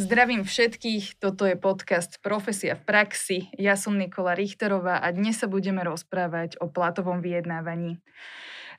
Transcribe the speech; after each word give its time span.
Zdravím 0.00 0.48
všetkých, 0.48 1.20
toto 1.20 1.44
je 1.44 1.60
podcast 1.60 2.24
Profesia 2.24 2.72
v 2.72 2.88
praxi. 2.88 3.52
Ja 3.60 3.76
som 3.76 4.00
Nikola 4.00 4.32
Richterová 4.32 4.96
a 4.96 5.12
dnes 5.12 5.36
sa 5.36 5.44
budeme 5.44 5.84
rozprávať 5.84 6.56
o 6.56 6.72
platovom 6.72 7.20
vyjednávaní. 7.20 8.00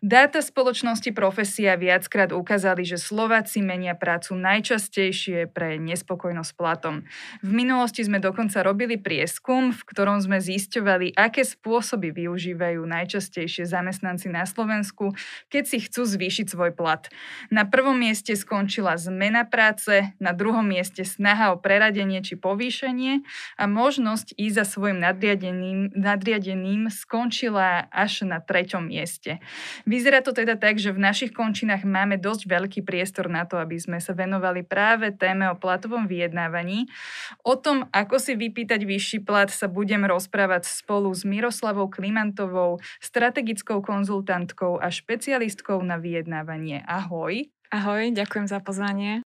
Dáta 0.02 0.42
spoločnosti 0.42 1.14
Profesia 1.14 1.78
viackrát 1.78 2.34
ukázali, 2.34 2.82
že 2.82 2.98
Slováci 2.98 3.62
menia 3.62 3.94
prácu 3.94 4.34
najčastejšie 4.34 5.46
pre 5.54 5.78
nespokojnosť 5.78 6.52
platom. 6.58 7.06
V 7.46 7.52
minulosti 7.54 8.02
sme 8.02 8.18
dokonca 8.18 8.66
robili 8.66 8.98
prieskum, 8.98 9.70
v 9.70 9.82
ktorom 9.86 10.18
sme 10.18 10.42
zisťovali, 10.42 11.14
aké 11.14 11.46
spôsoby 11.46 12.18
využívajú 12.18 12.82
najčastejšie 12.82 13.70
zamestnanci 13.70 14.34
na 14.34 14.42
Slovensku, 14.50 15.14
keď 15.54 15.64
si 15.70 15.78
chcú 15.86 16.02
zvýšiť 16.10 16.50
svoj 16.50 16.74
plat. 16.74 17.06
Na 17.54 17.70
prvom 17.70 17.94
mieste 17.94 18.34
skončila 18.34 18.98
zmena 18.98 19.46
práce, 19.46 20.18
na 20.18 20.34
druhom 20.34 20.66
mieste 20.66 21.06
snaha 21.06 21.54
o 21.54 21.62
preradenie 21.62 22.26
či 22.26 22.42
povýšenie 22.42 23.22
a 23.54 23.70
možnosť 23.70 24.34
ísť 24.34 24.56
za 24.58 24.66
svojim 24.66 24.98
nadriadeným, 24.98 25.94
nadriadeným 25.94 26.90
skončila 26.90 27.86
až 27.94 28.26
na 28.26 28.42
treťom 28.42 28.90
mieste. 28.90 29.38
Vyzerá 29.92 30.24
to 30.24 30.32
teda 30.32 30.56
tak, 30.56 30.80
že 30.80 30.96
v 30.96 31.04
našich 31.04 31.36
končinách 31.36 31.84
máme 31.84 32.16
dosť 32.16 32.48
veľký 32.48 32.80
priestor 32.88 33.28
na 33.28 33.44
to, 33.44 33.60
aby 33.60 33.76
sme 33.76 34.00
sa 34.00 34.16
venovali 34.16 34.64
práve 34.64 35.12
téme 35.12 35.52
o 35.52 35.60
platovom 35.60 36.08
vyjednávaní. 36.08 36.88
O 37.44 37.60
tom, 37.60 37.92
ako 37.92 38.16
si 38.16 38.40
vypýtať 38.40 38.88
vyšší 38.88 39.28
plat, 39.28 39.52
sa 39.52 39.68
budem 39.68 40.08
rozprávať 40.08 40.64
spolu 40.64 41.12
s 41.12 41.28
Miroslavou 41.28 41.92
Klimantovou, 41.92 42.80
strategickou 43.04 43.84
konzultantkou 43.84 44.80
a 44.80 44.88
špecialistkou 44.88 45.84
na 45.84 46.00
vyjednávanie. 46.00 46.88
Ahoj. 46.88 47.52
Ahoj, 47.68 48.16
ďakujem 48.16 48.48
za 48.48 48.64
pozvanie. 48.64 49.28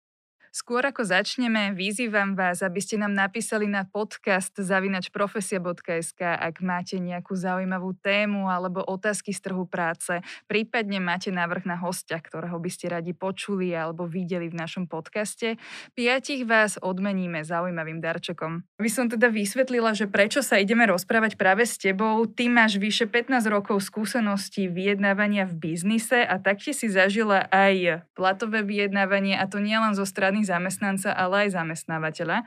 Skôr 0.57 0.81
ako 0.89 1.05
začneme, 1.05 1.77
vyzývam 1.77 2.33
vás, 2.33 2.65
aby 2.65 2.81
ste 2.81 2.97
nám 2.97 3.13
napísali 3.13 3.69
na 3.69 3.85
podcast 3.85 4.57
zavinačprofesia.sk, 4.57 6.17
ak 6.25 6.65
máte 6.65 6.97
nejakú 6.97 7.37
zaujímavú 7.37 7.93
tému 8.01 8.49
alebo 8.49 8.81
otázky 8.81 9.37
z 9.37 9.45
trhu 9.45 9.69
práce, 9.69 10.25
prípadne 10.49 10.97
máte 10.97 11.29
návrh 11.29 11.69
na 11.69 11.77
hostia, 11.77 12.17
ktorého 12.17 12.57
by 12.57 12.71
ste 12.73 12.89
radi 12.89 13.13
počuli 13.13 13.77
alebo 13.77 14.09
videli 14.09 14.49
v 14.49 14.57
našom 14.57 14.89
podcaste. 14.89 15.61
Piatich 15.93 16.49
vás 16.49 16.81
odmeníme 16.81 17.45
zaujímavým 17.45 18.01
darčekom. 18.01 18.65
By 18.81 18.89
som 18.89 19.13
teda 19.13 19.29
vysvetlila, 19.29 19.93
že 19.93 20.09
prečo 20.09 20.41
sa 20.41 20.57
ideme 20.57 20.89
rozprávať 20.89 21.37
práve 21.37 21.69
s 21.69 21.77
tebou. 21.77 22.25
Ty 22.25 22.49
máš 22.49 22.81
vyše 22.81 23.05
15 23.05 23.45
rokov 23.53 23.85
skúseností 23.85 24.73
vyjednávania 24.73 25.45
v 25.45 25.77
biznise 25.77 26.25
a 26.25 26.41
taktiež 26.41 26.81
si 26.81 26.89
zažila 26.89 27.45
aj 27.53 28.09
platové 28.17 28.65
vyjednávanie 28.65 29.37
a 29.37 29.45
to 29.45 29.61
nielen 29.61 29.93
zo 29.93 30.09
strany 30.09 30.46
zamestnanca, 30.47 31.11
ale 31.11 31.47
aj 31.47 31.59
zamestnávateľa. 31.59 32.39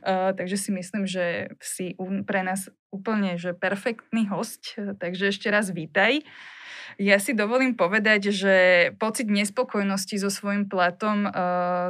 Uh, 0.00 0.32
takže 0.32 0.56
si 0.56 0.70
myslím, 0.72 1.04
že 1.04 1.52
si 1.60 1.94
pre 2.24 2.40
nás 2.40 2.72
úplne 2.88 3.36
že 3.36 3.52
perfektný 3.52 4.28
host, 4.32 4.76
takže 4.76 5.32
ešte 5.32 5.48
raz 5.52 5.68
vítaj. 5.72 6.24
Ja 7.00 7.16
si 7.16 7.32
dovolím 7.32 7.72
povedať, 7.72 8.32
že 8.32 8.54
pocit 9.00 9.28
nespokojnosti 9.28 10.16
so 10.20 10.28
svojím 10.28 10.68
platom 10.68 11.28
uh, 11.28 11.88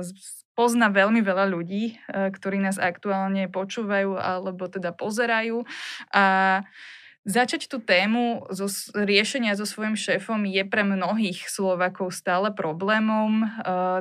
pozná 0.54 0.92
veľmi 0.92 1.24
veľa 1.24 1.50
ľudí, 1.50 1.98
uh, 1.98 2.30
ktorí 2.30 2.62
nás 2.62 2.78
aktuálne 2.78 3.50
počúvajú 3.50 4.14
alebo 4.14 4.70
teda 4.70 4.94
pozerajú. 4.94 5.66
A 6.14 6.24
uh, 6.62 7.02
Začať 7.23 7.70
tú 7.70 7.78
tému 7.78 8.51
zo 8.51 8.67
riešenia 8.98 9.55
so 9.55 9.62
svojím 9.62 9.95
šéfom 9.95 10.42
je 10.42 10.67
pre 10.67 10.83
mnohých 10.83 11.47
Slovakov 11.47 12.10
stále 12.10 12.50
problémom. 12.50 13.47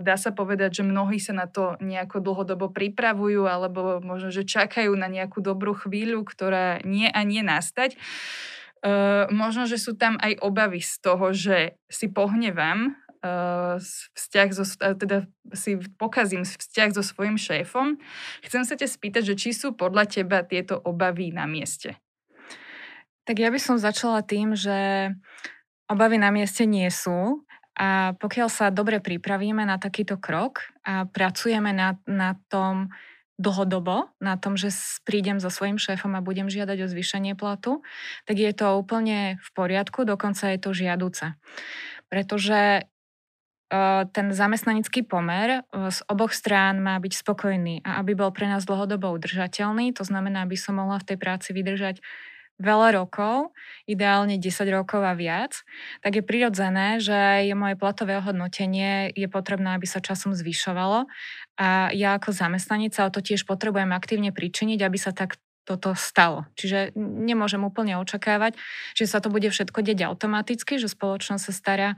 Dá 0.01 0.17
sa 0.17 0.33
povedať, 0.33 0.81
že 0.81 0.83
mnohí 0.89 1.21
sa 1.21 1.37
na 1.37 1.45
to 1.45 1.77
nejako 1.77 2.17
dlhodobo 2.17 2.73
pripravujú 2.73 3.45
alebo 3.45 4.01
možno, 4.01 4.33
že 4.33 4.41
čakajú 4.41 4.97
na 4.97 5.05
nejakú 5.05 5.37
dobrú 5.37 5.77
chvíľu, 5.77 6.25
ktorá 6.25 6.81
nie 6.81 7.13
a 7.13 7.21
nie 7.21 7.45
nastať. 7.45 7.93
Možno, 9.29 9.69
že 9.69 9.77
sú 9.77 9.93
tam 9.93 10.17
aj 10.17 10.41
obavy 10.41 10.81
z 10.81 10.93
toho, 11.05 11.29
že 11.29 11.77
si 11.93 12.09
pohnevám 12.09 12.97
vzťah 14.17 14.49
so, 14.49 14.65
teda 14.97 15.29
si 15.53 15.77
pokazím 16.01 16.41
vzťah 16.41 16.89
so 16.89 17.05
svojím 17.05 17.37
šéfom. 17.37 18.01
Chcem 18.41 18.65
sa 18.65 18.73
ťa 18.73 18.89
spýtať, 18.89 19.29
že 19.29 19.35
či 19.37 19.53
sú 19.53 19.77
podľa 19.77 20.09
teba 20.09 20.41
tieto 20.41 20.81
obavy 20.81 21.29
na 21.29 21.45
mieste? 21.45 22.01
Tak 23.25 23.35
ja 23.37 23.53
by 23.53 23.59
som 23.61 23.77
začala 23.77 24.25
tým, 24.25 24.57
že 24.57 25.11
obavy 25.85 26.17
na 26.17 26.33
mieste 26.33 26.65
nie 26.65 26.89
sú 26.89 27.45
a 27.77 28.17
pokiaľ 28.17 28.49
sa 28.51 28.67
dobre 28.73 28.99
pripravíme 28.99 29.63
na 29.63 29.77
takýto 29.77 30.19
krok 30.19 30.65
a 30.83 31.05
pracujeme 31.07 31.71
na, 31.71 31.99
na 32.07 32.35
tom 32.49 32.91
dlhodobo, 33.41 34.13
na 34.21 34.37
tom, 34.37 34.53
že 34.53 34.69
prídem 35.01 35.41
so 35.41 35.49
svojím 35.49 35.81
šéfom 35.81 36.13
a 36.13 36.21
budem 36.21 36.45
žiadať 36.45 36.77
o 36.85 36.91
zvýšenie 36.91 37.33
platu, 37.33 37.81
tak 38.29 38.37
je 38.37 38.53
to 38.53 38.77
úplne 38.77 39.41
v 39.41 39.49
poriadku, 39.57 40.05
dokonca 40.05 40.53
je 40.53 40.59
to 40.61 40.69
žiaduce. 40.77 41.33
Pretože 42.05 42.59
e, 42.77 42.83
ten 44.13 44.27
zamestnanecký 44.29 45.01
pomer 45.09 45.65
e, 45.65 45.89
z 45.89 45.99
oboch 46.05 46.37
strán 46.37 46.85
má 46.85 47.01
byť 47.01 47.13
spokojný 47.17 47.81
a 47.81 47.97
aby 48.05 48.13
bol 48.13 48.29
pre 48.29 48.45
nás 48.45 48.61
dlhodobo 48.69 49.09
udržateľný, 49.17 49.97
to 49.97 50.05
znamená, 50.05 50.45
aby 50.45 50.59
som 50.59 50.77
mohla 50.77 51.01
v 51.01 51.15
tej 51.15 51.17
práci 51.17 51.49
vydržať 51.57 51.97
veľa 52.61 52.95
rokov, 53.01 53.51
ideálne 53.89 54.37
10 54.37 54.69
rokov 54.71 55.01
a 55.03 55.17
viac, 55.17 55.65
tak 56.05 56.17
je 56.17 56.23
prirodzené, 56.23 57.01
že 57.01 57.13
aj 57.13 57.57
moje 57.57 57.75
platové 57.75 58.15
ohodnotenie 58.21 59.11
je 59.17 59.27
potrebné, 59.27 59.75
aby 59.75 59.89
sa 59.89 59.99
časom 59.99 60.31
zvyšovalo. 60.37 61.09
A 61.59 61.91
ja 61.91 62.15
ako 62.15 62.31
zamestnanec 62.31 62.93
sa 62.95 63.09
o 63.09 63.13
to 63.13 63.19
tiež 63.19 63.43
potrebujem 63.49 63.91
aktívne 63.91 64.31
pričiniť, 64.31 64.79
aby 64.81 64.97
sa 65.01 65.11
tak 65.11 65.41
toto 65.63 65.93
stalo. 65.93 66.49
Čiže 66.57 66.97
nemôžem 66.97 67.61
úplne 67.61 67.97
očakávať, 68.01 68.57
že 68.97 69.05
sa 69.05 69.21
to 69.21 69.29
bude 69.29 69.47
všetko 69.47 69.85
deť 69.85 70.09
automaticky, 70.09 70.81
že 70.81 70.89
spoločnosť 70.89 71.43
sa 71.43 71.53
stará 71.53 71.89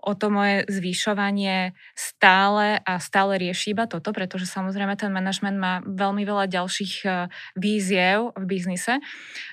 o 0.00 0.16
to 0.16 0.32
moje 0.32 0.64
zvyšovanie 0.68 1.76
stále 1.92 2.80
a 2.80 2.96
stále 2.96 3.36
rieši 3.36 3.76
iba 3.76 3.84
toto, 3.84 4.16
pretože 4.16 4.48
samozrejme 4.48 4.96
ten 4.96 5.12
manažment 5.12 5.56
má 5.60 5.84
veľmi 5.84 6.24
veľa 6.24 6.48
ďalších 6.48 6.94
e, 7.04 7.28
víziev 7.56 8.32
v 8.32 8.44
biznise. 8.48 8.98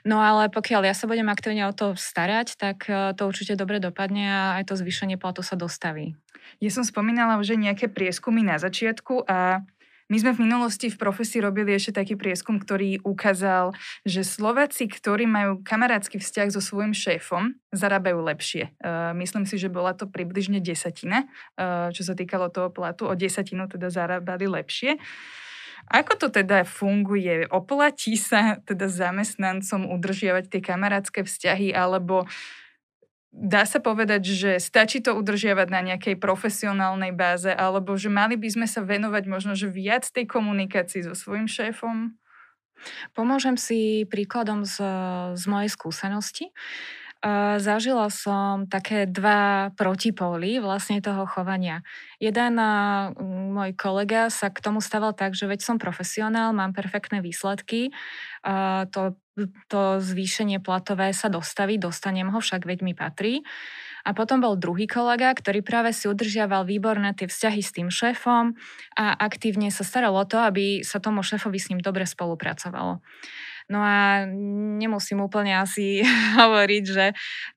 No 0.07 0.23
ale 0.23 0.47
pokiaľ 0.47 0.87
ja 0.87 0.95
sa 0.95 1.05
budem 1.05 1.27
aktívne 1.27 1.67
o 1.67 1.75
to 1.75 1.99
starať, 1.99 2.55
tak 2.55 2.87
e, 2.87 3.11
to 3.13 3.27
určite 3.27 3.59
dobre 3.59 3.83
dopadne 3.83 4.23
a 4.23 4.39
aj 4.63 4.71
to 4.71 4.79
zvýšenie 4.79 5.19
platu 5.19 5.43
sa 5.43 5.59
dostaví. 5.59 6.15
Ja 6.63 6.71
som 6.71 6.87
spomínala 6.87 7.35
že 7.43 7.59
nejaké 7.59 7.91
prieskumy 7.91 8.41
na 8.41 8.57
začiatku 8.57 9.27
a 9.27 9.67
my 10.07 10.17
sme 10.23 10.31
v 10.31 10.43
minulosti 10.47 10.87
v 10.87 10.95
profesii 10.95 11.43
robili 11.43 11.75
ešte 11.75 11.99
taký 11.99 12.15
prieskum, 12.15 12.63
ktorý 12.63 13.03
ukázal, 13.03 13.75
že 14.07 14.23
Slováci, 14.23 14.87
ktorí 14.87 15.27
majú 15.27 15.59
kamarátsky 15.59 16.23
vzťah 16.23 16.47
so 16.55 16.63
svojím 16.63 16.95
šéfom, 16.95 17.59
zarábajú 17.75 18.23
lepšie. 18.23 18.71
Uh, 18.79 19.11
myslím 19.19 19.43
si, 19.43 19.59
že 19.59 19.67
bola 19.67 19.91
to 19.91 20.07
približne 20.07 20.63
desatina, 20.63 21.27
uh, 21.59 21.91
čo 21.91 22.07
sa 22.07 22.15
týkalo 22.15 22.47
toho 22.47 22.71
platu. 22.71 23.03
O 23.11 23.13
desatinu 23.19 23.67
teda 23.67 23.91
zarábali 23.91 24.47
lepšie. 24.47 24.95
Ako 25.87 26.19
to 26.19 26.27
teda 26.27 26.67
funguje? 26.67 27.47
Oplatí 27.47 28.19
sa 28.19 28.59
teda 28.63 28.91
zamestnancom 28.91 29.87
udržiavať 29.87 30.51
tie 30.51 30.61
kamarátske 30.63 31.23
vzťahy, 31.23 31.71
alebo 31.71 32.27
Dá 33.35 33.67
sa 33.67 33.83
povedať, 33.83 34.23
že 34.23 34.51
stačí 34.57 35.03
to 35.03 35.13
udržiavať 35.13 35.67
na 35.67 35.81
nejakej 35.83 36.15
profesionálnej 36.15 37.11
báze, 37.11 37.51
alebo 37.51 37.99
že 37.99 38.07
mali 38.07 38.39
by 38.39 38.49
sme 38.49 38.67
sa 38.67 38.81
venovať 38.81 39.23
možno 39.27 39.53
že 39.53 39.67
viac 39.67 40.07
tej 40.07 40.25
komunikácii 40.25 41.03
so 41.03 41.13
svojím 41.13 41.45
šéfom? 41.45 42.15
Pomôžem 43.17 43.57
si 43.57 44.05
príkladom 44.07 44.63
z, 44.63 44.79
z 45.33 45.43
mojej 45.49 45.69
skúsenosti. 45.69 46.53
Zažila 47.57 48.13
som 48.13 48.69
také 48.69 49.09
dva 49.09 49.73
protipóly 49.73 50.61
vlastne 50.61 51.01
toho 51.01 51.25
chovania. 51.25 51.81
Jeden 52.21 52.61
môj 53.57 53.73
kolega 53.73 54.29
sa 54.29 54.53
k 54.53 54.61
tomu 54.61 54.79
staval 54.85 55.17
tak, 55.17 55.33
že 55.33 55.49
veď 55.49 55.65
som 55.65 55.77
profesionál, 55.81 56.53
mám 56.53 56.77
perfektné 56.77 57.25
výsledky, 57.25 57.89
to, 58.93 59.17
to 59.69 60.01
zvýšenie 60.01 60.57
platové 60.59 61.13
sa 61.13 61.29
dostaví, 61.29 61.77
dostanem 61.77 62.33
ho, 62.33 62.39
však 62.41 62.65
veď 62.65 62.79
mi 62.81 62.93
patrí. 62.97 63.45
A 64.07 64.15
potom 64.15 64.39
bol 64.39 64.55
druhý 64.55 64.87
kolega, 64.87 65.35
ktorý 65.35 65.59
práve 65.59 65.91
si 65.91 66.07
udržiaval 66.07 66.63
výborné 66.63 67.11
tie 67.11 67.27
vzťahy 67.27 67.59
s 67.59 67.75
tým 67.75 67.91
šéfom 67.91 68.55
a 68.95 69.05
aktívne 69.19 69.67
sa 69.67 69.83
staral 69.83 70.15
o 70.15 70.23
to, 70.23 70.39
aby 70.39 70.79
sa 70.79 71.03
tomu 71.03 71.19
šéfovi 71.19 71.59
s 71.59 71.67
ním 71.67 71.83
dobre 71.83 72.07
spolupracovalo. 72.07 73.03
No 73.67 73.83
a 73.83 74.23
nemusím 74.79 75.19
úplne 75.19 75.59
asi 75.59 75.99
hovoriť, 76.39 76.83
že 76.87 77.05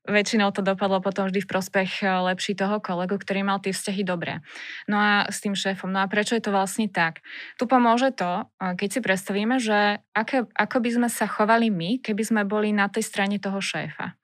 väčšinou 0.03 0.51
to 0.51 0.59
dopadlo 0.59 0.99
potom 0.99 1.31
vždy 1.31 1.39
v 1.43 1.51
prospech 1.51 2.03
eh, 2.03 2.11
lepší 2.31 2.53
toho 2.59 2.83
kolegu, 2.83 3.15
ktorý 3.15 3.47
mal 3.47 3.63
tie 3.63 3.71
vzťahy 3.71 4.03
dobré. 4.03 4.43
No 4.91 4.99
a 4.99 5.31
s 5.31 5.39
tým 5.39 5.55
šéfom. 5.55 5.87
No 5.87 6.03
a 6.03 6.11
prečo 6.11 6.35
je 6.35 6.43
to 6.43 6.51
vlastne 6.51 6.91
tak? 6.91 7.23
Tu 7.55 7.63
pomôže 7.63 8.11
to, 8.11 8.43
eh, 8.59 8.75
keď 8.75 8.89
si 8.91 8.99
predstavíme, 8.99 9.55
že 9.63 10.03
aké, 10.11 10.43
ako 10.51 10.77
by 10.83 10.89
sme 10.99 11.07
sa 11.07 11.25
chovali 11.31 11.71
my, 11.71 12.03
keby 12.03 12.23
sme 12.27 12.41
boli 12.43 12.75
na 12.75 12.91
tej 12.91 13.07
strane 13.07 13.39
toho 13.39 13.63
šéfa. 13.63 14.19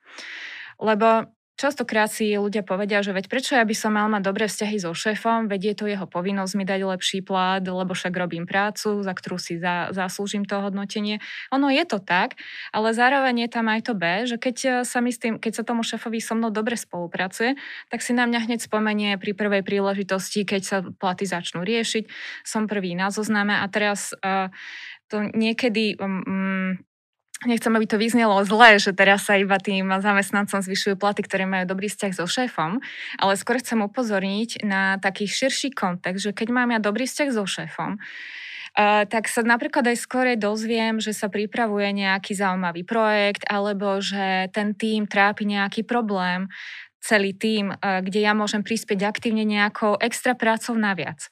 Lebo 0.77 1.36
častokrát 1.57 2.07
si 2.07 2.37
ľudia 2.37 2.61
povedia, 2.61 3.01
že 3.01 3.11
veď 3.11 3.25
prečo 3.27 3.57
ja 3.57 3.65
by 3.65 3.75
som 3.75 3.97
mal 3.97 4.05
mať 4.07 4.23
dobré 4.23 4.45
vzťahy 4.45 4.77
so 4.77 4.93
šéfom, 4.93 5.49
veď 5.49 5.73
je 5.73 5.75
to 5.75 5.85
jeho 5.89 6.05
povinnosť 6.05 6.53
mi 6.53 6.63
dať 6.63 6.81
lepší 6.85 7.19
plat, 7.25 7.65
lebo 7.65 7.97
však 7.97 8.13
robím 8.13 8.45
prácu, 8.45 9.01
za 9.01 9.13
ktorú 9.17 9.41
si 9.41 9.57
za, 9.57 9.89
zaslúžim 9.89 10.45
to 10.45 10.61
hodnotenie. 10.61 11.17
Ono 11.49 11.67
je 11.73 11.83
to 11.83 11.97
tak, 11.97 12.37
ale 12.69 12.93
zároveň 12.93 13.43
je 13.43 13.49
tam 13.49 13.65
aj 13.73 13.81
to 13.89 13.93
B, 13.97 14.29
že 14.29 14.37
keď 14.37 14.85
sa, 14.85 14.99
mi 15.01 15.09
s 15.09 15.17
tým, 15.17 15.41
keď 15.41 15.51
sa 15.59 15.63
tomu 15.65 15.81
šéfovi 15.81 16.21
so 16.21 16.37
mnou 16.37 16.53
dobre 16.53 16.77
spolupracuje, 16.77 17.57
tak 17.89 18.05
si 18.05 18.13
na 18.13 18.29
mňa 18.29 18.45
hneď 18.45 18.59
spomenie 18.61 19.17
pri 19.17 19.33
prvej 19.33 19.65
príležitosti, 19.65 20.45
keď 20.45 20.61
sa 20.61 20.77
platy 20.85 21.25
začnú 21.25 21.65
riešiť. 21.65 22.05
Som 22.45 22.69
prvý 22.69 22.93
na 22.93 23.09
zozname 23.09 23.57
a 23.57 23.65
teraz 23.65 24.13
uh, 24.21 24.53
to 25.09 25.25
niekedy 25.33 25.95
um, 25.97 26.77
nechcem, 27.45 27.69
aby 27.75 27.85
to 27.85 28.01
vyznelo 28.01 28.41
zle, 28.47 28.81
že 28.81 28.95
teraz 28.97 29.29
sa 29.29 29.37
iba 29.37 29.61
tým 29.61 29.93
zamestnancom 29.93 30.63
zvyšujú 30.63 30.97
platy, 30.97 31.21
ktoré 31.21 31.45
majú 31.45 31.69
dobrý 31.69 31.91
vzťah 31.91 32.13
so 32.17 32.25
šéfom, 32.25 32.81
ale 33.21 33.33
skôr 33.37 33.61
chcem 33.61 33.83
upozorniť 33.85 34.65
na 34.65 34.97
taký 34.97 35.29
širší 35.29 35.75
kontext, 35.75 36.25
že 36.25 36.31
keď 36.33 36.47
mám 36.49 36.73
ja 36.73 36.79
dobrý 36.81 37.05
vzťah 37.05 37.29
so 37.29 37.45
šéfom, 37.45 38.01
tak 38.77 39.25
sa 39.25 39.41
napríklad 39.41 39.89
aj 39.89 39.97
skôr 39.97 40.37
dozviem, 40.37 41.01
že 41.01 41.09
sa 41.09 41.33
pripravuje 41.33 41.89
nejaký 41.97 42.37
zaujímavý 42.37 42.85
projekt 42.85 43.41
alebo 43.49 43.97
že 44.01 44.53
ten 44.53 44.77
tým 44.77 45.09
trápi 45.09 45.49
nejaký 45.49 45.81
problém 45.81 46.45
celý 46.97 47.31
tým, 47.31 47.71
kde 47.77 48.19
ja 48.19 48.35
môžem 48.35 48.65
prispieť 48.65 49.07
aktívne 49.07 49.47
nejakou 49.47 49.95
extra 50.01 50.35
prácou 50.35 50.75
naviac. 50.75 51.29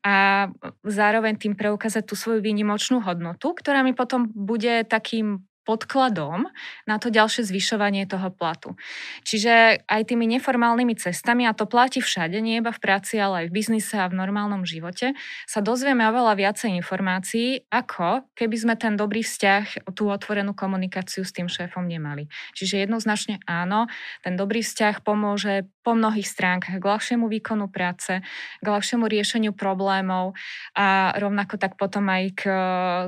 A 0.00 0.48
zároveň 0.82 1.36
tým 1.36 1.52
preukázať 1.52 2.02
tú 2.08 2.16
svoju 2.16 2.40
výnimočnú 2.40 3.04
hodnotu, 3.04 3.52
ktorá 3.52 3.84
mi 3.84 3.92
potom 3.92 4.30
bude 4.32 4.88
takým 4.88 5.44
podkladom 5.68 6.48
na 6.88 6.96
to 6.96 7.12
ďalšie 7.12 7.44
zvyšovanie 7.44 8.08
toho 8.08 8.32
platu. 8.32 8.80
Čiže 9.28 9.84
aj 9.84 10.02
tými 10.08 10.24
neformálnymi 10.40 10.96
cestami, 10.96 11.44
a 11.44 11.52
to 11.52 11.68
platí 11.68 12.00
všade, 12.00 12.40
nie 12.40 12.64
iba 12.64 12.72
v 12.72 12.80
práci, 12.80 13.20
ale 13.20 13.44
aj 13.44 13.46
v 13.52 13.56
biznise 13.60 14.00
a 14.00 14.08
v 14.08 14.16
normálnom 14.16 14.64
živote, 14.64 15.12
sa 15.44 15.60
dozvieme 15.60 16.08
oveľa 16.08 16.40
viacej 16.40 16.72
informácií, 16.80 17.68
ako 17.68 18.24
keby 18.32 18.56
sme 18.56 18.74
ten 18.80 18.96
dobrý 18.96 19.20
vzťah, 19.20 19.92
tú 19.92 20.08
otvorenú 20.08 20.56
komunikáciu 20.56 21.28
s 21.28 21.36
tým 21.36 21.52
šéfom 21.52 21.84
nemali. 21.84 22.32
Čiže 22.56 22.88
jednoznačne 22.88 23.44
áno, 23.44 23.84
ten 24.24 24.40
dobrý 24.40 24.64
vzťah 24.64 25.04
pomôže 25.04 25.68
po 25.88 25.96
mnohých 25.96 26.28
stránkach 26.28 26.76
k 26.78 26.84
ľahšiemu 26.84 27.26
výkonu 27.26 27.66
práce, 27.72 28.20
k 28.60 28.66
ľahšiemu 28.66 29.08
riešeniu 29.08 29.56
problémov 29.56 30.36
a 30.76 31.16
rovnako 31.16 31.56
tak 31.56 31.80
potom 31.80 32.06
aj 32.06 32.24
k 32.36 32.42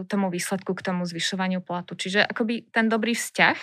tomu 0.09 0.33
výsledku, 0.33 0.75
k 0.75 0.83
tomu 0.83 1.05
zvyšovaniu 1.05 1.61
platu. 1.63 1.95
Čiže 1.95 2.25
ako 2.25 2.41
akoby 2.41 2.73
ten 2.73 2.89
dobrý 2.89 3.13
vzťah 3.13 3.59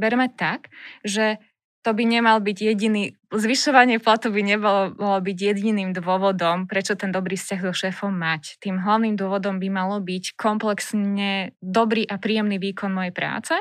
berme 0.00 0.32
tak, 0.32 0.72
že 1.04 1.36
to 1.84 1.92
by 1.92 2.08
nemal 2.08 2.40
byť 2.40 2.56
jediný 2.56 3.12
zvyšovanie 3.36 3.98
platu 3.98 4.30
by 4.30 4.42
nebolo 4.42 4.94
byť 4.98 5.38
jediným 5.38 5.90
dôvodom, 5.90 6.70
prečo 6.70 6.94
ten 6.94 7.10
dobrý 7.10 7.34
vzťah 7.34 7.60
so 7.66 7.72
šéfom 7.74 8.14
mať. 8.14 8.62
Tým 8.62 8.78
hlavným 8.78 9.18
dôvodom 9.18 9.58
by 9.58 9.68
malo 9.68 9.98
byť 9.98 10.38
komplexne 10.38 11.56
dobrý 11.58 12.06
a 12.06 12.16
príjemný 12.20 12.62
výkon 12.62 12.94
mojej 12.94 13.10
práce 13.10 13.54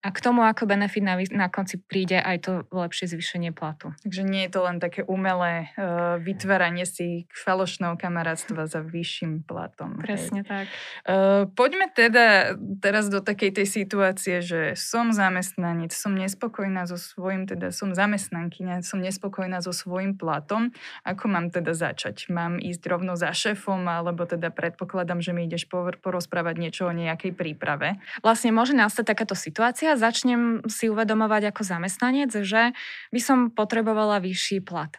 a 0.00 0.08
k 0.08 0.18
tomu 0.18 0.42
ako 0.42 0.64
benefit 0.64 1.04
na, 1.04 1.20
na 1.30 1.48
konci 1.52 1.76
príde 1.78 2.16
aj 2.16 2.36
to 2.42 2.52
lepšie 2.72 3.12
zvýšenie 3.12 3.52
platu. 3.52 3.92
Takže 4.02 4.22
nie 4.24 4.48
je 4.48 4.50
to 4.56 4.60
len 4.64 4.80
také 4.80 5.04
umelé 5.04 5.68
uh, 5.76 6.16
vytváranie 6.18 6.88
si 6.88 7.28
falošného 7.30 8.00
kamarátstva 8.00 8.64
za 8.66 8.80
vyšším 8.80 9.44
platom. 9.44 10.00
Presne 10.00 10.42
hej. 10.42 10.48
tak. 10.48 10.66
Uh, 11.04 11.46
poďme 11.52 11.92
teda 11.92 12.56
teraz 12.80 13.12
do 13.12 13.20
takej 13.20 13.62
tej 13.62 13.66
situácie, 13.68 14.40
že 14.40 14.74
som 14.78 15.12
zamestnanec, 15.12 15.92
som 15.92 16.16
nespokojná 16.16 16.88
so 16.88 16.96
svojím, 16.96 17.44
teda 17.44 17.74
som 17.74 17.92
zamestnankyňa, 17.92 18.80
som 18.82 19.01
nespokojná 19.02 19.58
so 19.58 19.74
svojím 19.74 20.14
platom. 20.14 20.70
Ako 21.02 21.26
mám 21.26 21.50
teda 21.50 21.74
začať? 21.74 22.30
Mám 22.30 22.62
ísť 22.62 22.82
rovno 22.86 23.18
za 23.18 23.34
šéfom, 23.34 23.82
alebo 23.90 24.22
teda 24.22 24.54
predpokladám, 24.54 25.18
že 25.18 25.34
mi 25.34 25.50
ideš 25.50 25.66
porozprávať 25.98 26.54
niečo 26.62 26.86
o 26.86 26.94
nejakej 26.94 27.34
príprave? 27.34 27.98
Vlastne 28.22 28.54
môže 28.54 28.78
nastať 28.78 29.10
takáto 29.10 29.34
situácia. 29.34 29.98
Začnem 29.98 30.62
si 30.70 30.86
uvedomovať 30.86 31.50
ako 31.50 31.62
zamestnanec, 31.66 32.30
že 32.30 32.70
by 33.10 33.20
som 33.20 33.50
potrebovala 33.50 34.22
vyšší 34.22 34.62
plat. 34.62 34.94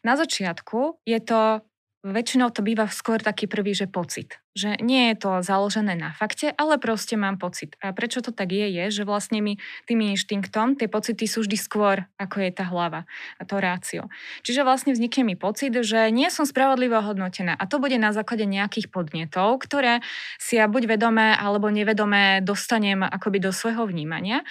Na 0.00 0.16
začiatku 0.16 1.04
je 1.04 1.20
to 1.20 1.60
väčšinou 2.04 2.52
to 2.52 2.60
býva 2.60 2.84
skôr 2.92 3.16
taký 3.20 3.48
prvý, 3.48 3.72
že 3.72 3.88
pocit. 3.88 4.43
Že 4.54 4.78
nie 4.86 5.10
je 5.10 5.16
to 5.18 5.42
založené 5.42 5.98
na 5.98 6.14
fakte, 6.14 6.54
ale 6.54 6.78
proste 6.78 7.18
mám 7.18 7.42
pocit. 7.42 7.74
A 7.82 7.90
prečo 7.90 8.22
to 8.22 8.30
tak 8.30 8.54
je, 8.54 8.70
je, 8.70 8.84
že 8.90 9.02
vlastne 9.02 9.42
mi 9.42 9.58
tým 9.90 9.98
inštinktom 10.14 10.78
tie 10.78 10.86
pocity 10.86 11.26
sú 11.26 11.42
vždy 11.42 11.58
skôr, 11.58 12.06
ako 12.22 12.38
je 12.38 12.50
tá 12.54 12.64
hlava 12.70 13.02
a 13.38 13.42
to 13.42 13.58
rácio. 13.58 14.06
Čiže 14.46 14.62
vlastne 14.62 14.94
vznikne 14.94 15.26
mi 15.26 15.34
pocit, 15.34 15.74
že 15.74 16.14
nie 16.14 16.30
som 16.30 16.46
spravodlivo 16.46 17.02
hodnotená. 17.02 17.58
A 17.58 17.66
to 17.66 17.82
bude 17.82 17.98
na 17.98 18.14
základe 18.14 18.46
nejakých 18.46 18.94
podnetov, 18.94 19.58
ktoré 19.66 19.98
si 20.38 20.54
ja 20.54 20.70
buď 20.70 20.94
vedomé 20.94 21.34
alebo 21.34 21.66
nevedomé 21.66 22.38
dostanem 22.38 23.02
akoby 23.02 23.42
do 23.42 23.50
svojho 23.50 23.90
vnímania. 23.90 24.46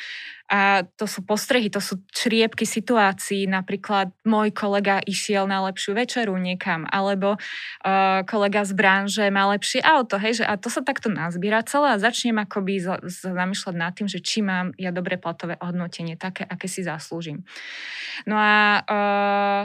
A 0.52 0.84
to 1.00 1.08
sú 1.08 1.24
postrehy, 1.26 1.72
to 1.72 1.80
sú 1.80 2.04
čriepky 2.12 2.68
situácií. 2.68 3.48
Napríklad 3.50 4.12
môj 4.28 4.52
kolega 4.54 5.00
išiel 5.02 5.48
na 5.50 5.64
lepšiu 5.66 5.96
večeru 5.98 6.36
niekam, 6.38 6.86
alebo 6.92 7.40
uh, 7.40 8.22
kolega 8.28 8.62
z 8.68 8.76
branže 8.76 9.26
má 9.34 9.50
lepšie 9.56 9.82
auto. 10.00 10.18
Hej, 10.18 10.42
že, 10.42 10.46
a 10.50 10.58
to 10.58 10.74
sa 10.74 10.82
takto 10.82 11.14
nazbiera 11.14 11.62
celé 11.62 11.94
a 11.94 12.02
začnem 12.02 12.42
akoby 12.42 12.82
zamýšľať 13.10 13.76
nad 13.78 13.94
tým, 13.94 14.10
že 14.10 14.20
či 14.20 14.42
mám 14.42 14.74
ja 14.82 14.90
dobré 14.90 15.22
platové 15.22 15.60
hodnotenie, 15.62 16.18
také, 16.18 16.44
aké 16.44 16.66
si 16.66 16.82
zaslúžim. 16.82 17.46
No 18.26 18.36
a 18.38 18.82
uh, 18.86 19.64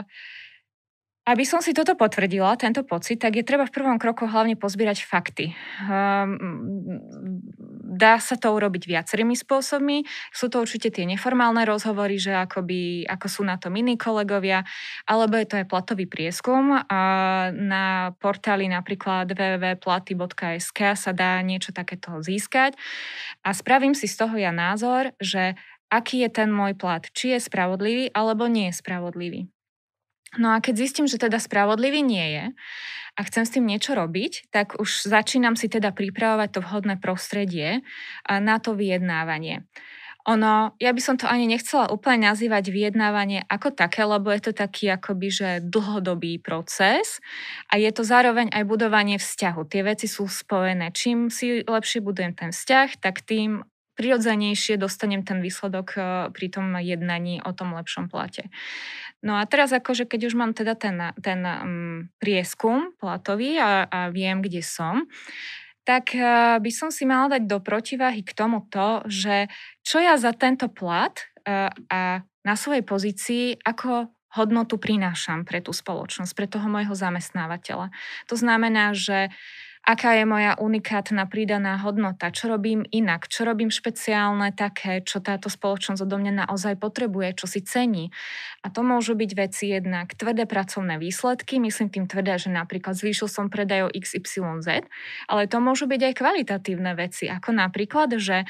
aby 1.29 1.45
som 1.45 1.61
si 1.61 1.77
toto 1.77 1.93
potvrdila, 1.93 2.57
tento 2.57 2.81
pocit, 2.81 3.21
tak 3.21 3.37
je 3.37 3.45
treba 3.45 3.69
v 3.69 3.75
prvom 3.77 4.01
kroku 4.01 4.25
hlavne 4.25 4.57
pozbierať 4.57 5.05
fakty. 5.05 5.53
Um, 5.85 6.33
dá 7.85 8.17
sa 8.17 8.33
to 8.33 8.49
urobiť 8.49 8.89
viacerými 8.89 9.37
spôsobmi. 9.37 10.09
Sú 10.33 10.49
to 10.49 10.57
určite 10.57 10.89
tie 10.89 11.05
neformálne 11.05 11.61
rozhovory, 11.69 12.17
že 12.17 12.33
akoby, 12.33 13.05
ako 13.05 13.27
sú 13.29 13.41
na 13.45 13.61
tom 13.61 13.77
iní 13.77 13.93
kolegovia, 13.93 14.65
alebo 15.05 15.37
je 15.37 15.45
to 15.45 15.61
aj 15.61 15.69
platový 15.69 16.09
prieskum. 16.09 16.81
Na 17.53 18.17
portáli 18.17 18.65
napríklad 18.65 19.29
www.platy.sk 19.29 20.79
sa 20.97 21.11
dá 21.13 21.37
niečo 21.45 21.69
takéto 21.69 22.25
získať. 22.25 22.73
A 23.45 23.53
spravím 23.53 23.93
si 23.93 24.09
z 24.09 24.17
toho 24.17 24.33
ja 24.33 24.49
názor, 24.49 25.13
že 25.21 25.53
aký 25.93 26.25
je 26.25 26.29
ten 26.33 26.49
môj 26.49 26.73
plat, 26.73 27.05
či 27.13 27.37
je 27.37 27.39
spravodlivý 27.41 28.09
alebo 28.17 28.49
nie 28.49 28.73
je 28.73 28.81
spravodlivý. 28.81 29.45
No 30.37 30.53
a 30.53 30.61
keď 30.61 30.85
zistím, 30.85 31.09
že 31.09 31.17
teda 31.17 31.41
spravodlivý 31.41 32.05
nie 32.05 32.27
je 32.37 32.45
a 33.17 33.21
chcem 33.25 33.43
s 33.47 33.53
tým 33.57 33.65
niečo 33.65 33.97
robiť, 33.97 34.53
tak 34.53 34.77
už 34.77 35.09
začínam 35.09 35.57
si 35.57 35.65
teda 35.65 35.89
pripravovať 35.89 36.49
to 36.53 36.59
vhodné 36.61 37.01
prostredie 37.01 37.81
na 38.29 38.61
to 38.61 38.77
vyjednávanie. 38.77 39.65
Ono, 40.29 40.77
ja 40.77 40.91
by 40.93 41.01
som 41.01 41.15
to 41.17 41.25
ani 41.25 41.49
nechcela 41.49 41.89
úplne 41.89 42.29
nazývať 42.29 42.69
vyjednávanie 42.69 43.49
ako 43.49 43.73
také, 43.73 44.05
lebo 44.05 44.29
je 44.29 44.51
to 44.51 44.53
taký 44.53 44.91
akoby, 44.93 45.33
že 45.33 45.49
dlhodobý 45.65 46.37
proces 46.37 47.17
a 47.71 47.81
je 47.81 47.89
to 47.89 48.05
zároveň 48.05 48.53
aj 48.53 48.67
budovanie 48.67 49.17
vzťahu. 49.17 49.65
Tie 49.65 49.81
veci 49.81 50.05
sú 50.05 50.29
spojené. 50.29 50.93
Čím 50.93 51.33
si 51.33 51.65
lepšie 51.65 52.05
budujem 52.05 52.37
ten 52.37 52.51
vzťah, 52.53 53.01
tak 53.01 53.25
tým 53.25 53.65
prirodzenejšie 53.99 54.79
dostanem 54.79 55.27
ten 55.27 55.43
výsledok 55.43 55.87
eh, 55.99 56.03
pri 56.31 56.47
tom 56.47 56.71
jednaní 56.79 57.43
o 57.43 57.51
tom 57.51 57.75
lepšom 57.75 58.07
plate. 58.07 58.47
No 59.19 59.35
a 59.35 59.43
teraz 59.43 59.75
akože 59.75 60.07
keď 60.07 60.31
už 60.31 60.35
mám 60.39 60.55
teda 60.55 60.79
ten, 60.79 60.95
ten 61.19 61.43
um, 61.43 62.07
prieskum 62.23 62.95
platový 62.95 63.59
a, 63.59 63.83
a 63.87 63.99
viem, 64.15 64.39
kde 64.39 64.63
som, 64.63 65.07
tak 65.83 66.15
uh, 66.15 66.55
by 66.63 66.71
som 66.71 66.87
si 66.87 67.03
mala 67.03 67.35
dať 67.35 67.43
do 67.43 67.59
protiváhy 67.59 68.23
k 68.23 68.31
tomu 68.31 68.63
to, 68.71 69.03
že 69.11 69.51
čo 69.83 69.99
ja 69.99 70.15
za 70.15 70.31
tento 70.31 70.71
plat 70.71 71.19
uh, 71.43 71.67
a 71.91 72.23
na 72.47 72.55
svojej 72.55 72.87
pozícii, 72.87 73.59
ako 73.59 74.07
hodnotu 74.39 74.79
prinášam 74.79 75.43
pre 75.43 75.59
tú 75.59 75.75
spoločnosť, 75.75 76.31
pre 76.31 76.47
toho 76.47 76.71
môjho 76.71 76.95
zamestnávateľa. 76.95 77.91
To 78.31 78.35
znamená, 78.39 78.95
že 78.95 79.27
uh, 79.27 79.33
aká 79.89 80.13
je 80.13 80.25
moja 80.29 80.53
unikátna 80.61 81.25
pridaná 81.25 81.81
hodnota, 81.81 82.29
čo 82.29 82.45
robím 82.45 82.85
inak, 82.93 83.25
čo 83.25 83.41
robím 83.41 83.73
špeciálne 83.73 84.53
také, 84.53 85.01
čo 85.01 85.17
táto 85.17 85.49
spoločnosť 85.49 86.05
odo 86.05 86.21
mňa 86.21 86.45
naozaj 86.45 86.77
potrebuje, 86.77 87.41
čo 87.41 87.49
si 87.49 87.65
cení. 87.65 88.13
A 88.61 88.69
to 88.69 88.85
môžu 88.85 89.17
byť 89.17 89.31
veci 89.33 89.73
jednak 89.73 90.13
tvrdé 90.13 90.45
pracovné 90.45 91.01
výsledky, 91.01 91.57
myslím 91.57 91.89
tým 91.89 92.05
tvrdé, 92.05 92.37
že 92.37 92.53
napríklad 92.53 92.93
zvýšil 92.93 93.25
som 93.25 93.49
predaj 93.49 93.89
o 93.89 93.93
XYZ, 93.97 94.85
ale 95.25 95.41
to 95.49 95.57
môžu 95.57 95.89
byť 95.89 96.01
aj 96.05 96.13
kvalitatívne 96.13 96.93
veci, 96.93 97.25
ako 97.25 97.49
napríklad, 97.57 98.13
že 98.21 98.45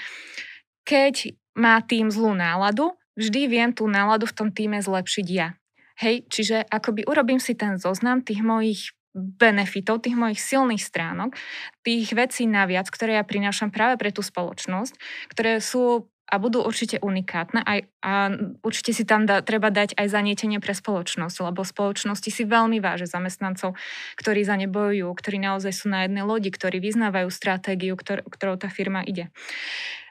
keď 0.83 1.31
má 1.55 1.79
tým 1.79 2.11
zlú 2.11 2.35
náladu, 2.35 2.99
vždy 3.15 3.47
viem 3.47 3.71
tú 3.71 3.87
náladu 3.87 4.27
v 4.27 4.35
tom 4.35 4.49
týme 4.51 4.83
zlepšiť 4.83 5.27
ja. 5.31 5.55
Hej, 5.99 6.27
čiže 6.31 6.63
akoby 6.67 7.07
urobím 7.07 7.39
si 7.43 7.55
ten 7.55 7.75
zoznam 7.75 8.23
tých 8.23 8.39
mojich 8.39 8.95
benefitov, 9.15 10.05
tých 10.05 10.15
mojich 10.15 10.39
silných 10.39 10.81
stránok, 10.81 11.35
tých 11.81 12.13
vecí 12.13 12.45
naviac, 12.45 12.87
ktoré 12.89 13.17
ja 13.17 13.25
prinášam 13.25 13.73
práve 13.73 13.97
pre 13.97 14.13
tú 14.13 14.21
spoločnosť, 14.21 14.93
ktoré 15.33 15.57
sú 15.59 16.09
a 16.29 16.37
budú 16.37 16.61
určite 16.61 17.01
unikátne 17.01 17.65
a, 17.65 17.81
a 18.05 18.13
určite 18.61 18.93
si 18.93 19.01
tam 19.01 19.25
da, 19.25 19.41
treba 19.41 19.73
dať 19.73 19.97
aj 19.97 20.07
zanietenie 20.13 20.61
pre 20.61 20.77
spoločnosť, 20.77 21.41
lebo 21.41 21.65
spoločnosti 21.65 22.29
si 22.29 22.45
veľmi 22.45 22.77
váže 22.77 23.09
zamestnancov, 23.09 23.73
ktorí 24.13 24.45
za 24.45 24.53
ne 24.53 24.69
bojujú, 24.69 25.09
ktorí 25.09 25.41
naozaj 25.41 25.73
sú 25.73 25.89
na 25.89 26.05
jednej 26.05 26.21
lodi, 26.21 26.53
ktorí 26.53 26.77
vyznávajú 26.77 27.33
stratégiu, 27.33 27.97
ktor, 27.97 28.21
ktorou 28.29 28.61
tá 28.61 28.69
firma 28.69 29.01
ide. 29.01 29.33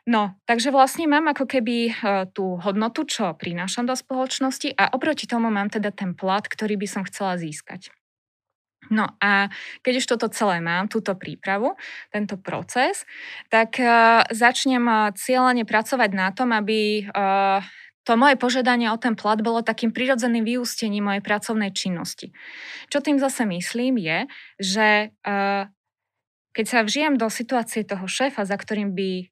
No, 0.09 0.41
takže 0.49 0.73
vlastne 0.73 1.05
mám 1.05 1.31
ako 1.31 1.45
keby 1.45 1.93
uh, 1.93 2.25
tú 2.33 2.57
hodnotu, 2.59 3.05
čo 3.05 3.37
prinášam 3.37 3.85
do 3.85 3.93
spoločnosti 3.93 4.73
a 4.75 4.91
oproti 4.97 5.29
tomu 5.29 5.53
mám 5.53 5.69
teda 5.69 5.93
ten 5.93 6.17
plat, 6.17 6.43
ktorý 6.43 6.81
by 6.81 6.89
som 6.89 7.03
chcela 7.05 7.37
získať. 7.37 7.93
No 8.89 9.09
a 9.21 9.53
keď 9.85 10.01
už 10.01 10.07
toto 10.09 10.27
celé 10.33 10.65
mám, 10.65 10.89
túto 10.89 11.13
prípravu, 11.15 11.77
tento 12.13 12.41
proces, 12.41 13.05
tak 13.53 13.77
uh, 13.81 14.25
začnem 14.33 14.85
uh, 14.85 15.13
cieľene 15.13 15.69
pracovať 15.69 16.11
na 16.17 16.33
tom, 16.33 16.53
aby 16.57 17.05
uh, 17.09 17.61
to 18.09 18.17
moje 18.17 18.41
požiadanie 18.41 18.89
o 18.89 18.97
ten 18.97 19.13
plat 19.13 19.37
bolo 19.45 19.61
takým 19.61 19.93
prirodzeným 19.93 20.41
vyústením 20.41 21.13
mojej 21.13 21.21
pracovnej 21.21 21.77
činnosti. 21.77 22.33
Čo 22.89 23.05
tým 23.05 23.21
zase 23.21 23.45
myslím 23.45 24.01
je, 24.01 24.19
že 24.57 25.13
keď 26.57 26.65
sa 26.65 26.81
vžijem 26.81 27.21
do 27.21 27.29
situácie 27.29 27.85
toho 27.85 28.09
šéfa, 28.09 28.49
za 28.49 28.57
ktorým 28.57 28.97
by, 28.97 29.29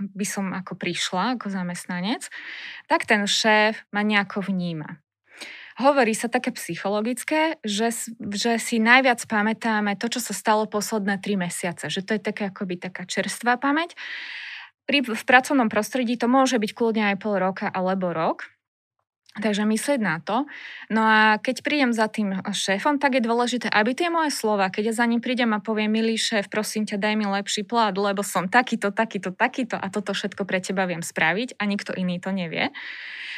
by 0.00 0.26
som 0.26 0.48
ako 0.56 0.80
prišla 0.80 1.36
ako 1.36 1.52
zamestnanec, 1.52 2.24
tak 2.88 3.04
ten 3.04 3.28
šéf 3.28 3.84
ma 3.92 4.00
nejako 4.00 4.48
vníma. 4.48 4.96
Hovorí 5.76 6.16
sa 6.16 6.32
také 6.32 6.56
psychologické, 6.56 7.60
že, 7.60 7.92
že 8.32 8.56
si 8.56 8.80
najviac 8.80 9.20
pamätáme 9.28 10.00
to, 10.00 10.08
čo 10.08 10.24
sa 10.24 10.32
stalo 10.32 10.64
posledné 10.64 11.20
tri 11.20 11.36
mesiace. 11.36 11.92
Že 11.92 12.00
to 12.00 12.10
je 12.16 12.20
také 12.32 12.42
akoby 12.48 12.80
taká 12.80 13.04
čerstvá 13.04 13.60
pamäť. 13.60 13.92
Pri, 14.88 15.04
v 15.04 15.24
pracovnom 15.28 15.68
prostredí 15.68 16.16
to 16.16 16.32
môže 16.32 16.56
byť 16.56 16.72
kľudne 16.72 17.04
aj 17.12 17.16
pol 17.20 17.36
roka 17.36 17.68
alebo 17.68 18.16
rok. 18.16 18.55
Takže 19.36 19.68
myslieť 19.68 20.00
na 20.00 20.16
to. 20.16 20.48
No 20.88 21.04
a 21.04 21.36
keď 21.36 21.60
prídem 21.60 21.92
za 21.92 22.08
tým 22.08 22.40
šéfom, 22.40 22.96
tak 22.96 23.20
je 23.20 23.22
dôležité, 23.22 23.68
aby 23.68 23.92
tie 23.92 24.08
moje 24.08 24.32
slova, 24.32 24.72
keď 24.72 24.92
ja 24.92 25.04
za 25.04 25.04
ním 25.04 25.20
prídem 25.20 25.52
a 25.52 25.60
poviem, 25.60 25.92
milý 25.92 26.16
šéf, 26.16 26.48
prosím 26.48 26.88
ťa, 26.88 26.96
daj 26.96 27.14
mi 27.20 27.28
lepší 27.28 27.68
plat, 27.68 27.92
lebo 27.92 28.24
som 28.24 28.48
takýto, 28.48 28.96
takýto, 28.96 29.36
takýto 29.36 29.76
a 29.76 29.92
toto 29.92 30.16
všetko 30.16 30.48
pre 30.48 30.64
teba 30.64 30.88
viem 30.88 31.04
spraviť 31.04 31.60
a 31.60 31.68
nikto 31.68 31.92
iný 31.92 32.16
to 32.16 32.32
nevie, 32.32 32.72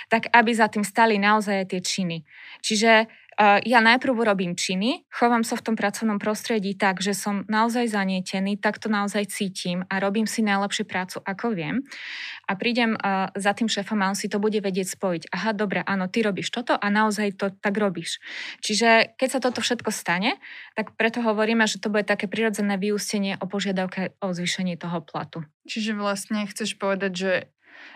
tak 0.07 0.31
aby 0.31 0.51
za 0.55 0.71
tým 0.71 0.87
stali 0.87 1.19
naozaj 1.19 1.67
tie 1.67 1.83
činy. 1.83 2.23
Čiže 2.63 3.11
ja 3.39 3.79
najprv 3.79 4.19
urobím 4.19 4.59
činy, 4.59 5.07
chovám 5.15 5.47
sa 5.47 5.55
v 5.55 5.71
tom 5.71 5.77
pracovnom 5.79 6.19
prostredí 6.19 6.75
tak, 6.75 6.99
že 6.99 7.15
som 7.15 7.47
naozaj 7.47 7.87
zanietený, 7.87 8.59
tak 8.59 8.83
to 8.83 8.91
naozaj 8.91 9.31
cítim 9.31 9.87
a 9.87 10.03
robím 10.03 10.27
si 10.27 10.43
najlepšiu 10.43 10.85
prácu, 10.91 11.23
ako 11.23 11.55
viem. 11.55 11.87
A 12.51 12.59
prídem 12.59 12.99
za 13.39 13.53
tým 13.55 13.71
šéfom 13.71 14.03
a 14.03 14.11
on 14.11 14.19
si 14.19 14.27
to 14.27 14.43
bude 14.43 14.59
vedieť 14.59 14.99
spojiť. 14.99 15.23
Aha, 15.31 15.55
dobre, 15.55 15.87
áno, 15.87 16.11
ty 16.11 16.27
robíš 16.27 16.51
toto 16.51 16.75
a 16.75 16.87
naozaj 16.91 17.39
to 17.39 17.55
tak 17.55 17.79
robíš. 17.79 18.19
Čiže 18.59 19.15
keď 19.15 19.29
sa 19.31 19.39
toto 19.39 19.63
všetko 19.63 19.95
stane, 19.95 20.43
tak 20.75 20.99
preto 20.99 21.23
hovoríme, 21.23 21.63
že 21.71 21.79
to 21.79 21.95
bude 21.95 22.11
také 22.11 22.27
prirodzené 22.27 22.75
vyústenie 22.75 23.39
o 23.39 23.47
požiadavke 23.47 24.19
o 24.19 24.35
zvýšenie 24.35 24.75
toho 24.75 24.99
platu. 24.99 25.47
Čiže 25.69 25.95
vlastne 25.95 26.43
chceš 26.51 26.75
povedať, 26.75 27.13
že 27.15 27.33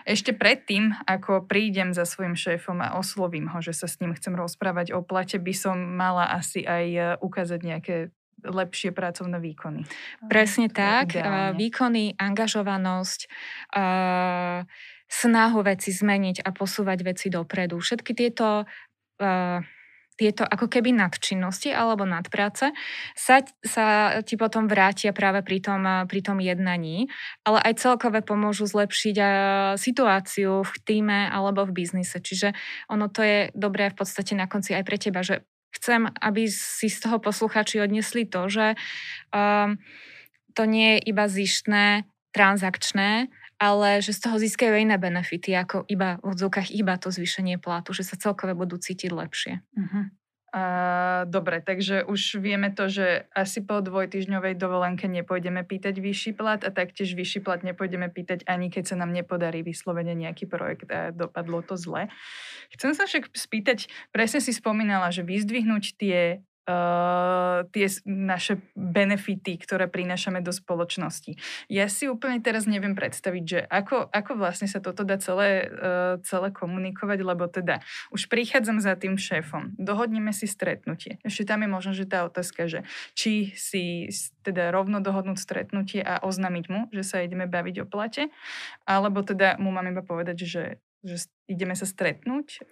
ešte 0.03 0.35
predtým, 0.35 0.93
ako 1.07 1.47
prídem 1.47 1.95
za 1.95 2.03
svojim 2.03 2.35
šéfom 2.35 2.79
a 2.83 2.99
oslovím 2.99 3.47
ho, 3.51 3.59
že 3.63 3.71
sa 3.71 3.87
s 3.87 3.99
ním 4.03 4.11
chcem 4.15 4.35
rozprávať 4.35 4.91
o 4.95 4.99
plate, 4.99 5.39
by 5.39 5.53
som 5.55 5.77
mala 5.79 6.27
asi 6.31 6.63
aj 6.67 6.85
e, 6.91 7.01
ukázať 7.23 7.59
nejaké 7.63 7.95
lepšie 8.43 8.91
pracovné 8.91 9.39
výkony. 9.39 9.87
Presne 10.27 10.67
tak. 10.67 11.15
Ideálne. 11.15 11.55
Výkony, 11.55 12.19
angažovanosť, 12.19 13.31
snahu 15.07 15.59
veci 15.63 15.89
zmeniť 15.95 16.43
a 16.43 16.49
posúvať 16.51 16.99
veci 17.07 17.27
dopredu. 17.31 17.79
Všetky 17.79 18.11
tieto 18.11 18.67
tieto 20.13 20.45
ako 20.45 20.69
keby 20.69 20.93
nadčinnosti 20.93 21.73
alebo 21.73 22.05
nadpráce 22.05 22.71
sa, 23.17 23.35
sa 23.65 23.85
ti 24.21 24.37
potom 24.37 24.69
vrátia 24.69 25.11
práve 25.11 25.41
pri 25.41 25.59
tom, 25.59 25.81
pri 26.05 26.21
tom 26.21 26.37
jednaní, 26.37 27.09
ale 27.43 27.59
aj 27.65 27.81
celkové 27.81 28.21
pomôžu 28.21 28.69
zlepšiť 28.69 29.17
situáciu 29.77 30.61
v 30.61 30.73
týme 30.85 31.29
alebo 31.29 31.65
v 31.65 31.83
biznise. 31.83 32.21
Čiže 32.21 32.53
ono 32.89 33.09
to 33.09 33.25
je 33.25 33.39
dobré 33.57 33.89
v 33.89 33.97
podstate 33.97 34.37
na 34.37 34.45
konci 34.45 34.77
aj 34.77 34.83
pre 34.85 34.97
teba, 35.01 35.25
že 35.25 35.41
chcem, 35.73 36.05
aby 36.21 36.45
si 36.45 36.87
z 36.87 36.97
toho 37.01 37.17
posluchači 37.17 37.81
odnesli 37.81 38.29
to, 38.29 38.45
že 38.45 38.77
um, 39.33 39.81
to 40.53 40.63
nie 40.69 40.97
je 40.97 41.09
iba 41.09 41.25
zištné, 41.25 42.05
transakčné, 42.33 43.29
ale 43.63 44.03
že 44.03 44.11
z 44.11 44.19
toho 44.27 44.35
získajú 44.35 44.75
iné 44.75 44.99
benefity, 44.99 45.55
ako 45.55 45.87
iba 45.87 46.19
v 46.19 46.35
odzvukách 46.35 46.75
iba 46.75 46.99
to 46.99 47.07
zvýšenie 47.07 47.63
platu, 47.63 47.95
že 47.95 48.03
sa 48.03 48.19
celkové 48.19 48.51
budú 48.51 48.75
cítiť 48.75 49.11
lepšie. 49.15 49.63
Uh-huh. 49.79 50.11
Uh, 50.53 51.25
dobre, 51.25 51.65
takže 51.65 52.05
už 52.05 52.37
vieme 52.37 52.69
to, 52.69 52.85
že 52.85 53.25
asi 53.33 53.65
po 53.65 53.81
dvojtyžňovej 53.81 54.53
dovolenke 54.53 55.09
nepôjdeme 55.09 55.65
pýtať 55.65 55.97
vyšší 55.97 56.37
plat 56.37 56.61
a 56.61 56.69
taktiež 56.69 57.17
vyšší 57.17 57.41
plat 57.41 57.65
nepôjdeme 57.65 58.05
pýtať 58.13 58.45
ani 58.45 58.69
keď 58.69 58.93
sa 58.93 58.95
nám 59.01 59.17
nepodarí 59.17 59.65
vyslovene 59.65 60.13
nejaký 60.13 60.45
projekt 60.45 60.93
a 60.93 61.09
dopadlo 61.09 61.65
to 61.65 61.73
zle. 61.73 62.05
Chcem 62.69 62.93
sa 62.93 63.09
však 63.09 63.33
spýtať, 63.33 63.89
presne 64.13 64.45
si 64.45 64.53
spomínala, 64.53 65.09
že 65.09 65.25
vyzdvihnúť 65.25 65.97
tie 65.97 66.45
uh, 66.67 67.67
tie 67.71 67.87
naše 68.07 68.59
benefity, 68.75 69.59
ktoré 69.59 69.87
prinášame 69.87 70.39
do 70.39 70.51
spoločnosti. 70.51 71.35
Ja 71.67 71.87
si 71.91 72.07
úplne 72.07 72.39
teraz 72.39 72.65
neviem 72.65 72.95
predstaviť, 72.95 73.43
že 73.43 73.59
ako, 73.67 74.09
ako 74.09 74.31
vlastne 74.39 74.67
sa 74.67 74.79
toto 74.79 75.03
dá 75.03 75.19
celé, 75.19 75.67
uh, 75.67 76.19
celé 76.23 76.51
komunikovať, 76.51 77.19
lebo 77.23 77.47
teda 77.47 77.83
už 78.15 78.27
prichádzam 78.31 78.79
za 78.79 78.95
tým 78.95 79.19
šéfom, 79.19 79.75
dohodneme 79.75 80.31
si 80.31 80.47
stretnutie. 80.47 81.19
Ešte 81.23 81.47
tam 81.47 81.63
je 81.63 81.69
možno, 81.69 81.91
že 81.91 82.07
tá 82.07 82.23
otázka, 82.27 82.67
že 82.71 82.87
či 83.15 83.51
si 83.55 84.11
teda 84.43 84.71
rovno 84.71 84.99
dohodnúť 84.99 85.39
stretnutie 85.39 86.03
a 86.03 86.19
oznámiť 86.23 86.65
mu, 86.67 86.87
že 86.91 87.03
sa 87.03 87.23
ideme 87.23 87.47
baviť 87.47 87.83
o 87.83 87.89
plate, 87.89 88.31
alebo 88.83 89.23
teda 89.23 89.55
mu 89.59 89.71
mám 89.71 89.87
iba 89.87 90.03
povedať, 90.03 90.37
že 90.43 90.63
že 91.03 91.27
ideme 91.51 91.75
sa 91.75 91.83
stretnúť? 91.83 92.63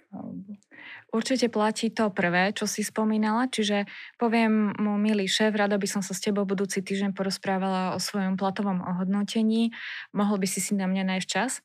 Určite 1.11 1.51
platí 1.51 1.91
to 1.91 2.07
prvé, 2.09 2.55
čo 2.55 2.63
si 2.63 2.81
spomínala, 2.81 3.51
čiže 3.51 3.85
poviem 4.15 4.71
mu, 4.79 4.95
milý 4.95 5.27
šéf, 5.27 5.51
rada 5.51 5.75
by 5.75 5.83
som 5.83 5.99
sa 5.99 6.15
s 6.15 6.23
tebou 6.23 6.47
budúci 6.47 6.79
týždeň 6.79 7.11
porozprávala 7.11 7.93
o 7.93 7.99
svojom 7.99 8.39
platovom 8.39 8.79
ohodnotení, 8.79 9.75
mohol 10.15 10.39
by 10.39 10.47
si 10.47 10.63
si 10.63 10.73
na 10.73 10.87
mňa 10.87 11.03
nájsť 11.11 11.27
čas. 11.27 11.59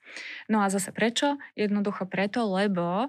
No 0.51 0.61
a 0.61 0.67
zase 0.67 0.91
prečo? 0.91 1.39
Jednoducho 1.55 2.11
preto, 2.11 2.43
lebo 2.51 3.07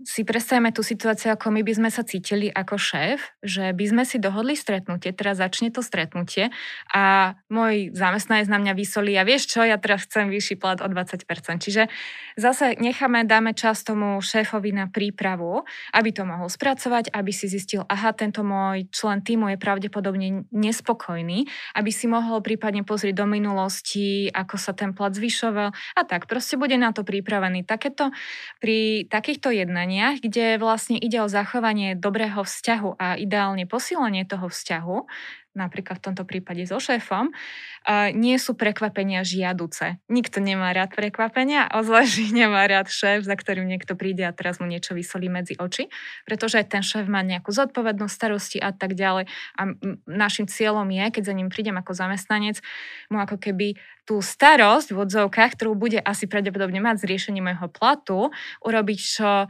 si 0.00 0.24
predstavíme 0.24 0.72
tú 0.72 0.80
situáciu, 0.80 1.36
ako 1.36 1.52
my 1.52 1.60
by 1.60 1.72
sme 1.76 1.90
sa 1.92 2.02
cítili 2.02 2.48
ako 2.48 2.80
šéf, 2.80 3.36
že 3.44 3.76
by 3.76 3.84
sme 3.84 4.02
si 4.08 4.16
dohodli 4.16 4.56
stretnutie, 4.56 5.12
teraz 5.12 5.38
začne 5.38 5.68
to 5.68 5.84
stretnutie 5.84 6.48
a 6.90 7.36
môj 7.52 7.92
zamestnanec 7.92 8.48
na 8.48 8.56
mňa 8.56 8.72
vysolí 8.72 9.14
a 9.20 9.28
vieš 9.28 9.52
čo, 9.52 9.60
ja 9.62 9.76
teraz 9.76 10.08
chcem 10.08 10.32
vyšší 10.32 10.56
plat 10.56 10.80
o 10.80 10.88
20%. 10.88 11.28
Čiže 11.60 11.92
zase 12.40 12.74
necháme, 12.80 13.28
dáme 13.28 13.52
čas 13.52 13.84
tomu 13.84 14.18
šéfovi 14.24 14.72
na 14.72 14.88
prípravu, 14.88 15.62
aby 15.92 16.10
to 16.10 16.24
mohol 16.24 16.48
spracovať, 16.48 17.12
aby 17.12 17.30
si 17.30 17.52
zistil, 17.52 17.84
aha, 17.86 18.16
tento 18.16 18.40
môj 18.42 18.88
člen 18.90 19.20
týmu 19.20 19.54
je 19.54 19.58
pravdepodobne 19.60 20.48
nespokojný, 20.50 21.46
aby 21.76 21.90
si 21.92 22.08
mohol 22.08 22.40
prípadne 22.40 22.82
pozrieť 22.82 23.22
do 23.22 23.26
minulosti, 23.28 24.32
ako 24.32 24.56
sa 24.56 24.72
ten 24.72 24.96
plat 24.96 25.12
zvyšoval 25.14 25.70
a 25.70 26.02
tak. 26.08 26.26
Proste 26.26 26.56
bude 26.56 26.74
na 26.80 26.90
to 26.96 27.04
pripravený. 27.04 27.68
Takéto, 27.68 28.10
pri 28.58 29.04
takýchto 29.06 29.52
jednaní 29.52 29.81
rokovaniach, 29.82 30.22
kde 30.22 30.62
vlastne 30.62 30.94
ide 30.94 31.18
o 31.18 31.28
zachovanie 31.28 31.98
dobrého 31.98 32.46
vzťahu 32.46 33.02
a 33.02 33.18
ideálne 33.18 33.66
posilenie 33.66 34.22
toho 34.22 34.46
vzťahu, 34.46 34.96
napríklad 35.52 36.00
v 36.00 36.04
tomto 36.08 36.24
prípade 36.24 36.64
so 36.64 36.80
šéfom, 36.80 37.28
nie 38.14 38.36
sú 38.40 38.56
prekvapenia 38.56 39.20
žiaduce. 39.20 40.00
Nikto 40.08 40.40
nemá 40.40 40.72
rád 40.72 40.96
prekvapenia, 40.96 41.68
ozvlášť 41.68 42.32
nemá 42.40 42.64
rád 42.64 42.88
šéf, 42.88 43.26
za 43.26 43.36
ktorým 43.36 43.68
niekto 43.68 43.98
príde 43.98 44.24
a 44.24 44.32
teraz 44.32 44.62
mu 44.62 44.66
niečo 44.70 44.96
vysolí 44.96 45.28
medzi 45.28 45.58
oči, 45.58 45.92
pretože 46.24 46.62
ten 46.64 46.80
šéf 46.80 47.04
má 47.10 47.20
nejakú 47.20 47.52
zodpovednosť, 47.52 48.14
starosti 48.14 48.58
a 48.62 48.72
tak 48.72 48.96
ďalej. 48.96 49.28
A 49.58 49.62
našim 50.08 50.48
cieľom 50.48 50.88
je, 50.88 51.20
keď 51.20 51.22
za 51.26 51.34
ním 51.36 51.52
prídem 51.52 51.76
ako 51.76 51.92
zamestnanec, 51.92 52.62
mu 53.12 53.20
ako 53.20 53.36
keby 53.36 53.76
tú 54.02 54.18
starosť 54.18 54.90
v 54.90 54.98
odzovkách, 55.04 55.54
ktorú 55.54 55.78
bude 55.78 56.00
asi 56.02 56.26
pravdepodobne 56.26 56.82
mať 56.82 57.06
z 57.06 57.08
riešenia 57.12 57.42
môjho 57.44 57.68
platu, 57.70 58.34
urobiť 58.64 58.98
čo 58.98 59.46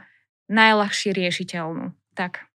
najľahšie 0.50 1.14
riešiteľnú. 1.14 1.92
Tak. 2.16 2.46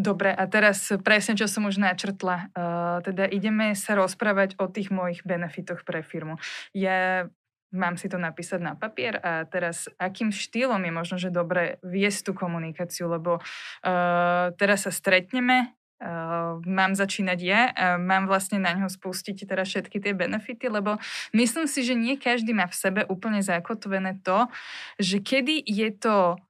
Dobre, 0.00 0.32
a 0.32 0.48
teraz 0.48 0.88
presne, 1.04 1.36
čo 1.36 1.44
som 1.44 1.68
už 1.68 1.76
načrtla. 1.76 2.48
Uh, 2.54 3.04
teda 3.04 3.28
ideme 3.28 3.76
sa 3.76 3.98
rozprávať 3.98 4.56
o 4.56 4.70
tých 4.70 4.88
mojich 4.88 5.26
benefitoch 5.28 5.84
pre 5.84 6.00
firmu. 6.00 6.40
Ja 6.72 7.28
mám 7.70 8.00
si 8.00 8.10
to 8.10 8.18
napísať 8.18 8.60
na 8.62 8.74
papier 8.74 9.18
a 9.22 9.46
teraz 9.46 9.86
akým 9.98 10.34
štýlom 10.34 10.82
je 10.82 10.92
možno, 10.94 11.16
že 11.20 11.30
dobre 11.30 11.78
viesť 11.86 12.30
tú 12.30 12.32
komunikáciu, 12.34 13.06
lebo 13.12 13.38
uh, 13.38 14.50
teraz 14.58 14.88
sa 14.88 14.92
stretneme, 14.94 15.70
uh, 16.02 16.58
mám 16.66 16.98
začínať 16.98 17.38
ja, 17.38 17.70
uh, 17.70 18.00
mám 18.00 18.26
vlastne 18.26 18.58
na 18.58 18.74
ňo 18.74 18.90
spustiť 18.90 19.46
teraz 19.46 19.70
všetky 19.70 20.02
tie 20.02 20.16
benefity, 20.16 20.66
lebo 20.66 20.98
myslím 21.30 21.70
si, 21.70 21.86
že 21.86 21.94
nie 21.94 22.18
každý 22.18 22.50
má 22.56 22.66
v 22.66 22.78
sebe 22.78 23.00
úplne 23.06 23.44
zakotvené 23.44 24.18
to, 24.26 24.50
že 24.98 25.22
kedy 25.22 25.62
je 25.62 25.90
to 25.94 26.40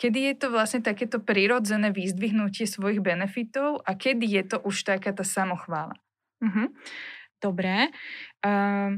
Kedy 0.00 0.32
je 0.32 0.34
to 0.40 0.48
vlastne 0.48 0.80
takéto 0.80 1.20
prirodzené 1.20 1.92
vyzdvihnutie 1.92 2.64
svojich 2.64 3.04
benefitov 3.04 3.84
a 3.84 3.92
kedy 3.92 4.24
je 4.24 4.42
to 4.48 4.56
už 4.64 4.88
taká 4.88 5.12
tá 5.12 5.20
samochvála? 5.20 5.92
Uh-huh. 6.40 6.72
Dobre. 7.36 7.92
Uh, 8.40 8.96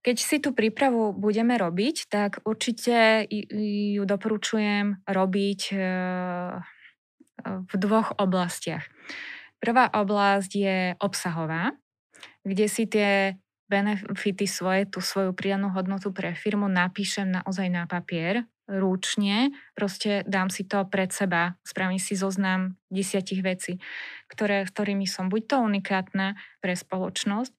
keď 0.00 0.16
si 0.16 0.36
tú 0.40 0.56
prípravu 0.56 1.12
budeme 1.12 1.60
robiť, 1.60 2.08
tak 2.08 2.40
určite 2.48 3.28
ju 3.28 4.04
doporučujem 4.08 5.04
robiť 5.04 5.60
uh, 5.76 6.64
v 7.44 7.72
dvoch 7.76 8.16
oblastiach. 8.16 8.88
Prvá 9.60 9.88
oblasť 9.92 10.50
je 10.52 10.78
obsahová, 11.00 11.76
kde 12.44 12.66
si 12.68 12.84
tie 12.88 13.36
benefity 13.68 14.44
svoje, 14.44 14.84
tú 14.88 15.00
svoju 15.00 15.32
pridanú 15.32 15.72
hodnotu 15.72 16.12
pre 16.12 16.36
firmu 16.36 16.68
napíšem 16.68 17.40
naozaj 17.40 17.68
na 17.72 17.88
papier, 17.88 18.44
ručne, 18.64 19.52
proste 19.76 20.24
dám 20.24 20.48
si 20.48 20.64
to 20.64 20.88
pred 20.88 21.12
seba, 21.12 21.60
spravím 21.64 22.00
si 22.00 22.16
zoznam 22.16 22.80
desiatich 22.88 23.44
vecí, 23.44 23.76
ktoré, 24.28 24.64
ktorými 24.64 25.04
som 25.04 25.28
buď 25.28 25.42
to 25.44 25.56
unikátna 25.60 26.40
pre 26.64 26.72
spoločnosť, 26.72 27.52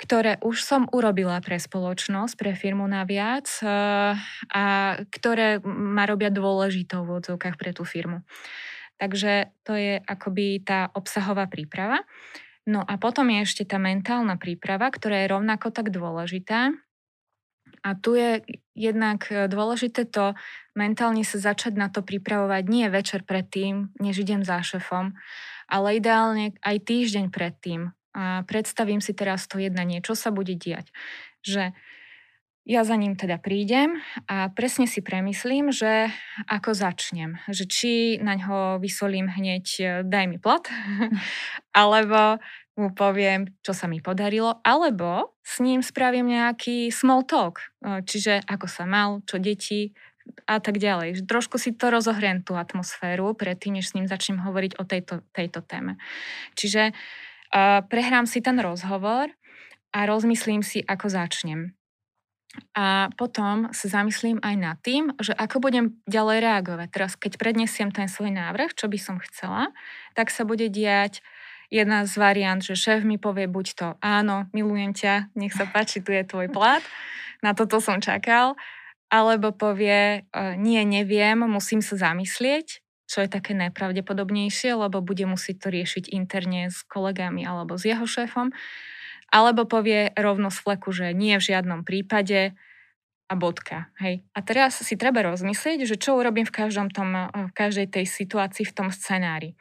ktoré 0.00 0.40
už 0.40 0.64
som 0.64 0.88
urobila 0.92 1.40
pre 1.44 1.60
spoločnosť, 1.60 2.34
pre 2.36 2.52
firmu 2.56 2.88
naviac 2.88 3.48
eh, 3.60 4.16
a 4.52 4.64
ktoré 5.08 5.60
ma 5.64 6.08
robia 6.08 6.32
dôležitou 6.32 7.04
v 7.04 7.20
odzovkách 7.20 7.56
pre 7.60 7.76
tú 7.76 7.84
firmu. 7.84 8.24
Takže 9.00 9.48
to 9.64 9.72
je 9.76 9.96
akoby 10.04 10.60
tá 10.60 10.92
obsahová 10.92 11.48
príprava. 11.48 12.04
No 12.68 12.84
a 12.84 13.00
potom 13.00 13.32
je 13.32 13.48
ešte 13.48 13.64
tá 13.64 13.80
mentálna 13.80 14.36
príprava, 14.36 14.92
ktorá 14.92 15.24
je 15.24 15.32
rovnako 15.32 15.72
tak 15.72 15.88
dôležitá, 15.88 16.76
a 17.80 17.96
tu 17.96 18.16
je 18.16 18.44
jednak 18.76 19.28
e, 19.32 19.48
dôležité 19.48 20.04
to 20.08 20.36
mentálne 20.76 21.24
sa 21.24 21.40
začať 21.40 21.76
na 21.76 21.88
to 21.88 22.04
pripravovať 22.04 22.64
nie 22.68 22.86
večer 22.92 23.24
predtým, 23.24 23.92
než 24.00 24.20
idem 24.20 24.44
za 24.44 24.60
šefom, 24.60 25.16
ale 25.68 26.00
ideálne 26.00 26.56
aj 26.60 26.76
týždeň 26.84 27.32
predtým. 27.32 27.92
A 28.10 28.42
predstavím 28.44 28.98
si 28.98 29.14
teraz 29.14 29.46
to 29.46 29.62
jednanie, 29.62 30.02
čo 30.02 30.18
sa 30.18 30.34
bude 30.34 30.58
diať. 30.58 30.90
Že 31.46 31.72
ja 32.68 32.84
za 32.84 32.94
ním 32.94 33.16
teda 33.16 33.40
prídem 33.40 33.98
a 34.28 34.52
presne 34.52 34.84
si 34.84 35.00
premyslím, 35.00 35.72
že 35.72 36.12
ako 36.44 36.76
začnem. 36.76 37.40
Že 37.48 37.64
či 37.66 37.92
na 38.20 38.36
ňo 38.36 38.76
vysolím 38.78 39.32
hneď 39.32 39.66
e, 39.80 39.84
daj 40.04 40.26
mi 40.28 40.36
plat, 40.36 40.68
alebo 41.80 42.38
mu 42.80 42.90
poviem, 42.96 43.52
čo 43.60 43.76
sa 43.76 43.84
mi 43.84 44.00
podarilo, 44.00 44.58
alebo 44.64 45.36
s 45.44 45.60
ním 45.60 45.84
spravím 45.84 46.32
nejaký 46.32 46.88
small 46.88 47.28
talk, 47.28 47.60
čiže 47.84 48.40
ako 48.48 48.66
sa 48.66 48.88
mal, 48.88 49.20
čo 49.28 49.36
deti 49.36 49.92
a 50.46 50.62
tak 50.62 50.78
ďalej. 50.78 51.26
Trošku 51.26 51.58
si 51.58 51.74
to 51.74 51.90
rozohriem 51.90 52.40
tú 52.40 52.54
atmosféru 52.56 53.34
predtým, 53.34 53.78
než 53.78 53.90
s 53.90 53.94
ním 53.98 54.06
začnem 54.06 54.40
hovoriť 54.40 54.78
o 54.78 54.84
tejto, 54.86 55.26
tejto 55.34 55.60
téme. 55.64 55.98
Čiže 56.54 56.94
uh, 56.94 57.82
prehrám 57.84 58.30
si 58.30 58.38
ten 58.38 58.56
rozhovor 58.62 59.30
a 59.90 59.98
rozmyslím 60.06 60.62
si, 60.62 60.86
ako 60.86 61.10
začnem. 61.10 61.74
A 62.74 63.10
potom 63.14 63.70
sa 63.70 63.86
zamyslím 63.86 64.42
aj 64.42 64.54
nad 64.58 64.78
tým, 64.82 65.14
že 65.22 65.30
ako 65.30 65.62
budem 65.62 66.02
ďalej 66.10 66.42
reagovať. 66.42 66.88
Teraz, 66.90 67.12
keď 67.14 67.38
prednesiem 67.38 67.94
ten 67.94 68.10
svoj 68.10 68.34
návrh, 68.34 68.74
čo 68.74 68.90
by 68.90 68.98
som 68.98 69.22
chcela, 69.22 69.70
tak 70.18 70.34
sa 70.34 70.42
bude 70.42 70.66
diať 70.66 71.22
jedna 71.70 72.04
z 72.04 72.14
variant, 72.18 72.60
že 72.60 72.74
šéf 72.74 73.06
mi 73.06 73.16
povie 73.16 73.46
buď 73.46 73.66
to 73.78 73.88
áno, 74.02 74.50
milujem 74.50 74.92
ťa, 74.92 75.30
nech 75.38 75.54
sa 75.54 75.64
páči, 75.70 76.02
tu 76.02 76.10
je 76.10 76.26
tvoj 76.26 76.50
plat, 76.50 76.82
na 77.40 77.54
toto 77.56 77.78
som 77.78 78.02
čakal, 78.02 78.58
alebo 79.10 79.54
povie 79.54 80.26
e, 80.26 80.54
nie, 80.58 80.82
neviem, 80.84 81.40
musím 81.46 81.80
sa 81.80 82.10
zamyslieť, 82.10 82.82
čo 83.10 83.26
je 83.26 83.28
také 83.30 83.58
najpravdepodobnejšie, 83.58 84.70
lebo 84.76 85.02
bude 85.02 85.26
musieť 85.26 85.66
to 85.66 85.68
riešiť 85.74 86.14
interne 86.14 86.70
s 86.70 86.86
kolegami 86.86 87.42
alebo 87.42 87.74
s 87.74 87.86
jeho 87.86 88.06
šéfom, 88.06 88.54
alebo 89.30 89.66
povie 89.66 90.14
rovno 90.14 90.50
z 90.50 90.58
fleku, 90.62 90.90
že 90.94 91.10
nie 91.10 91.34
v 91.38 91.46
žiadnom 91.54 91.82
prípade 91.82 92.54
a 93.30 93.34
bodka. 93.38 93.90
Hej. 94.02 94.26
A 94.34 94.42
teraz 94.42 94.82
si 94.82 94.94
treba 94.98 95.22
rozmyslieť, 95.22 95.86
že 95.86 95.98
čo 95.98 96.18
urobím 96.18 96.46
v, 96.46 96.54
každom 96.66 96.90
tom, 96.90 97.30
v 97.30 97.52
každej 97.54 97.86
tej 97.94 98.06
situácii, 98.06 98.66
v 98.66 98.74
tom 98.74 98.88
scenári. 98.90 99.54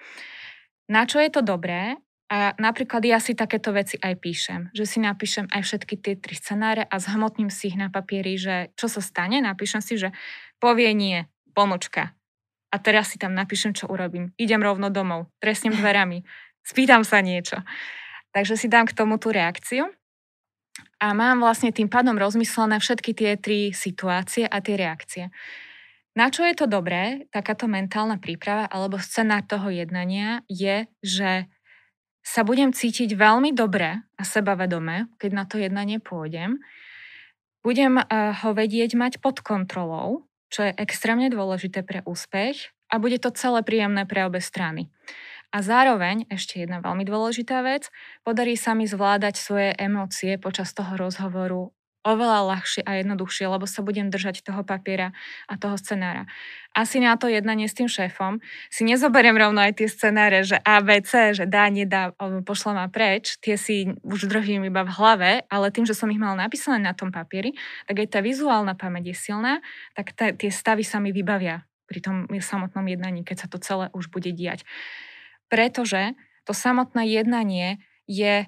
Na 0.89 1.05
čo 1.05 1.21
je 1.21 1.29
to 1.29 1.45
dobré? 1.45 2.01
A 2.29 2.53
napríklad 2.61 3.01
ja 3.05 3.17
si 3.17 3.33
takéto 3.33 3.73
veci 3.73 3.97
aj 3.97 4.13
píšem, 4.21 4.61
že 4.69 4.85
si 4.85 5.01
napíšem 5.01 5.49
aj 5.49 5.61
všetky 5.65 5.95
tie 5.97 6.13
tri 6.13 6.37
scenáre 6.37 6.85
a 6.85 6.95
zhmotním 7.01 7.49
si 7.49 7.73
ich 7.73 7.77
na 7.77 7.89
papieri, 7.89 8.37
že 8.37 8.69
čo 8.77 8.85
sa 8.85 9.01
stane, 9.01 9.41
napíšem 9.41 9.81
si, 9.81 9.97
že 9.97 10.13
povie 10.61 10.93
nie, 10.93 11.25
pomočka. 11.57 12.13
A 12.69 12.77
teraz 12.77 13.09
si 13.09 13.17
tam 13.17 13.33
napíšem, 13.33 13.73
čo 13.73 13.89
urobím. 13.89 14.29
Idem 14.37 14.61
rovno 14.61 14.93
domov, 14.93 15.25
trestnem 15.41 15.73
dverami, 15.81 16.21
spýtam 16.61 17.01
sa 17.01 17.25
niečo. 17.25 17.65
Takže 18.29 18.61
si 18.61 18.69
dám 18.69 18.85
k 18.85 18.93
tomu 18.93 19.17
tú 19.17 19.33
reakciu 19.33 19.89
a 21.01 21.17
mám 21.17 21.41
vlastne 21.41 21.73
tým 21.73 21.89
pádom 21.89 22.13
rozmyslené 22.13 22.77
všetky 22.77 23.11
tie 23.17 23.31
tri 23.41 23.73
situácie 23.73 24.45
a 24.45 24.61
tie 24.61 24.77
reakcie. 24.77 25.23
Na 26.19 26.27
čo 26.27 26.43
je 26.43 26.51
to 26.51 26.67
dobré, 26.67 27.31
takáto 27.31 27.63
mentálna 27.71 28.19
príprava 28.19 28.67
alebo 28.67 28.99
scenár 28.99 29.47
toho 29.47 29.71
jednania 29.71 30.43
je, 30.51 30.83
že 30.99 31.47
sa 32.19 32.43
budem 32.43 32.75
cítiť 32.75 33.15
veľmi 33.15 33.55
dobre 33.55 34.03
a 34.03 34.23
sebavedome, 34.27 35.15
keď 35.15 35.31
na 35.31 35.47
to 35.47 35.63
jednanie 35.63 36.03
pôjdem. 36.03 36.59
Budem 37.63 38.03
uh, 38.03 38.35
ho 38.35 38.51
vedieť 38.51 38.99
mať 38.99 39.23
pod 39.23 39.39
kontrolou, 39.39 40.27
čo 40.51 40.67
je 40.67 40.75
extrémne 40.75 41.31
dôležité 41.31 41.87
pre 41.87 42.03
úspech 42.03 42.67
a 42.91 42.99
bude 42.99 43.15
to 43.23 43.31
celé 43.31 43.63
príjemné 43.63 44.03
pre 44.03 44.27
obe 44.27 44.43
strany. 44.43 44.91
A 45.55 45.63
zároveň, 45.63 46.27
ešte 46.27 46.59
jedna 46.59 46.83
veľmi 46.83 47.07
dôležitá 47.07 47.63
vec, 47.63 47.87
podarí 48.27 48.59
sa 48.59 48.75
mi 48.75 48.91
zvládať 48.91 49.39
svoje 49.39 49.71
emócie 49.79 50.35
počas 50.35 50.75
toho 50.75 50.99
rozhovoru 50.99 51.71
oveľa 52.09 52.57
ľahšie 52.57 52.81
a 52.81 52.97
jednoduchšie, 52.97 53.45
lebo 53.45 53.69
sa 53.69 53.85
budem 53.85 54.09
držať 54.09 54.41
toho 54.41 54.65
papiera 54.65 55.13
a 55.45 55.53
toho 55.61 55.77
scenára. 55.77 56.25
Asi 56.73 57.01
na 57.01 57.17
to 57.17 57.29
jednanie 57.29 57.69
s 57.69 57.77
tým 57.77 57.89
šéfom 57.89 58.41
si 58.69 58.85
nezoberiem 58.85 59.37
rovno 59.37 59.61
aj 59.61 59.81
tie 59.81 59.87
scenáre, 59.89 60.41
že 60.45 60.57
A, 60.61 60.81
B, 60.81 61.01
C, 61.01 61.33
že 61.33 61.45
dá, 61.45 61.69
nedá, 61.69 62.13
pošla 62.45 62.71
ma 62.73 62.85
preč, 62.89 63.37
tie 63.41 63.57
si 63.57 63.93
už 64.01 64.29
držím 64.29 64.65
iba 64.69 64.85
v 64.85 64.93
hlave, 64.93 65.31
ale 65.49 65.73
tým, 65.73 65.85
že 65.85 65.97
som 65.97 66.09
ich 66.09 66.21
mal 66.21 66.33
napísané 66.37 66.81
na 66.81 66.97
tom 66.97 67.13
papieri, 67.13 67.53
tak 67.85 68.01
aj 68.01 68.07
tá 68.13 68.19
vizuálna 68.21 68.73
pamäť 68.73 69.13
je 69.13 69.15
silná, 69.17 69.61
tak 69.93 70.13
tá, 70.13 70.33
tie 70.33 70.49
stavy 70.49 70.81
sa 70.81 70.97
mi 71.01 71.13
vybavia 71.13 71.65
pri 71.89 71.99
tom 72.05 72.29
samotnom 72.29 72.85
jednaní, 72.85 73.25
keď 73.25 73.45
sa 73.45 73.47
to 73.49 73.57
celé 73.57 73.89
už 73.97 74.13
bude 74.13 74.29
diať. 74.29 74.61
Pretože 75.49 76.13
to 76.45 76.53
samotné 76.53 77.09
jednanie 77.09 77.81
je 78.05 78.45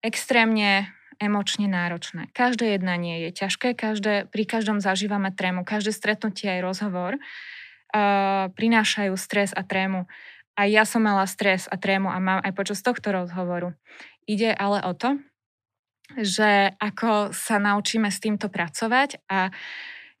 extrémne 0.00 0.88
emočne 1.20 1.68
náročné. 1.68 2.32
Každé 2.32 2.80
jednanie 2.80 3.28
je 3.28 3.30
ťažké, 3.36 3.76
každé, 3.76 4.26
pri 4.32 4.44
každom 4.48 4.80
zažívame 4.80 5.30
trému, 5.30 5.62
každé 5.68 5.92
stretnutie 5.92 6.48
aj 6.48 6.64
rozhovor 6.64 7.12
uh, 7.20 8.48
prinášajú 8.50 9.14
stres 9.20 9.52
a 9.52 9.60
trému. 9.60 10.08
A 10.56 10.66
ja 10.66 10.88
som 10.88 11.04
mala 11.04 11.28
stres 11.28 11.68
a 11.68 11.76
trému 11.76 12.08
a 12.08 12.18
mám 12.18 12.40
aj 12.40 12.52
počas 12.56 12.80
tohto 12.80 13.12
rozhovoru. 13.12 13.76
Ide 14.24 14.50
ale 14.56 14.80
o 14.88 14.96
to, 14.96 15.20
že 16.18 16.74
ako 16.80 17.30
sa 17.30 17.62
naučíme 17.62 18.10
s 18.10 18.18
týmto 18.18 18.50
pracovať 18.50 19.22
a 19.30 19.54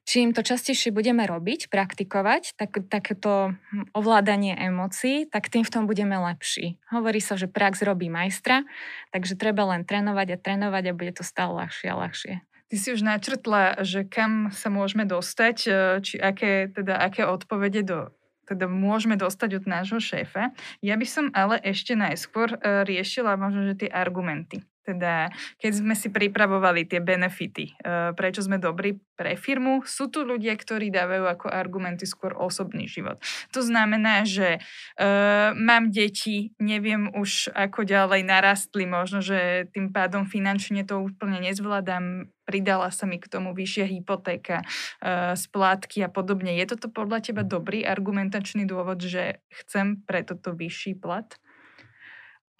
Čím 0.08 0.34
to 0.34 0.42
častejšie 0.42 0.90
budeme 0.90 1.22
robiť, 1.22 1.70
praktikovať, 1.70 2.58
tak, 2.58 2.82
takéto 2.90 3.54
hm, 3.54 3.94
ovládanie 3.94 4.56
emócií, 4.58 5.28
tak 5.28 5.52
tým 5.52 5.62
v 5.62 5.72
tom 5.72 5.84
budeme 5.86 6.18
lepší. 6.18 6.80
Hovorí 6.90 7.22
sa, 7.22 7.38
že 7.38 7.46
prax 7.46 7.84
robí 7.86 8.10
majstra, 8.10 8.66
takže 9.14 9.38
treba 9.38 9.68
len 9.70 9.86
trénovať 9.86 10.34
a 10.34 10.40
trénovať 10.40 10.84
a 10.90 10.96
bude 10.96 11.12
to 11.14 11.22
stále 11.22 11.54
ľahšie 11.54 11.88
a 11.92 12.00
ľahšie. 12.00 12.34
Ty 12.70 12.76
si 12.78 12.88
už 12.94 13.02
načrtla, 13.02 13.82
že 13.82 14.06
kam 14.06 14.54
sa 14.54 14.70
môžeme 14.70 15.02
dostať, 15.02 15.56
e, 15.66 15.70
či 16.06 16.14
aké, 16.22 16.70
teda, 16.70 17.02
aké 17.02 17.26
odpovede 17.26 17.82
do, 17.82 18.14
teda 18.46 18.70
môžeme 18.70 19.18
dostať 19.18 19.62
od 19.62 19.64
nášho 19.66 19.98
šéfa. 19.98 20.54
Ja 20.78 20.94
by 20.94 21.06
som 21.06 21.26
ale 21.34 21.58
ešte 21.62 21.98
najskôr 21.98 22.54
e, 22.54 22.86
riešila 22.86 23.34
možno, 23.34 23.74
že 23.74 23.86
tie 23.86 23.90
argumenty. 23.90 24.62
Teda, 24.80 25.28
keď 25.60 25.72
sme 25.76 25.92
si 25.92 26.08
pripravovali 26.08 26.88
tie 26.88 27.04
benefity, 27.04 27.76
uh, 27.84 28.16
prečo 28.16 28.40
sme 28.40 28.56
dobrí 28.56 28.96
pre 29.12 29.36
firmu, 29.36 29.84
sú 29.84 30.08
tu 30.08 30.24
ľudia, 30.24 30.56
ktorí 30.56 30.88
dávajú 30.88 31.28
ako 31.28 31.46
argumenty 31.52 32.08
skôr 32.08 32.32
osobný 32.32 32.88
život. 32.88 33.20
To 33.52 33.60
znamená, 33.60 34.24
že 34.24 34.56
uh, 34.56 35.52
mám 35.52 35.92
deti, 35.92 36.56
neviem 36.56 37.12
už 37.12 37.52
ako 37.52 37.84
ďalej 37.84 38.24
narastli, 38.24 38.88
možno, 38.88 39.20
že 39.20 39.68
tým 39.76 39.92
pádom 39.92 40.24
finančne 40.24 40.88
to 40.88 40.96
úplne 41.04 41.44
nezvládam, 41.44 42.32
pridala 42.48 42.88
sa 42.88 43.04
mi 43.04 43.20
k 43.20 43.28
tomu 43.28 43.52
vyššia 43.52 43.84
hypotéka, 43.84 44.64
uh, 44.64 45.36
splátky 45.36 46.00
a 46.02 46.08
podobne. 46.08 46.56
Je 46.56 46.64
toto 46.64 46.88
podľa 46.88 47.20
teba 47.20 47.44
dobrý 47.44 47.84
argumentačný 47.84 48.64
dôvod, 48.64 49.04
že 49.04 49.44
chcem 49.52 50.00
pre 50.08 50.24
toto 50.24 50.56
vyšší 50.56 50.96
plat? 50.96 51.28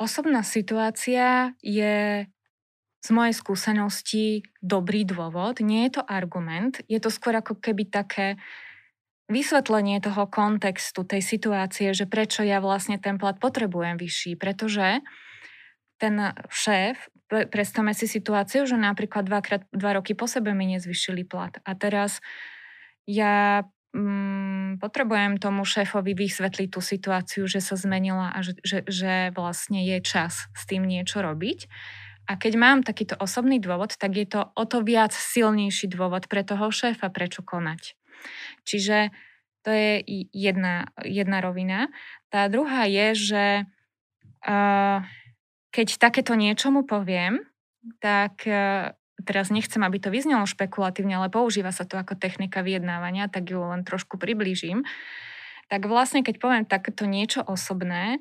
Osobná 0.00 0.40
situácia 0.40 1.52
je 1.60 2.24
z 3.04 3.08
mojej 3.12 3.36
skúsenosti 3.36 4.48
dobrý 4.64 5.04
dôvod, 5.04 5.60
nie 5.60 5.84
je 5.88 6.00
to 6.00 6.02
argument, 6.08 6.80
je 6.88 6.96
to 6.96 7.12
skôr 7.12 7.36
ako 7.36 7.60
keby 7.60 7.84
také 7.84 8.40
vysvetlenie 9.28 10.00
toho 10.00 10.24
kontextu, 10.24 11.04
tej 11.04 11.20
situácie, 11.20 11.92
že 11.92 12.08
prečo 12.08 12.40
ja 12.40 12.64
vlastne 12.64 12.96
ten 12.96 13.20
plat 13.20 13.36
potrebujem 13.36 14.00
vyšší, 14.00 14.40
pretože 14.40 15.04
ten 16.00 16.32
šéf, 16.48 16.96
predstavme 17.28 17.92
si 17.92 18.08
situáciu, 18.08 18.64
že 18.64 18.80
napríklad 18.80 19.28
dvakrát, 19.28 19.68
dva 19.68 20.00
roky 20.00 20.16
po 20.16 20.24
sebe 20.24 20.56
mi 20.56 20.64
nezvyšili 20.74 21.28
plat. 21.28 21.60
A 21.62 21.76
teraz 21.76 22.24
ja 23.04 23.68
mm, 23.94 24.82
potrebujem 24.82 25.38
tomu 25.38 25.66
šéfovi 25.66 26.14
vysvetliť 26.14 26.68
tú 26.70 26.80
situáciu, 26.82 27.44
že 27.46 27.62
sa 27.62 27.74
zmenila 27.74 28.30
a 28.34 28.38
že, 28.42 28.58
že, 28.62 28.86
že 28.86 29.34
vlastne 29.34 29.82
je 29.82 29.98
čas 30.02 30.46
s 30.50 30.62
tým 30.66 30.86
niečo 30.86 31.22
robiť. 31.22 31.66
A 32.30 32.38
keď 32.38 32.52
mám 32.54 32.86
takýto 32.86 33.18
osobný 33.18 33.58
dôvod, 33.58 33.98
tak 33.98 34.14
je 34.14 34.26
to 34.28 34.54
o 34.54 34.64
to 34.68 34.86
viac 34.86 35.10
silnejší 35.10 35.90
dôvod 35.90 36.30
pre 36.30 36.46
toho 36.46 36.70
šéfa, 36.70 37.10
prečo 37.10 37.42
konať. 37.42 37.98
Čiže 38.62 39.10
to 39.66 39.70
je 39.74 39.92
jedna, 40.30 40.88
jedna 41.02 41.42
rovina. 41.42 41.90
Tá 42.30 42.46
druhá 42.46 42.86
je, 42.86 43.06
že 43.18 43.44
uh, 44.46 45.02
keď 45.74 45.88
takéto 45.98 46.38
niečo 46.38 46.70
mu 46.70 46.86
poviem, 46.86 47.42
tak 47.98 48.46
uh, 48.46 48.94
teraz 49.22 49.52
nechcem, 49.52 49.80
aby 49.84 50.00
to 50.00 50.12
vyznelo 50.12 50.44
špekulatívne, 50.48 51.16
ale 51.16 51.32
používa 51.32 51.70
sa 51.70 51.86
to 51.86 51.96
ako 51.96 52.16
technika 52.16 52.60
vyjednávania, 52.64 53.28
tak 53.28 53.48
ju 53.48 53.60
len 53.60 53.84
trošku 53.86 54.16
priblížim. 54.16 54.84
Tak 55.70 55.86
vlastne, 55.86 56.26
keď 56.26 56.36
poviem 56.42 56.64
takéto 56.66 57.06
niečo 57.06 57.46
osobné, 57.46 58.18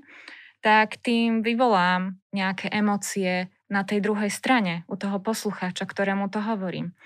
tak 0.59 0.99
tým 0.99 1.41
vyvolám 1.41 2.19
nejaké 2.35 2.69
emócie, 2.69 3.49
na 3.69 3.85
tej 3.85 4.01
druhej 4.01 4.33
strane, 4.33 4.83
u 4.89 4.97
toho 4.97 5.21
poslucháča, 5.21 5.85
ktorému 5.85 6.27
to 6.33 6.41
hovorím. 6.41 6.97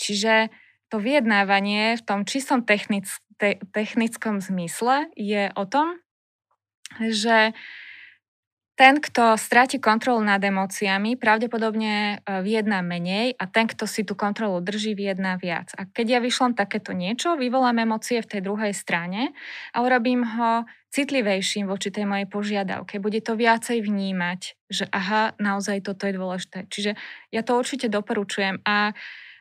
Čiže 0.00 0.48
to 0.88 0.96
vyjednávanie 0.96 2.00
v 2.00 2.02
tom 2.02 2.24
čistom 2.24 2.64
technic, 2.64 3.04
te, 3.36 3.60
technickom 3.76 4.40
zmysle 4.40 5.12
je 5.14 5.52
o 5.52 5.64
tom, 5.68 6.00
že 6.96 7.52
ten, 8.78 9.02
kto 9.02 9.34
stráti 9.34 9.82
kontrolu 9.82 10.22
nad 10.22 10.38
emóciami, 10.38 11.18
pravdepodobne 11.18 12.22
e, 12.22 12.40
vyjedná 12.46 12.78
menej 12.78 13.34
a 13.34 13.50
ten, 13.50 13.66
kto 13.66 13.90
si 13.90 14.06
tú 14.06 14.14
kontrolu 14.14 14.62
drží, 14.62 14.94
vyjedná 14.94 15.34
viac. 15.34 15.74
A 15.74 15.82
keď 15.90 16.06
ja 16.06 16.20
vyšlom 16.22 16.54
takéto 16.54 16.94
niečo, 16.94 17.34
vyvolám 17.34 17.82
emócie 17.82 18.22
v 18.22 18.30
tej 18.38 18.46
druhej 18.46 18.70
strane 18.70 19.34
a 19.74 19.82
urobím 19.82 20.22
ho 20.22 20.62
citlivejším 20.94 21.66
voči 21.66 21.90
tej 21.90 22.06
mojej 22.06 22.30
požiadavke. 22.30 23.02
Bude 23.02 23.18
to 23.18 23.34
viacej 23.34 23.82
vnímať, 23.82 24.70
že 24.70 24.86
aha, 24.94 25.34
naozaj 25.42 25.82
toto 25.82 26.06
je 26.06 26.14
dôležité. 26.14 26.70
Čiže 26.70 26.94
ja 27.34 27.42
to 27.42 27.58
určite 27.58 27.90
doporučujem 27.90 28.62
a 28.62 28.94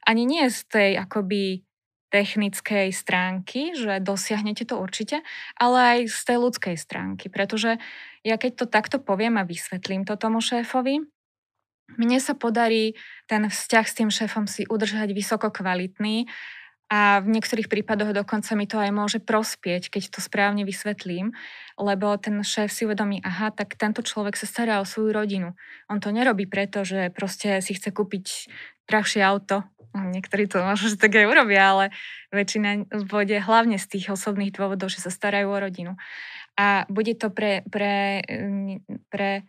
ani 0.08 0.24
nie 0.26 0.50
z 0.50 0.60
tej 0.66 0.92
akoby 0.98 1.67
technickej 2.08 2.96
stránky, 2.96 3.76
že 3.76 4.00
dosiahnete 4.00 4.64
to 4.64 4.80
určite, 4.80 5.24
ale 5.60 5.78
aj 5.78 6.00
z 6.08 6.22
tej 6.24 6.38
ľudskej 6.40 6.76
stránky. 6.80 7.28
Pretože 7.28 7.80
ja 8.24 8.36
keď 8.40 8.64
to 8.64 8.66
takto 8.66 8.98
poviem 9.00 9.36
a 9.36 9.48
vysvetlím 9.48 10.08
to 10.08 10.16
tomu 10.16 10.40
šéfovi, 10.40 11.04
mne 11.96 12.20
sa 12.20 12.36
podarí 12.36 13.00
ten 13.32 13.48
vzťah 13.48 13.86
s 13.88 13.96
tým 13.96 14.10
šéfom 14.12 14.44
si 14.44 14.68
udržať 14.68 15.16
vysoko 15.16 15.48
kvalitný 15.48 16.28
a 16.88 17.20
v 17.20 17.36
niektorých 17.36 17.68
prípadoch 17.68 18.16
dokonca 18.16 18.56
mi 18.56 18.64
to 18.64 18.80
aj 18.80 18.92
môže 18.96 19.20
prospieť, 19.20 19.92
keď 19.92 20.04
to 20.08 20.20
správne 20.24 20.64
vysvetlím, 20.64 21.36
lebo 21.76 22.16
ten 22.16 22.40
šéf 22.44 22.72
si 22.72 22.88
uvedomí, 22.88 23.20
aha, 23.24 23.52
tak 23.52 23.76
tento 23.76 24.00
človek 24.00 24.40
sa 24.40 24.48
stará 24.48 24.80
o 24.80 24.88
svoju 24.88 25.12
rodinu. 25.12 25.52
On 25.92 26.00
to 26.00 26.16
nerobí 26.16 26.48
preto, 26.48 26.88
že 26.88 27.12
proste 27.12 27.60
si 27.60 27.76
chce 27.76 27.92
kúpiť 27.92 28.48
drahšie 28.88 29.20
auto. 29.20 29.68
Niektorí 29.96 30.50
to 30.50 30.64
možno, 30.64 30.92
že 30.92 30.98
tak 31.00 31.16
aj 31.16 31.28
urobia, 31.28 31.64
ale 31.72 31.86
väčšina 32.34 32.90
bude 33.08 33.38
hlavne 33.40 33.80
z 33.80 33.86
tých 33.98 34.12
osobných 34.12 34.56
dôvodov, 34.56 34.92
že 34.92 35.04
sa 35.04 35.12
starajú 35.14 35.48
o 35.48 35.62
rodinu. 35.62 35.94
A 36.58 36.90
bude 36.90 37.14
to 37.14 37.30
pre, 37.30 37.62
pre, 37.70 38.26
pre, 39.14 39.46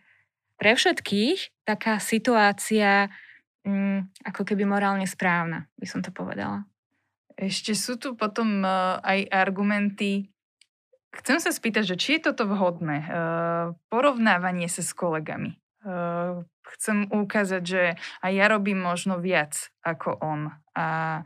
pre 0.55 0.71
všetkých 0.77 1.65
taká 1.65 1.97
situácia 1.97 3.09
mm, 3.65 4.25
ako 4.29 4.41
keby 4.45 4.63
morálne 4.69 5.09
správna, 5.09 5.65
by 5.81 5.87
som 5.89 6.05
to 6.05 6.13
povedala. 6.13 6.69
Ešte 7.39 7.71
sú 7.71 7.95
tu 7.95 8.19
potom 8.19 8.61
uh, 8.61 8.99
aj 8.99 9.31
argumenty. 9.31 10.27
Chcem 11.15 11.39
sa 11.39 11.49
spýtať, 11.49 11.95
že 11.95 11.95
či 11.95 12.09
je 12.19 12.29
toto 12.29 12.45
vhodné? 12.45 13.07
Uh, 13.07 13.65
porovnávanie 13.87 14.67
sa 14.67 14.83
s 14.83 14.91
kolegami. 14.91 15.55
Uh, 15.89 16.45
chcem 16.77 17.09
ukázať, 17.09 17.63
že 17.65 17.83
aj 18.21 18.31
ja 18.31 18.45
robím 18.45 18.77
možno 18.77 19.17
viac 19.17 19.73
ako 19.81 20.21
on. 20.21 20.53
A 20.77 21.21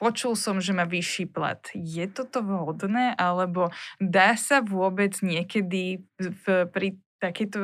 počul 0.00 0.34
som, 0.40 0.58
že 0.58 0.72
má 0.72 0.88
vyšší 0.88 1.28
plat. 1.28 1.60
Je 1.76 2.08
toto 2.08 2.40
vhodné? 2.40 3.12
Alebo 3.20 3.68
dá 4.00 4.40
sa 4.40 4.64
vôbec 4.64 5.20
niekedy 5.20 6.08
v, 6.16 6.44
pri 6.72 6.96
takejto 7.20 7.60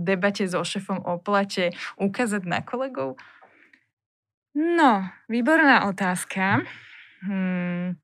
debate 0.00 0.48
so 0.48 0.64
šefom 0.64 1.00
o 1.04 1.20
plate 1.20 1.72
ukázať 2.00 2.42
na 2.48 2.60
kolegov? 2.64 3.20
No, 4.52 5.08
výborná 5.32 5.88
otázka. 5.88 6.64
Hmm, 7.24 7.96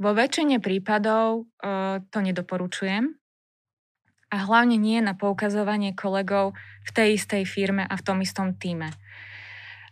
vo 0.00 0.10
väčšine 0.16 0.60
prípadov 0.64 1.44
uh, 1.60 2.00
to 2.08 2.18
nedoporučujem 2.24 3.21
a 4.32 4.36
hlavne 4.48 4.80
nie 4.80 5.04
na 5.04 5.12
poukazovanie 5.12 5.92
kolegov 5.92 6.56
v 6.88 6.90
tej 6.90 7.20
istej 7.20 7.44
firme 7.44 7.84
a 7.84 7.94
v 7.94 8.02
tom 8.02 8.24
istom 8.24 8.56
týme. 8.56 8.88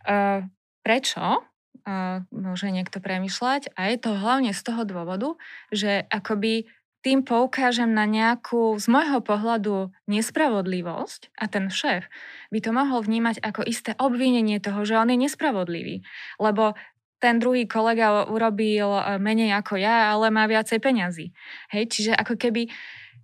Uh, 0.09 0.49
prečo? 0.81 1.45
Uh, 1.85 2.25
môže 2.33 2.69
niekto 2.73 3.01
premyšľať 3.01 3.73
a 3.77 3.93
je 3.93 3.97
to 4.01 4.13
hlavne 4.17 4.53
z 4.53 4.61
toho 4.65 4.85
dôvodu, 4.89 5.37
že 5.73 6.09
akoby 6.09 6.69
tým 7.01 7.25
poukážem 7.25 7.89
na 7.89 8.05
nejakú 8.05 8.77
z 8.77 8.85
môjho 8.93 9.25
pohľadu 9.25 9.89
nespravodlivosť 10.05 11.33
a 11.33 11.49
ten 11.49 11.73
šéf 11.73 12.05
by 12.53 12.59
to 12.61 12.71
mohol 12.77 13.01
vnímať 13.01 13.41
ako 13.41 13.65
isté 13.65 13.97
obvinenie 13.97 14.61
toho, 14.61 14.85
že 14.85 15.01
on 15.01 15.09
je 15.09 15.17
nespravodlivý. 15.17 16.05
Lebo 16.37 16.77
ten 17.21 17.37
druhý 17.37 17.69
kolega 17.69 18.29
urobil 18.29 18.97
e, 18.97 19.03
menej 19.21 19.53
ako 19.61 19.77
ja, 19.77 20.13
ale 20.13 20.33
má 20.33 20.49
viacej 20.49 20.81
peňazí. 20.81 21.37
Hej, 21.73 21.85
čiže 21.93 22.13
ako 22.17 22.37
keby 22.37 22.69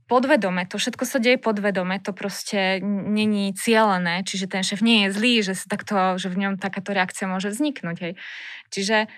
podvedome, 0.06 0.66
to 0.70 0.78
všetko 0.78 1.04
sa 1.04 1.18
deje 1.18 1.38
podvedome, 1.38 1.98
to 1.98 2.14
proste 2.14 2.78
není 2.86 3.50
cieľené, 3.54 4.22
čiže 4.22 4.46
ten 4.46 4.62
šéf 4.62 4.80
nie 4.82 5.06
je 5.06 5.14
zlý, 5.14 5.34
že, 5.42 5.54
takto, 5.66 6.16
že 6.16 6.30
v 6.30 6.46
ňom 6.46 6.54
takáto 6.62 6.94
reakcia 6.94 7.26
môže 7.26 7.50
vzniknúť. 7.50 7.96
Hej. 8.00 8.12
Čiže 8.70 9.10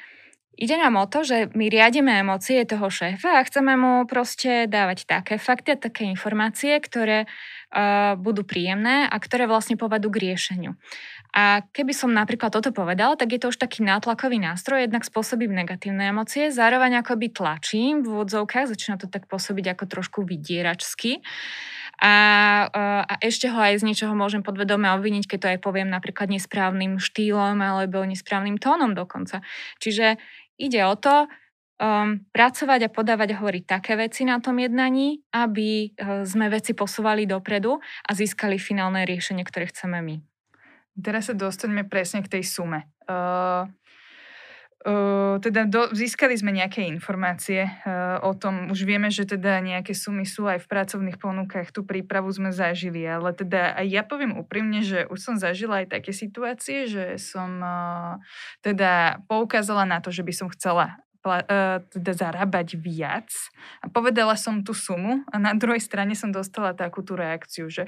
ide 0.59 0.75
nám 0.75 0.99
o 0.99 1.07
to, 1.07 1.23
že 1.23 1.55
my 1.55 1.71
riadime 1.71 2.11
emócie 2.19 2.67
toho 2.67 2.91
šéfa 2.91 3.39
a 3.39 3.47
chceme 3.47 3.79
mu 3.79 4.05
proste 4.11 4.67
dávať 4.67 5.07
také 5.07 5.39
fakty 5.39 5.79
a 5.79 5.81
také 5.81 6.11
informácie, 6.11 6.75
ktoré 6.83 7.25
uh, 7.25 8.19
budú 8.19 8.43
príjemné 8.43 9.07
a 9.07 9.17
ktoré 9.23 9.47
vlastne 9.47 9.79
povedú 9.79 10.11
k 10.11 10.29
riešeniu. 10.29 10.75
A 11.31 11.63
keby 11.71 11.93
som 11.95 12.11
napríklad 12.11 12.51
toto 12.51 12.75
povedal, 12.75 13.15
tak 13.15 13.31
je 13.31 13.41
to 13.41 13.53
už 13.55 13.61
taký 13.61 13.87
nátlakový 13.87 14.43
nástroj, 14.43 14.89
jednak 14.89 15.07
spôsobím 15.07 15.55
negatívne 15.55 16.11
emócie, 16.11 16.51
zároveň 16.51 17.05
akoby 17.05 17.31
tlačím 17.31 18.03
v 18.03 18.11
úvodzovkách, 18.19 18.73
začína 18.73 18.97
to 18.99 19.07
tak 19.07 19.31
pôsobiť 19.31 19.77
ako 19.77 19.85
trošku 19.87 20.19
vydieračsky. 20.25 21.21
A, 21.99 22.15
a 22.71 23.15
ešte 23.19 23.51
ho 23.51 23.59
aj 23.59 23.83
z 23.83 23.87
niečoho 23.91 24.15
môžem 24.15 24.47
podvedome 24.47 24.87
obviniť, 24.95 25.25
keď 25.27 25.39
to 25.39 25.51
aj 25.51 25.59
poviem 25.59 25.91
napríklad 25.91 26.31
nesprávnym 26.31 27.03
štýlom 27.03 27.59
alebo 27.59 28.07
nesprávnym 28.07 28.55
tónom 28.55 28.95
dokonca. 28.95 29.43
Čiže 29.83 30.15
ide 30.59 30.83
o 30.85 30.95
to, 30.99 31.31
um, 31.79 32.21
pracovať 32.35 32.91
a 32.91 32.93
podávať 32.93 33.29
a 33.35 33.39
hovoriť 33.41 33.65
také 33.65 33.95
veci 33.95 34.27
na 34.27 34.43
tom 34.43 34.59
jednaní, 34.59 35.23
aby 35.33 35.95
uh, 35.95 36.27
sme 36.27 36.51
veci 36.51 36.75
posúvali 36.75 37.25
dopredu 37.25 37.79
a 37.79 38.11
získali 38.13 38.59
finálne 38.59 39.07
riešenie, 39.07 39.47
ktoré 39.47 39.71
chceme 39.71 40.03
my. 40.03 40.17
Teraz 40.99 41.31
sa 41.31 41.35
dostaneme 41.39 41.87
presne 41.87 42.27
k 42.27 42.39
tej 42.39 42.45
sume. 42.45 42.91
Uh, 43.07 43.71
teda 45.43 45.67
do, 45.67 45.91
získali 45.91 46.39
sme 46.39 46.55
nejaké 46.55 46.87
informácie 46.87 47.67
uh, 47.67 48.23
o 48.23 48.31
tom, 48.39 48.71
už 48.71 48.87
vieme, 48.87 49.11
že 49.11 49.27
teda 49.27 49.59
nejaké 49.59 49.91
sumy 49.91 50.23
sú 50.23 50.47
aj 50.47 50.63
v 50.63 50.71
pracovných 50.71 51.19
ponukách, 51.19 51.75
tú 51.75 51.83
prípravu 51.83 52.31
sme 52.31 52.55
zažili, 52.55 53.03
ale 53.03 53.35
teda 53.35 53.75
aj 53.75 53.87
ja 53.91 54.03
poviem 54.07 54.39
úprimne, 54.39 54.87
že 54.87 55.03
už 55.11 55.19
som 55.19 55.35
zažila 55.35 55.83
aj 55.83 55.99
také 55.99 56.15
situácie, 56.15 56.87
že 56.87 57.19
som 57.19 57.59
uh, 57.59 58.23
teda 58.63 59.23
poukázala 59.27 59.83
na 59.83 59.99
to, 59.99 60.15
že 60.15 60.23
by 60.23 60.31
som 60.31 60.49
chcela 60.55 61.03
teda 61.93 62.13
zarábať 62.15 62.81
viac. 62.81 63.29
A 63.85 63.91
povedala 63.91 64.35
som 64.35 64.65
tú 64.65 64.73
sumu 64.73 65.23
a 65.29 65.37
na 65.37 65.53
druhej 65.55 65.83
strane 65.83 66.17
som 66.17 66.33
dostala 66.33 66.73
takú 66.73 67.05
tú 67.05 67.15
reakciu, 67.19 67.69
že 67.69 67.85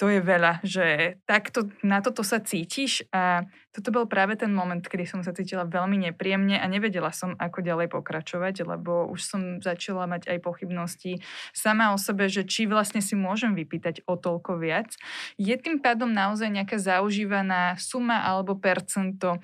to 0.00 0.10
je 0.10 0.20
veľa, 0.20 0.62
že 0.66 1.18
takto, 1.24 1.70
na 1.86 2.02
toto 2.02 2.26
sa 2.26 2.42
cítiš 2.42 3.06
a 3.14 3.46
toto 3.72 3.88
bol 3.88 4.04
práve 4.04 4.36
ten 4.36 4.52
moment, 4.52 4.84
kedy 4.84 5.08
som 5.08 5.20
sa 5.24 5.32
cítila 5.32 5.64
veľmi 5.64 6.12
nepríjemne 6.12 6.60
a 6.60 6.66
nevedela 6.68 7.08
som, 7.08 7.32
ako 7.40 7.64
ďalej 7.64 7.88
pokračovať, 7.88 8.68
lebo 8.68 9.08
už 9.08 9.20
som 9.24 9.40
začala 9.64 10.04
mať 10.04 10.28
aj 10.28 10.38
pochybnosti 10.44 11.24
sama 11.56 11.96
o 11.96 11.98
sebe, 11.98 12.28
že 12.28 12.44
či 12.44 12.68
vlastne 12.68 13.00
si 13.00 13.16
môžem 13.16 13.56
vypýtať 13.56 14.04
o 14.04 14.20
toľko 14.20 14.60
viac. 14.60 14.92
Je 15.40 15.56
tým 15.56 15.80
pádom 15.80 16.12
naozaj 16.12 16.52
nejaká 16.52 16.76
zaužívaná 16.76 17.80
suma 17.80 18.20
alebo 18.20 18.60
percento, 18.60 19.40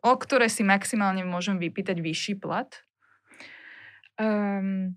o 0.00 0.12
ktoré 0.16 0.48
si 0.48 0.64
maximálne 0.64 1.24
môžem 1.24 1.60
vypýtať 1.60 2.00
vyšší 2.00 2.34
plat? 2.40 2.68
Um, 4.20 4.96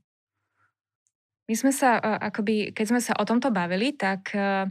my 1.47 1.55
sme 1.55 1.71
sa, 1.75 1.99
uh, 1.99 2.19
akoby, 2.19 2.71
keď 2.71 2.85
sme 2.87 3.01
sa 3.03 3.13
o 3.19 3.23
tomto 3.27 3.51
bavili, 3.51 3.95
tak 3.95 4.31
uh, 4.35 4.67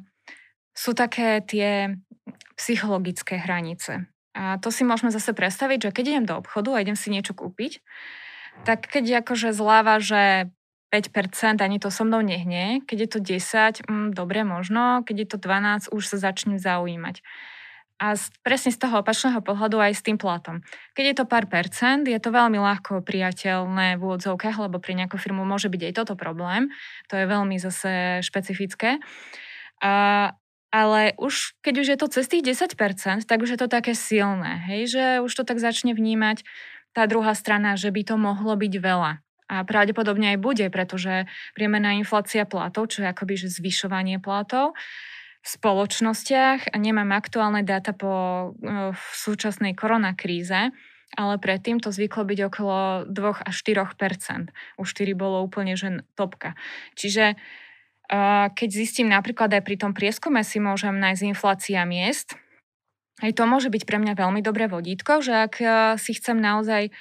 sú 0.73 0.97
také 0.97 1.45
tie 1.45 1.93
psychologické 2.57 3.37
hranice. 3.41 4.09
A 4.33 4.57
to 4.57 4.73
si 4.73 4.85
môžeme 4.85 5.13
zase 5.13 5.37
predstaviť, 5.37 5.89
že 5.89 5.95
keď 5.95 6.05
idem 6.09 6.25
do 6.25 6.41
obchodu 6.41 6.73
a 6.73 6.83
idem 6.83 6.97
si 6.97 7.13
niečo 7.13 7.37
kúpiť, 7.37 7.85
tak 8.65 8.89
keď 8.89 9.25
akože 9.25 9.53
zláva, 9.53 10.01
že 10.01 10.49
5%, 10.93 11.65
ani 11.65 11.81
to 11.81 11.89
so 11.89 12.05
mnou 12.05 12.21
nehne. 12.21 12.85
Keď 12.85 12.99
je 13.01 13.09
to 13.09 13.19
10, 13.21 13.89
mm, 13.89 14.09
dobre 14.13 14.45
možno, 14.45 15.01
keď 15.05 15.17
je 15.25 15.29
to 15.33 15.39
12, 15.41 15.89
už 15.93 16.05
sa 16.05 16.17
začnem 16.21 16.61
zaujímať. 16.61 17.25
A 18.03 18.19
z, 18.19 18.35
presne 18.43 18.75
z 18.75 18.83
toho 18.83 18.99
opačného 18.99 19.39
pohľadu 19.47 19.79
aj 19.79 19.95
s 19.95 20.03
tým 20.03 20.19
platom. 20.19 20.59
Keď 20.99 21.05
je 21.07 21.17
to 21.23 21.25
pár 21.31 21.47
percent, 21.47 22.03
je 22.03 22.19
to 22.19 22.35
veľmi 22.35 22.59
ľahko 22.59 23.07
priateľné 23.07 23.95
v 23.95 24.03
úvodzovkách, 24.03 24.59
lebo 24.59 24.83
pri 24.83 24.99
nejakú 24.99 25.23
firmu 25.23 25.47
môže 25.47 25.71
byť 25.71 25.83
aj 25.87 25.93
toto 25.95 26.15
problém. 26.19 26.67
To 27.07 27.15
je 27.15 27.31
veľmi 27.31 27.63
zase 27.63 28.19
špecifické. 28.27 28.99
A, 29.79 30.35
ale 30.75 31.15
už, 31.15 31.55
keď 31.63 31.75
už 31.79 31.87
je 31.95 31.99
to 32.03 32.07
cez 32.11 32.27
tých 32.27 32.43
10%, 32.43 33.23
tak 33.23 33.39
už 33.39 33.55
je 33.55 33.61
to 33.63 33.71
také 33.71 33.95
silné, 33.95 34.67
hej, 34.67 34.91
že 34.91 35.05
už 35.23 35.31
to 35.31 35.47
tak 35.47 35.63
začne 35.63 35.95
vnímať 35.95 36.43
tá 36.91 37.07
druhá 37.07 37.39
strana, 37.39 37.79
že 37.79 37.95
by 37.95 38.03
to 38.03 38.19
mohlo 38.19 38.59
byť 38.59 38.75
veľa. 38.83 39.23
A 39.53 39.69
pravdepodobne 39.69 40.33
aj 40.35 40.39
bude, 40.41 40.67
pretože 40.73 41.29
priemerná 41.53 41.93
inflácia 42.01 42.49
platov, 42.49 42.89
čo 42.89 43.05
je 43.05 43.13
akoby 43.13 43.37
že 43.37 43.53
zvyšovanie 43.53 44.17
platov, 44.17 44.73
spoločnostiach, 45.43 46.71
a 46.71 46.77
nemám 46.79 47.11
aktuálne 47.15 47.67
dáta 47.67 47.91
po 47.91 48.11
e, 48.63 48.95
v 48.95 49.11
súčasnej 49.19 49.75
koronakríze, 49.75 50.71
ale 51.13 51.35
predtým 51.37 51.83
to 51.83 51.93
zvyklo 51.93 52.25
byť 52.25 52.39
okolo 52.49 52.79
2 53.11 53.49
až 53.49 53.57
4% 53.69 54.49
Už 54.81 54.89
4 54.97 55.13
bolo 55.13 55.45
úplne 55.45 55.77
že 55.77 56.09
topka. 56.17 56.57
Čiže 56.97 57.37
keď 58.53 58.69
zistím 58.69 59.09
napríklad 59.09 59.49
aj 59.57 59.63
pri 59.65 59.77
tom 59.81 59.97
prieskume 59.97 60.45
si 60.45 60.61
môžem 60.61 61.01
nájsť 61.01 61.23
inflácia 61.33 61.81
miest, 61.89 62.37
aj 63.25 63.33
to 63.33 63.49
môže 63.49 63.73
byť 63.73 63.89
pre 63.89 63.97
mňa 64.03 64.19
veľmi 64.19 64.45
dobré 64.45 64.69
vodítko, 64.69 65.25
že 65.25 65.49
ak 65.49 65.55
si 65.97 66.13
chcem 66.17 66.37
naozaj 66.37 66.93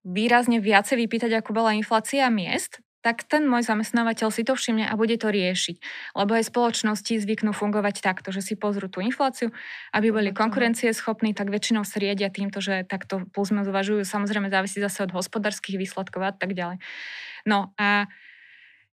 výrazne 0.00 0.62
viacej 0.62 0.96
vypýtať, 1.04 1.44
ako 1.44 1.52
bola 1.52 1.76
inflácia 1.76 2.24
miest, 2.32 2.80
tak 3.02 3.26
ten 3.26 3.50
môj 3.50 3.66
zamestnávateľ 3.66 4.30
si 4.30 4.46
to 4.46 4.54
všimne 4.54 4.86
a 4.86 4.94
bude 4.94 5.18
to 5.18 5.28
riešiť. 5.28 5.76
Lebo 6.14 6.38
aj 6.38 6.48
spoločnosti 6.48 7.18
zvyknú 7.18 7.50
fungovať 7.50 7.98
takto, 7.98 8.30
že 8.30 8.40
si 8.46 8.54
pozrú 8.54 8.86
tú 8.86 9.02
infláciu, 9.02 9.50
aby 9.90 10.14
boli 10.14 10.30
konkurencieschopní, 10.30 11.34
tak 11.34 11.50
väčšinou 11.50 11.82
sa 11.82 11.98
riedia 11.98 12.30
týmto, 12.30 12.62
že 12.62 12.86
takto 12.86 13.26
plus 13.34 13.50
zvažujú. 13.50 14.06
Samozrejme 14.06 14.48
závisí 14.48 14.78
zase 14.78 15.02
od 15.02 15.12
hospodárskych 15.12 15.76
výsledkov 15.76 16.22
a 16.22 16.32
tak 16.32 16.54
ďalej. 16.54 16.78
No 17.42 17.74
a 17.74 18.06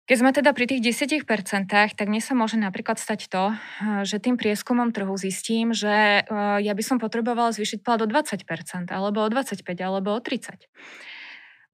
keď 0.10 0.18
sme 0.18 0.34
teda 0.34 0.58
pri 0.58 0.66
tých 0.66 1.06
10%, 1.06 1.70
tak 1.70 2.08
mne 2.10 2.18
sa 2.18 2.34
môže 2.34 2.58
napríklad 2.58 2.98
stať 2.98 3.30
to, 3.30 3.54
eh, 3.54 4.02
že 4.10 4.18
tým 4.18 4.42
prieskumom 4.42 4.90
trhu 4.90 5.14
zistím, 5.22 5.70
že 5.70 6.26
eh, 6.26 6.58
ja 6.66 6.74
by 6.74 6.82
som 6.82 6.98
potrebovala 6.98 7.54
zvýšiť 7.54 7.86
plat 7.86 8.02
o 8.02 8.10
20%, 8.10 8.90
alebo 8.90 9.22
o 9.22 9.30
25%, 9.30 9.86
alebo 9.86 10.18
o 10.18 10.20
30%. 10.20 10.66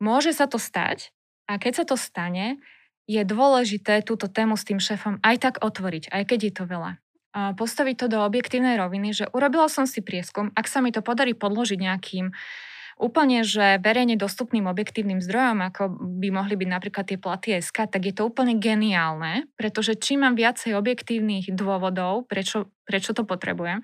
Môže 0.04 0.36
sa 0.36 0.52
to 0.52 0.60
stať 0.60 1.15
a 1.46 1.62
keď 1.62 1.74
sa 1.82 1.86
to 1.86 1.96
stane, 1.98 2.58
je 3.06 3.22
dôležité 3.22 4.02
túto 4.02 4.26
tému 4.26 4.58
s 4.58 4.66
tým 4.66 4.82
šéfom 4.82 5.22
aj 5.22 5.36
tak 5.38 5.56
otvoriť, 5.62 6.10
aj 6.10 6.24
keď 6.26 6.40
je 6.50 6.54
to 6.54 6.64
veľa. 6.66 6.92
Postaviť 7.36 7.96
to 8.02 8.08
do 8.10 8.20
objektívnej 8.24 8.80
roviny, 8.80 9.14
že 9.14 9.30
urobila 9.30 9.68
som 9.70 9.86
si 9.86 10.02
prieskum, 10.02 10.50
ak 10.56 10.66
sa 10.66 10.82
mi 10.82 10.90
to 10.90 11.06
podarí 11.06 11.36
podložiť 11.36 11.78
nejakým 11.78 12.32
úplne, 12.96 13.44
že 13.44 13.76
verejne 13.84 14.16
dostupným 14.16 14.72
objektívnym 14.72 15.20
zdrojom, 15.20 15.60
ako 15.68 15.84
by 16.20 16.28
mohli 16.32 16.56
byť 16.56 16.70
napríklad 16.72 17.06
tie 17.06 17.20
platy 17.20 17.60
SK, 17.60 17.92
tak 17.92 18.02
je 18.08 18.14
to 18.16 18.24
úplne 18.24 18.56
geniálne, 18.56 19.52
pretože 19.60 20.00
čím 20.00 20.24
mám 20.24 20.40
viacej 20.40 20.72
objektívnych 20.80 21.52
dôvodov, 21.52 22.24
prečo, 22.32 22.72
prečo 22.88 23.12
to 23.12 23.28
potrebujem, 23.28 23.84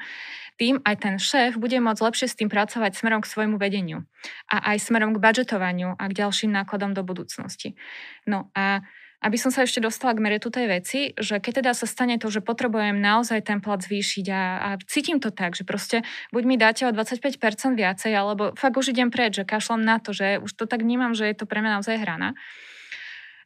tým 0.56 0.80
aj 0.88 0.96
ten 1.04 1.16
šéf 1.20 1.60
bude 1.60 1.76
môcť 1.82 2.02
lepšie 2.06 2.28
s 2.32 2.38
tým 2.40 2.48
pracovať 2.48 2.96
smerom 2.96 3.20
k 3.20 3.32
svojmu 3.32 3.58
vedeniu 3.60 4.08
a 4.48 4.76
aj 4.76 4.88
smerom 4.88 5.12
k 5.18 5.22
budžetovaniu 5.24 5.98
a 5.98 6.04
k 6.08 6.18
ďalším 6.22 6.54
nákladom 6.54 6.96
do 6.96 7.04
budúcnosti. 7.04 7.76
No 8.24 8.54
a 8.56 8.86
aby 9.22 9.38
som 9.38 9.54
sa 9.54 9.64
ešte 9.64 9.78
dostala 9.78 10.18
k 10.18 10.24
meritu 10.26 10.50
tej 10.50 10.66
veci, 10.66 11.00
že 11.14 11.38
keď 11.38 11.62
teda 11.62 11.72
sa 11.78 11.86
stane 11.86 12.18
to, 12.18 12.34
že 12.34 12.42
potrebujem 12.42 12.98
naozaj 12.98 13.46
ten 13.46 13.62
plat 13.62 13.78
zvýšiť 13.78 14.26
a, 14.34 14.44
a 14.58 14.70
cítim 14.90 15.22
to 15.22 15.30
tak, 15.30 15.54
že 15.54 15.62
proste 15.62 16.02
buď 16.34 16.44
mi 16.50 16.58
dáte 16.58 16.90
o 16.90 16.92
25% 16.92 17.38
viacej, 17.78 18.12
alebo 18.18 18.58
fakt 18.58 18.76
už 18.76 18.98
idem 18.98 19.14
preč, 19.14 19.38
že 19.38 19.46
kašlom 19.46 19.86
na 19.86 20.02
to, 20.02 20.10
že 20.12 20.42
už 20.42 20.58
to 20.58 20.66
tak 20.66 20.82
vnímam, 20.82 21.14
že 21.14 21.30
je 21.30 21.38
to 21.38 21.46
pre 21.46 21.62
mňa 21.62 21.80
naozaj 21.80 22.02
hrana, 22.02 22.34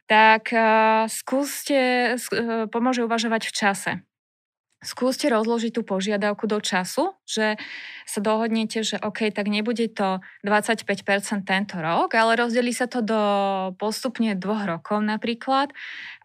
tak 0.07 0.55
uh, 0.55 1.11
skúste, 1.11 2.15
uh, 2.15 2.71
pomôže 2.71 3.03
uvažovať 3.03 3.51
v 3.51 3.53
čase 3.53 3.91
skúste 4.85 5.25
rozložiť 5.27 5.73
tú 5.73 5.81
požiadavku 5.81 6.45
do 6.45 6.61
času, 6.61 7.17
že 7.25 7.57
sa 8.05 8.19
dohodnete, 8.21 8.85
že 8.85 9.01
OK, 9.01 9.33
tak 9.33 9.49
nebude 9.49 9.89
to 9.89 10.21
25% 10.45 10.85
tento 11.43 11.75
rok, 11.81 12.13
ale 12.13 12.37
rozdeli 12.37 12.69
sa 12.69 12.85
to 12.85 13.01
do 13.01 13.21
postupne 13.81 14.37
dvoch 14.37 14.69
rokov 14.69 15.01
napríklad 15.01 15.73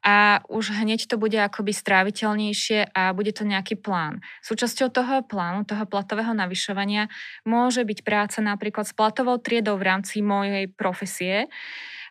a 0.05 0.45
už 0.49 0.77
hneď 0.77 1.09
to 1.09 1.17
bude 1.17 1.37
akoby 1.37 1.73
stráviteľnejšie 1.73 2.93
a 2.93 3.17
bude 3.17 3.33
to 3.33 3.49
nejaký 3.49 3.81
plán. 3.81 4.21
Súčasťou 4.45 4.93
toho 4.93 5.25
plánu, 5.25 5.65
toho 5.65 5.89
platového 5.89 6.37
navyšovania 6.37 7.09
môže 7.49 7.81
byť 7.85 7.99
práca 8.05 8.39
napríklad 8.45 8.85
s 8.85 8.97
platovou 8.97 9.41
triedou 9.41 9.81
v 9.81 9.89
rámci 9.89 10.21
mojej 10.21 10.69
profesie, 10.69 11.49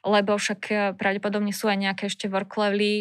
lebo 0.04 0.36
však 0.36 0.62
e, 0.70 0.76
pravdepodobne 0.96 1.52
sú 1.52 1.68
aj 1.68 1.78
nejaké 1.80 2.04
ešte 2.08 2.32
work 2.32 2.56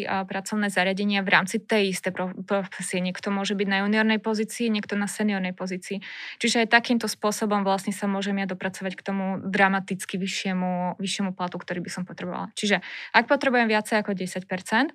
a 0.07 0.23
pracovné 0.23 0.67
zariadenia 0.69 1.25
v 1.25 1.29
rámci 1.31 1.57
tej 1.59 1.95
istej 1.95 2.15
profesie. 2.43 2.99
Niekto 2.99 3.31
môže 3.33 3.55
byť 3.55 3.67
na 3.67 3.77
juniornej 3.83 4.19
pozícii, 4.21 4.71
niekto 4.71 4.99
na 4.99 5.07
seniornej 5.07 5.55
pozícii. 5.55 6.03
Čiže 6.37 6.65
aj 6.65 6.73
takýmto 6.73 7.07
spôsobom 7.09 7.63
vlastne 7.65 7.91
sa 7.91 8.05
môžem 8.05 8.37
ja 8.39 8.47
dopracovať 8.47 8.93
k 8.95 9.01
tomu 9.01 9.25
dramaticky 9.41 10.19
vyššiemu, 10.19 10.99
vyššiemu 11.01 11.31
platu, 11.35 11.57
ktorý 11.57 11.83
by 11.83 11.91
som 11.91 12.03
potrebovala. 12.05 12.51
Čiže 12.55 12.81
ak 13.15 13.25
potrebujem 13.27 13.67
viacej 13.67 14.01
ako 14.03 14.15
10%, 14.15 14.93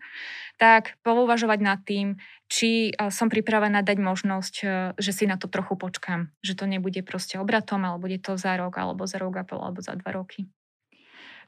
tak 0.57 0.95
pouvažovať 1.03 1.59
nad 1.61 1.83
tým, 1.83 2.17
či 2.47 2.95
e, 2.95 3.11
som 3.11 3.27
pripravená 3.27 3.83
dať 3.83 3.99
možnosť, 3.99 4.55
e, 4.63 4.67
že 5.01 5.11
si 5.11 5.25
na 5.27 5.35
to 5.35 5.51
trochu 5.51 5.75
počkám. 5.75 6.31
Že 6.47 6.53
to 6.55 6.65
nebude 6.71 7.01
proste 7.03 7.41
obratom, 7.41 7.83
ale 7.83 7.99
bude 7.99 8.19
to 8.23 8.39
za 8.39 8.55
rok, 8.55 8.79
alebo 8.79 9.09
za 9.09 9.19
rok 9.19 9.35
a 9.41 9.45
pol, 9.45 9.59
alebo 9.59 9.83
za 9.83 9.99
dva 9.99 10.15
roky. 10.15 10.47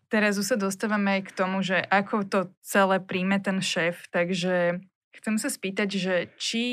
Teraz 0.07 0.39
už 0.39 0.55
sa 0.55 0.57
dostávame 0.59 1.19
aj 1.19 1.23
k 1.27 1.35
tomu, 1.35 1.67
že 1.67 1.83
ako 1.83 2.23
to 2.27 2.41
celé 2.63 3.03
príjme 3.03 3.43
ten 3.43 3.59
šéf, 3.59 4.07
takže 4.15 4.79
chcem 5.19 5.35
sa 5.35 5.49
spýtať, 5.51 5.89
že 5.99 6.15
či 6.39 6.65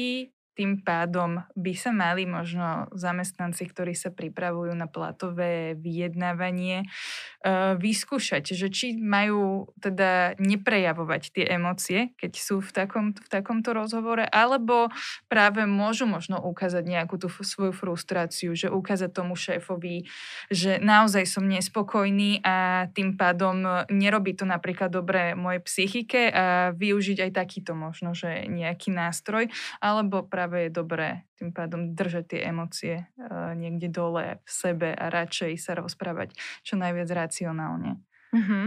tým 0.53 0.81
pádom 0.85 1.41
by 1.57 1.73
sa 1.73 1.89
mali 1.89 2.29
možno 2.29 2.89
zamestnanci, 2.93 3.65
ktorí 3.69 3.97
sa 3.97 4.13
pripravujú 4.13 4.73
na 4.73 4.85
platové 4.85 5.73
vyjednávanie, 5.77 6.85
uh, 6.85 7.73
vyskúšať, 7.77 8.53
že 8.53 8.69
či 8.69 8.97
majú 8.97 9.73
teda 9.81 10.37
neprejavovať 10.37 11.21
tie 11.33 11.45
emócie, 11.49 12.13
keď 12.15 12.31
sú 12.37 12.61
v, 12.61 12.69
takom, 12.69 13.05
v 13.17 13.27
takomto 13.29 13.73
rozhovore, 13.73 14.23
alebo 14.29 14.93
práve 15.25 15.65
môžu 15.65 16.05
možno 16.05 16.37
ukázať 16.37 16.85
nejakú 16.85 17.17
tú 17.17 17.27
svoju 17.29 17.73
frustráciu, 17.73 18.53
že 18.53 18.69
ukázať 18.69 19.09
tomu 19.09 19.33
šéfovi, 19.33 20.05
že 20.53 20.77
naozaj 20.77 21.25
som 21.25 21.49
nespokojný 21.49 22.45
a 22.45 22.87
tým 22.93 23.17
pádom 23.17 23.87
nerobí 23.89 24.37
to 24.37 24.45
napríklad 24.45 24.93
dobre 24.93 25.33
mojej 25.33 25.61
psychike 25.65 26.21
a 26.29 26.71
využiť 26.75 27.29
aj 27.29 27.31
takýto 27.33 27.73
možno, 27.73 28.13
že 28.13 28.45
nejaký 28.45 28.93
nástroj, 28.93 29.49
alebo 29.79 30.21
práve 30.23 30.42
práve 30.43 30.67
je 30.67 30.75
dobré 30.75 31.23
tým 31.39 31.55
pádom 31.55 31.95
držať 31.95 32.35
tie 32.35 32.39
emócie 32.51 33.07
uh, 33.15 33.55
niekde 33.55 33.87
dole 33.87 34.43
v 34.43 34.49
sebe 34.51 34.91
a 34.91 35.07
radšej 35.07 35.55
sa 35.55 35.71
rozprávať 35.71 36.35
čo 36.67 36.75
najviac 36.75 37.07
racionálne. 37.15 38.03
Mm-hmm. 38.35 38.65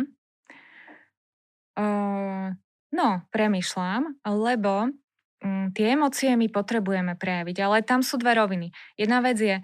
Uh, 1.77 2.57
no, 2.97 3.09
premyšľam, 3.29 4.25
lebo 4.25 4.89
um, 4.89 5.69
tie 5.77 5.93
emócie 5.93 6.33
my 6.33 6.49
potrebujeme 6.49 7.13
prejaviť, 7.13 7.57
ale 7.61 7.85
tam 7.85 8.01
sú 8.01 8.17
dve 8.17 8.33
roviny. 8.41 8.73
Jedna 8.97 9.21
vec 9.21 9.37
je 9.37 9.61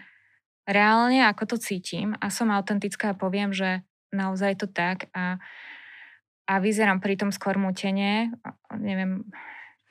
reálne, 0.68 1.24
ako 1.24 1.56
to 1.56 1.64
cítim 1.64 2.12
a 2.20 2.28
som 2.28 2.52
autentická 2.52 3.16
a 3.16 3.18
poviem, 3.18 3.56
že 3.56 3.80
naozaj 4.12 4.60
to 4.60 4.68
tak 4.68 5.08
a, 5.16 5.40
a 6.44 6.60
vyzerám 6.60 7.00
pritom 7.00 7.32
skôr 7.32 7.56
mutene, 7.56 8.36
neviem, 8.76 9.24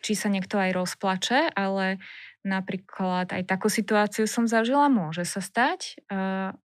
či 0.01 0.17
sa 0.17 0.27
niekto 0.27 0.57
aj 0.57 0.73
rozplače, 0.73 1.53
ale 1.53 2.01
napríklad 2.41 3.29
aj 3.29 3.45
takú 3.45 3.69
situáciu 3.69 4.25
som 4.25 4.49
zažila, 4.49 4.89
môže 4.89 5.23
sa 5.29 5.39
stať, 5.39 6.01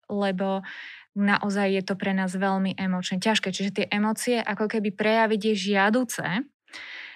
lebo 0.08 0.64
naozaj 1.12 1.68
je 1.76 1.82
to 1.84 1.94
pre 1.94 2.16
nás 2.16 2.32
veľmi 2.32 2.72
emočne 2.80 3.20
ťažké. 3.20 3.52
Čiže 3.52 3.70
tie 3.74 3.86
emócie 3.92 4.40
ako 4.40 4.70
keby 4.70 4.96
prejaviť 4.96 5.40
je 5.52 5.54
žiaduce. 5.68 6.24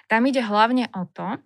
Tam 0.05 0.21
ide 0.29 0.45
hlavne 0.45 0.93
o 0.93 1.09
to, 1.09 1.41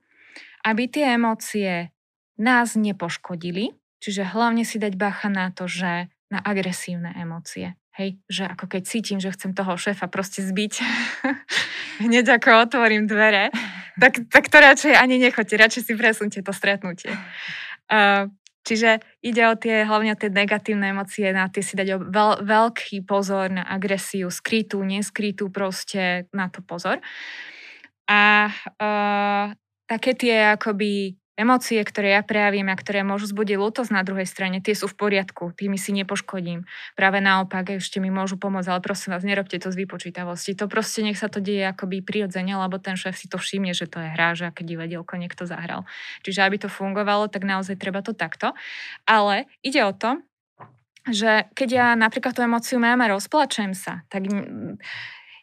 aby 0.67 0.91
tie 0.91 1.15
emócie 1.15 1.95
nás 2.35 2.75
nepoškodili, 2.75 3.71
čiže 4.03 4.27
hlavne 4.27 4.67
si 4.67 4.81
dať 4.81 4.93
bacha 4.99 5.31
na 5.31 5.53
to, 5.53 5.69
že 5.69 6.11
na 6.27 6.43
agresívne 6.43 7.15
emócie. 7.15 7.79
Hej, 7.97 8.21
že 8.29 8.45
ako 8.45 8.69
keď 8.69 8.81
cítim, 8.85 9.17
že 9.17 9.33
chcem 9.33 9.57
toho 9.57 9.73
šéfa 9.73 10.05
proste 10.05 10.45
zbiť, 10.45 10.73
hneď 12.05 12.37
ako 12.37 12.69
otvorím 12.69 13.09
dvere, 13.09 13.49
tak, 13.97 14.29
tak 14.29 14.53
to 14.53 14.57
radšej 14.61 14.93
ani 14.93 15.17
nechoďte, 15.17 15.57
radšej 15.57 15.83
si 15.83 15.93
presunte 15.97 16.39
to 16.45 16.53
stretnutie. 16.53 17.09
Uh, 17.89 18.29
čiže 18.61 19.01
ide 19.25 19.41
o 19.49 19.57
tie, 19.57 19.81
hlavne 19.81 20.13
o 20.13 20.19
tie 20.19 20.29
negatívne 20.29 20.93
emócie, 20.93 21.33
na 21.33 21.49
tie 21.49 21.65
si 21.65 21.73
dať 21.73 21.97
veľ, 22.05 22.45
veľký 22.45 23.01
pozor 23.01 23.49
na 23.49 23.65
agresiu, 23.65 24.29
skrytú, 24.29 24.85
neskrytú, 24.85 25.49
proste 25.49 26.29
na 26.37 26.53
to 26.53 26.61
pozor. 26.61 27.01
A 28.05 28.53
uh, 28.77 29.57
také 29.89 30.13
tie 30.13 30.53
akoby 30.53 31.17
Emócie, 31.37 31.77
ktoré 31.85 32.17
ja 32.17 32.25
prejavím 32.25 32.73
a 32.73 32.75
ktoré 32.75 33.05
môžu 33.05 33.29
zbudiť 33.29 33.61
lútosť 33.61 33.93
na 33.93 34.01
druhej 34.01 34.25
strane, 34.25 34.57
tie 34.57 34.73
sú 34.73 34.89
v 34.89 34.97
poriadku, 34.97 35.53
tými 35.53 35.77
si 35.77 35.93
nepoškodím. 35.93 36.65
Práve 36.97 37.21
naopak, 37.21 37.77
ešte 37.77 38.01
mi 38.01 38.09
môžu 38.09 38.41
pomôcť, 38.41 38.73
ale 38.73 38.81
prosím 38.81 39.13
vás, 39.13 39.21
nerobte 39.21 39.61
to 39.61 39.69
z 39.69 39.85
vypočítavosti. 39.85 40.57
To 40.57 40.65
proste 40.65 41.05
nech 41.05 41.13
sa 41.13 41.29
to 41.29 41.37
deje 41.37 41.69
akoby 41.69 42.01
prirodzene, 42.01 42.57
lebo 42.57 42.81
ten 42.81 42.97
šéf 42.97 43.13
si 43.13 43.29
to 43.29 43.37
všimne, 43.37 43.69
že 43.77 43.85
to 43.85 44.01
je 44.01 44.09
hra, 44.17 44.33
že 44.33 44.49
aké 44.49 44.65
divadielko 44.65 45.13
niekto 45.21 45.45
zahral. 45.45 45.85
Čiže 46.25 46.41
aby 46.41 46.57
to 46.57 46.73
fungovalo, 46.73 47.29
tak 47.29 47.45
naozaj 47.45 47.77
treba 47.77 48.01
to 48.01 48.17
takto. 48.17 48.57
Ale 49.05 49.45
ide 49.61 49.85
o 49.85 49.93
to, 49.93 50.17
že 51.05 51.47
keď 51.53 51.69
ja 51.69 51.87
napríklad 51.93 52.33
tú 52.33 52.41
emóciu 52.41 52.81
mám 52.81 52.99
a 52.99 53.13
rozplačem 53.13 53.77
sa, 53.77 54.03
tak 54.09 54.25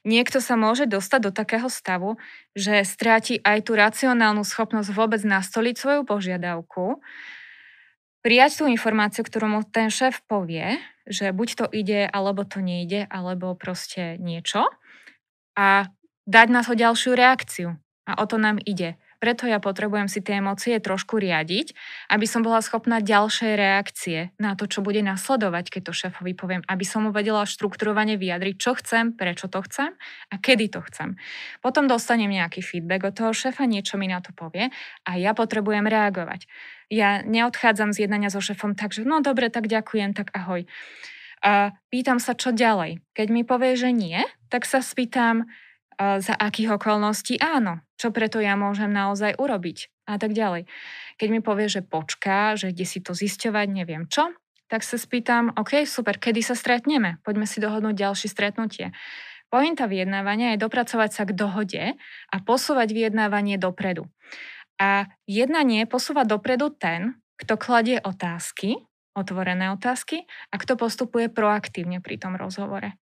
niekto 0.04 0.38
sa 0.38 0.54
môže 0.54 0.84
dostať 0.84 1.20
do 1.28 1.32
takého 1.32 1.68
stavu, 1.72 2.20
že 2.52 2.84
stráti 2.84 3.40
aj 3.40 3.66
tú 3.66 3.72
racionálnu 3.74 4.44
schopnosť 4.44 4.92
vôbec 4.92 5.20
nastoliť 5.24 5.74
svoju 5.74 6.02
požiadavku, 6.04 7.00
prijať 8.24 8.62
tú 8.62 8.64
informáciu, 8.68 9.20
ktorú 9.24 9.46
mu 9.48 9.60
ten 9.64 9.92
šéf 9.92 10.24
povie, 10.24 10.80
že 11.04 11.28
buď 11.32 11.48
to 11.56 11.66
ide, 11.72 12.08
alebo 12.08 12.48
to 12.48 12.64
nejde, 12.64 13.04
alebo 13.08 13.52
proste 13.52 14.16
niečo 14.16 14.64
a 15.54 15.88
dať 16.26 16.48
na 16.50 16.60
to 16.66 16.74
ďalšiu 16.74 17.14
reakciu. 17.14 17.68
A 18.04 18.20
o 18.20 18.24
to 18.28 18.36
nám 18.36 18.60
ide. 18.60 19.00
Preto 19.24 19.48
ja 19.48 19.56
potrebujem 19.56 20.04
si 20.04 20.20
tie 20.20 20.44
emócie 20.44 20.76
trošku 20.76 21.16
riadiť, 21.16 21.72
aby 22.12 22.28
som 22.28 22.44
bola 22.44 22.60
schopná 22.60 23.00
ďalšej 23.00 23.56
reakcie 23.56 24.37
na 24.37 24.52
to, 24.52 24.68
čo 24.68 24.84
bude 24.84 25.00
nasledovať, 25.00 25.72
keď 25.72 25.80
to 25.88 25.92
šéfovi 25.96 26.37
poviem, 26.37 26.60
aby 26.68 26.84
som 26.84 27.08
mu 27.08 27.10
vedela 27.10 27.48
štruktúrovane 27.48 28.20
vyjadriť, 28.20 28.56
čo 28.60 28.76
chcem, 28.76 29.16
prečo 29.16 29.48
to 29.48 29.64
chcem 29.64 29.96
a 30.28 30.34
kedy 30.37 30.68
to 30.68 30.84
chcem. 30.92 31.16
Potom 31.64 31.88
dostanem 31.88 32.28
nejaký 32.28 32.60
feedback 32.60 33.08
od 33.08 33.16
toho 33.16 33.32
šéfa, 33.32 33.64
niečo 33.64 33.96
mi 33.96 34.12
na 34.12 34.20
to 34.20 34.37
povie 34.37 34.68
a 35.08 35.10
ja 35.16 35.32
potrebujem 35.32 35.88
reagovať. 35.88 36.44
Ja 36.92 37.24
neodchádzam 37.24 37.96
z 37.96 38.04
jednania 38.04 38.28
so 38.28 38.44
šéfom 38.44 38.76
tak, 38.76 38.92
že 38.92 39.08
no 39.08 39.24
dobre, 39.24 39.48
tak 39.48 39.72
ďakujem, 39.72 40.12
tak 40.12 40.37
ahoj. 40.37 40.68
A 41.40 41.72
pýtam 41.88 42.20
sa, 42.20 42.37
čo 42.37 42.52
ďalej. 42.52 43.00
Keď 43.16 43.26
mi 43.32 43.40
povie, 43.40 43.72
že 43.72 43.88
nie, 43.88 44.20
tak 44.52 44.68
sa 44.68 44.84
spýtam, 44.84 45.48
za 45.98 46.35
akých 46.35 46.76
okolností 46.78 47.38
áno, 47.38 47.83
čo 47.98 48.11
preto 48.11 48.42
ja 48.42 48.54
môžem 48.59 48.90
naozaj 48.90 49.38
urobiť 49.38 49.90
a 50.11 50.20
tak 50.20 50.37
ďalej. 50.37 50.68
Keď 51.16 51.28
mi 51.30 51.40
povie, 51.40 51.70
že 51.70 51.80
počká, 51.80 52.59
že 52.59 52.74
ide 52.74 52.85
si 52.85 53.00
to 53.00 53.16
zisťovať, 53.16 53.66
neviem 53.72 54.04
čo, 54.11 54.35
tak 54.68 54.83
sa 54.83 54.96
spýtam, 54.96 55.54
OK, 55.54 55.85
super, 55.87 56.18
kedy 56.18 56.40
sa 56.40 56.57
stretneme? 56.57 57.20
Poďme 57.22 57.46
si 57.46 57.62
dohodnúť 57.62 57.94
ďalšie 57.94 58.28
stretnutie. 58.28 58.90
Pointa 59.52 59.87
vyjednávania 59.87 60.57
je 60.57 60.62
dopracovať 60.66 61.11
sa 61.14 61.22
k 61.28 61.37
dohode 61.37 61.85
a 62.30 62.37
posúvať 62.42 62.90
vyjednávanie 62.90 63.54
dopredu. 63.54 64.11
A 64.83 65.07
jednanie 65.30 65.87
posúva 65.87 66.26
dopredu 66.26 66.74
ten, 66.74 67.22
kto 67.38 67.54
kladie 67.54 68.02
otázky 68.02 68.83
otvorené 69.14 69.70
otázky 69.72 70.27
a 70.50 70.59
kto 70.59 70.74
postupuje 70.74 71.31
proaktívne 71.31 72.03
pri 72.03 72.18
tom 72.18 72.35
rozhovore. 72.35 72.98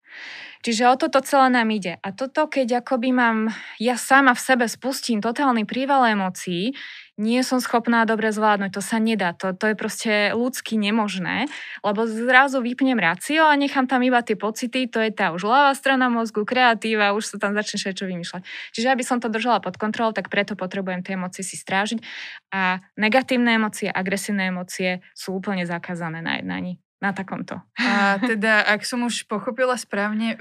Čiže 0.60 0.92
o 0.92 0.94
toto 1.00 1.24
celé 1.24 1.48
nám 1.48 1.72
ide. 1.72 1.96
A 2.04 2.12
toto, 2.12 2.46
keď 2.46 2.84
akoby 2.84 3.10
mám, 3.10 3.48
ja 3.80 3.96
sama 3.96 4.36
v 4.36 4.44
sebe 4.44 4.64
spustím 4.68 5.24
totálny 5.24 5.64
príval 5.64 6.04
emócií, 6.06 6.76
nie 7.22 7.46
som 7.46 7.62
schopná 7.62 8.02
dobre 8.02 8.34
zvládnuť. 8.34 8.74
To 8.74 8.82
sa 8.82 8.98
nedá. 8.98 9.30
To, 9.38 9.54
to 9.54 9.70
je 9.70 9.76
proste 9.78 10.12
ľudsky 10.34 10.74
nemožné, 10.74 11.46
lebo 11.86 12.02
zrazu 12.10 12.58
vypnem 12.58 12.98
rácio 12.98 13.46
a 13.46 13.54
nechám 13.54 13.86
tam 13.86 14.02
iba 14.02 14.18
tie 14.26 14.34
pocity, 14.34 14.90
to 14.90 14.98
je 14.98 15.14
tá 15.14 15.30
už 15.30 15.46
ľavá 15.46 15.70
strana 15.78 16.10
mozgu, 16.10 16.42
kreatíva, 16.42 17.14
už 17.14 17.30
sa 17.30 17.36
tam 17.38 17.54
začne 17.54 17.78
všetko 17.78 18.04
vymýšľať. 18.10 18.42
Čiže 18.74 18.90
aby 18.90 19.06
som 19.06 19.22
to 19.22 19.30
držala 19.30 19.62
pod 19.62 19.78
kontrolou, 19.78 20.10
tak 20.10 20.26
preto 20.26 20.58
potrebujem 20.58 21.06
tie 21.06 21.14
emócie 21.14 21.46
si 21.46 21.54
strážiť 21.54 22.02
a 22.50 22.82
negatívne 22.98 23.54
emócie, 23.54 23.86
agresívne 23.86 24.50
emócie 24.50 25.06
sú 25.14 25.38
úplne 25.38 25.62
zakázané 25.62 26.18
na 26.18 26.42
jednaní 26.42 26.82
na 27.02 27.10
takomto. 27.10 27.58
A 27.82 28.22
teda, 28.22 28.62
ak 28.62 28.86
som 28.86 29.02
už 29.02 29.26
pochopila 29.26 29.74
správne, 29.74 30.38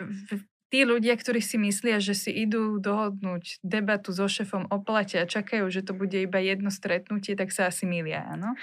tí 0.72 0.88
ľudia, 0.88 1.20
ktorí 1.20 1.44
si 1.44 1.60
myslia, 1.60 2.00
že 2.00 2.16
si 2.16 2.32
idú 2.32 2.80
dohodnúť 2.80 3.60
debatu 3.62 4.16
so 4.16 4.32
šefom 4.32 4.72
o 4.72 4.80
plate 4.80 5.20
a 5.20 5.28
čakajú, 5.28 5.68
že 5.68 5.84
to 5.84 5.92
bude 5.92 6.16
iba 6.16 6.40
jedno 6.40 6.72
stretnutie, 6.72 7.36
tak 7.36 7.52
sa 7.52 7.68
asi 7.68 7.84
milia, 7.84 8.24
áno? 8.24 8.56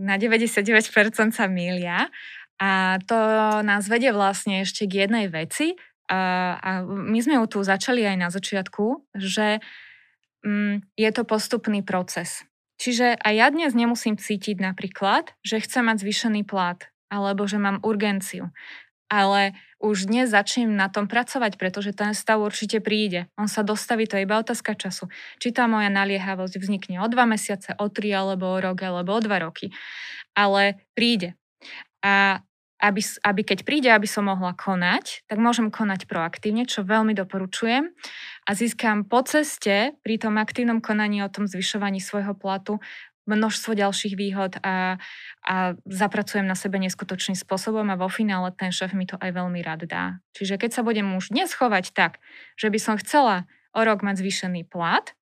Na 0.00 0.16
99% 0.16 1.36
sa 1.36 1.46
milia 1.48 2.08
a 2.56 2.96
to 3.04 3.16
nás 3.60 3.84
vedie 3.88 4.12
vlastne 4.16 4.64
ešte 4.64 4.88
k 4.88 5.04
jednej 5.04 5.28
veci 5.28 5.76
a, 6.08 6.56
a 6.56 6.70
my 6.84 7.18
sme 7.20 7.36
ju 7.40 7.44
tu 7.44 7.58
začali 7.60 8.00
aj 8.04 8.16
na 8.16 8.28
začiatku, 8.32 9.16
že 9.16 9.60
mm, 10.44 10.96
je 10.96 11.10
to 11.12 11.22
postupný 11.28 11.84
proces. 11.84 12.48
Čiže 12.76 13.16
aj 13.20 13.34
ja 13.36 13.48
dnes 13.48 13.72
nemusím 13.72 14.20
cítiť 14.20 14.60
napríklad, 14.60 15.32
že 15.40 15.60
chcem 15.64 15.88
mať 15.88 16.04
zvýšený 16.04 16.44
plat 16.44 16.88
alebo 17.08 17.48
že 17.48 17.56
mám 17.56 17.80
urgenciu 17.80 18.52
ale 19.06 19.54
už 19.76 20.08
dnes 20.08 20.32
začnem 20.32 20.72
na 20.72 20.88
tom 20.88 21.04
pracovať, 21.06 21.60
pretože 21.60 21.92
ten 21.92 22.16
stav 22.16 22.40
určite 22.40 22.80
príde. 22.80 23.28
On 23.36 23.46
sa 23.46 23.60
dostaví, 23.60 24.08
to 24.08 24.16
je 24.16 24.24
iba 24.24 24.40
otázka 24.40 24.72
času. 24.74 25.12
Či 25.38 25.52
tá 25.52 25.68
moja 25.68 25.92
naliehavosť 25.92 26.56
vznikne 26.56 27.04
o 27.04 27.06
dva 27.06 27.28
mesiace, 27.28 27.76
o 27.76 27.86
tri, 27.92 28.10
alebo 28.10 28.48
o 28.48 28.58
rok, 28.58 28.80
alebo 28.82 29.14
o 29.14 29.20
dva 29.20 29.44
roky. 29.44 29.70
Ale 30.32 30.80
príde. 30.96 31.36
A 32.00 32.40
aby, 32.76 33.00
aby 33.24 33.40
keď 33.40 33.58
príde, 33.64 33.88
aby 33.88 34.04
som 34.04 34.28
mohla 34.28 34.52
konať, 34.52 35.24
tak 35.24 35.40
môžem 35.40 35.72
konať 35.72 36.04
proaktívne, 36.04 36.68
čo 36.68 36.84
veľmi 36.84 37.16
doporučujem 37.16 37.88
a 38.44 38.50
získam 38.52 39.08
po 39.08 39.24
ceste 39.24 39.96
pri 40.04 40.20
tom 40.20 40.36
aktívnom 40.36 40.84
konaní 40.84 41.24
o 41.24 41.32
tom 41.32 41.48
zvyšovaní 41.48 42.04
svojho 42.04 42.36
platu 42.36 42.76
množstvo 43.26 43.74
ďalších 43.74 44.14
výhod 44.14 44.58
a, 44.62 44.96
a 45.42 45.74
zapracujem 45.84 46.46
na 46.46 46.54
sebe 46.54 46.78
neskutočným 46.78 47.34
spôsobom 47.34 47.86
a 47.90 47.98
vo 47.98 48.06
finále 48.06 48.54
ten 48.54 48.70
šéf 48.70 48.94
mi 48.94 49.04
to 49.06 49.18
aj 49.18 49.34
veľmi 49.34 49.60
rád 49.60 49.90
dá. 49.90 50.22
Čiže 50.38 50.62
keď 50.62 50.70
sa 50.78 50.82
budem 50.86 51.06
už 51.18 51.34
dnes 51.34 51.50
chovať 51.50 51.92
tak, 51.92 52.22
že 52.54 52.70
by 52.70 52.78
som 52.78 52.94
chcela 52.96 53.50
o 53.74 53.82
rok 53.82 54.06
mať 54.06 54.22
zvýšený 54.22 54.70
plat, 54.70 55.12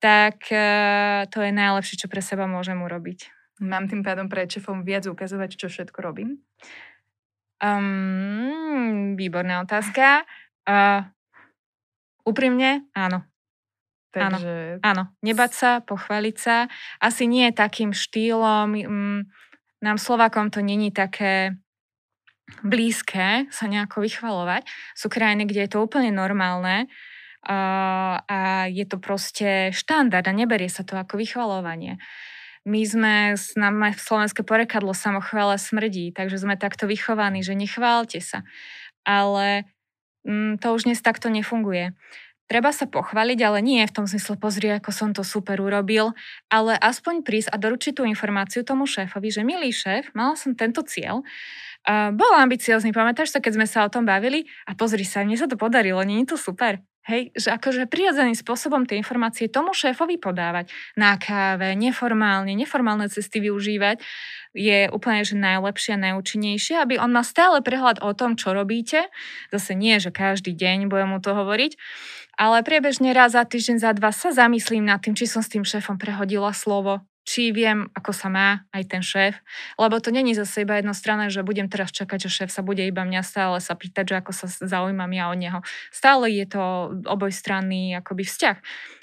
tak 0.00 0.48
uh, 0.50 1.28
to 1.28 1.42
je 1.44 1.52
najlepšie, 1.52 2.00
čo 2.00 2.10
pre 2.10 2.24
seba 2.24 2.48
môžem 2.48 2.80
urobiť. 2.80 3.30
Mám 3.58 3.90
tým 3.90 4.06
pádom 4.06 4.30
pred 4.30 4.46
šefom 4.46 4.86
viac 4.86 5.06
ukazovať, 5.10 5.58
čo 5.58 5.66
všetko 5.66 5.98
robím? 5.98 6.38
Um, 7.58 9.18
výborná 9.18 9.66
otázka. 9.66 10.22
Uh, 10.62 11.02
úprimne, 12.22 12.86
áno. 12.94 13.26
Takže... 14.08 14.80
Áno, 14.80 14.84
áno, 14.84 15.02
nebať 15.20 15.52
sa, 15.52 15.70
pochváliť 15.84 16.36
sa. 16.36 16.66
Asi 16.98 17.28
nie 17.28 17.52
takým 17.52 17.92
štýlom. 17.92 18.68
Mm, 18.72 19.20
nám 19.84 19.96
Slovakom 20.00 20.48
to 20.48 20.64
není 20.64 20.90
také 20.90 21.56
blízke 22.64 23.46
sa 23.52 23.64
nejako 23.68 24.00
vychvalovať. 24.00 24.64
Sú 24.96 25.12
krajiny, 25.12 25.44
kde 25.44 25.68
je 25.68 25.70
to 25.76 25.84
úplne 25.84 26.08
normálne 26.08 26.88
uh, 27.44 28.16
a 28.24 28.66
je 28.72 28.84
to 28.88 28.96
proste 28.96 29.70
štandard 29.76 30.24
a 30.24 30.32
neberie 30.32 30.72
sa 30.72 30.82
to 30.82 30.96
ako 30.96 31.20
vychvalovanie. 31.20 32.00
My 32.68 32.84
sme, 32.84 33.14
nám 33.56 33.96
v 33.96 34.00
slovenské 34.00 34.44
porekadlo 34.44 34.92
samochvála 34.92 35.56
smrdí, 35.56 36.12
takže 36.12 36.36
sme 36.36 36.58
takto 36.58 36.84
vychovaní, 36.84 37.40
že 37.40 37.56
nechválte 37.56 38.20
sa. 38.20 38.44
Ale 39.08 39.64
mm, 40.28 40.60
to 40.60 40.76
už 40.76 40.84
dnes 40.84 41.00
takto 41.00 41.32
nefunguje. 41.32 41.96
Treba 42.48 42.72
sa 42.72 42.88
pochváliť, 42.88 43.38
ale 43.44 43.60
nie 43.60 43.84
v 43.84 43.92
tom 43.92 44.08
zmysle 44.08 44.40
pozri, 44.40 44.72
ako 44.72 44.88
som 44.88 45.12
to 45.12 45.20
super 45.20 45.60
urobil, 45.60 46.16
ale 46.48 46.80
aspoň 46.80 47.20
prísť 47.20 47.52
a 47.52 47.60
doručiť 47.60 48.00
tú 48.00 48.08
informáciu 48.08 48.64
tomu 48.64 48.88
šéfovi, 48.88 49.28
že 49.28 49.44
milý 49.44 49.68
šéf, 49.68 50.08
mala 50.16 50.32
som 50.32 50.56
tento 50.56 50.80
cieľ, 50.80 51.20
Uh, 51.86 52.10
bol 52.12 52.34
ambiciózny, 52.36 52.90
pamätáš 52.92 53.32
sa, 53.32 53.40
keď 53.40 53.52
sme 53.54 53.64
sa 53.64 53.86
o 53.86 53.88
tom 53.88 54.04
bavili? 54.04 54.44
A 54.68 54.76
pozri 54.76 55.06
sa, 55.06 55.24
mne 55.24 55.38
sa 55.40 55.48
to 55.48 55.56
podarilo, 55.56 56.02
nie 56.04 56.20
je 56.26 56.34
to 56.34 56.36
super? 56.36 56.82
Hej, 57.08 57.32
že 57.32 57.48
akože 57.48 57.88
prirodzeným 57.88 58.36
spôsobom 58.36 58.84
tie 58.84 59.00
informácie 59.00 59.48
tomu 59.48 59.72
šéfovi 59.72 60.20
podávať. 60.20 60.68
Na 60.92 61.16
káve, 61.16 61.72
neformálne, 61.72 62.52
neformálne 62.52 63.08
cesty 63.08 63.40
využívať 63.40 64.04
je 64.52 64.92
úplne 64.92 65.24
že 65.24 65.32
najlepšie 65.32 65.96
a 65.96 66.02
najúčinnejšie, 66.12 66.76
aby 66.76 67.00
on 67.00 67.08
má 67.08 67.24
stále 67.24 67.64
prehľad 67.64 68.04
o 68.04 68.12
tom, 68.12 68.36
čo 68.36 68.52
robíte. 68.52 69.08
Zase 69.48 69.72
nie, 69.72 69.96
že 69.96 70.12
každý 70.12 70.52
deň 70.52 70.92
budem 70.92 71.16
mu 71.16 71.18
to 71.24 71.32
hovoriť, 71.32 71.80
ale 72.38 72.62
priebežne 72.62 73.10
raz 73.10 73.34
za 73.34 73.42
týždeň, 73.42 73.76
za 73.82 73.90
dva 73.98 74.14
sa 74.14 74.30
zamyslím 74.30 74.86
nad 74.86 75.02
tým, 75.02 75.18
či 75.18 75.26
som 75.26 75.42
s 75.42 75.50
tým 75.50 75.66
šéfom 75.66 75.98
prehodila 75.98 76.54
slovo, 76.54 77.02
či 77.28 77.52
viem, 77.52 77.92
ako 77.92 78.14
sa 78.16 78.32
má 78.32 78.64
aj 78.72 78.82
ten 78.88 79.02
šéf, 79.04 79.36
lebo 79.76 80.00
to 80.00 80.08
není 80.08 80.32
zase 80.32 80.64
iba 80.64 80.80
jednostranné, 80.80 81.28
že 81.28 81.44
budem 81.44 81.68
teraz 81.68 81.92
čakať, 81.92 82.24
že 82.24 82.30
šéf 82.32 82.50
sa 82.54 82.64
bude 82.64 82.80
iba 82.80 83.04
mňa 83.04 83.20
stále 83.20 83.60
sa 83.60 83.76
pýtať, 83.76 84.04
že 84.08 84.14
ako 84.24 84.32
sa 84.32 84.46
zaujímam 84.48 85.12
ja 85.12 85.28
od 85.28 85.36
neho. 85.36 85.60
Stále 85.92 86.32
je 86.32 86.48
to 86.48 86.96
obojstranný 87.04 88.00
akoby 88.00 88.24
vzťah. 88.24 88.56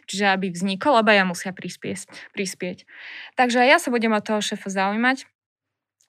Čiže 0.10 0.26
aby 0.32 0.50
vznikol, 0.50 0.98
obaja 0.98 1.22
musia 1.22 1.54
prispieť. 1.54 2.34
prispieť. 2.34 2.90
Takže 3.38 3.62
ja 3.62 3.78
sa 3.78 3.94
budem 3.94 4.14
od 4.14 4.26
toho 4.26 4.42
šéfa 4.42 4.74
zaujímať. 4.74 5.30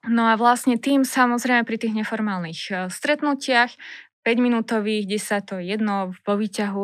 No 0.05 0.29
a 0.29 0.37
vlastne 0.37 0.77
tým 0.77 1.03
samozrejme 1.03 1.65
pri 1.65 1.77
tých 1.81 1.93
neformálnych 1.97 2.61
eh, 2.69 2.77
stretnutiach 2.89 3.73
5-minútových, 4.27 5.07
10 5.07 5.47
to 5.47 5.55
jedno 5.63 6.11
vo 6.27 6.33
výťahu. 6.35 6.83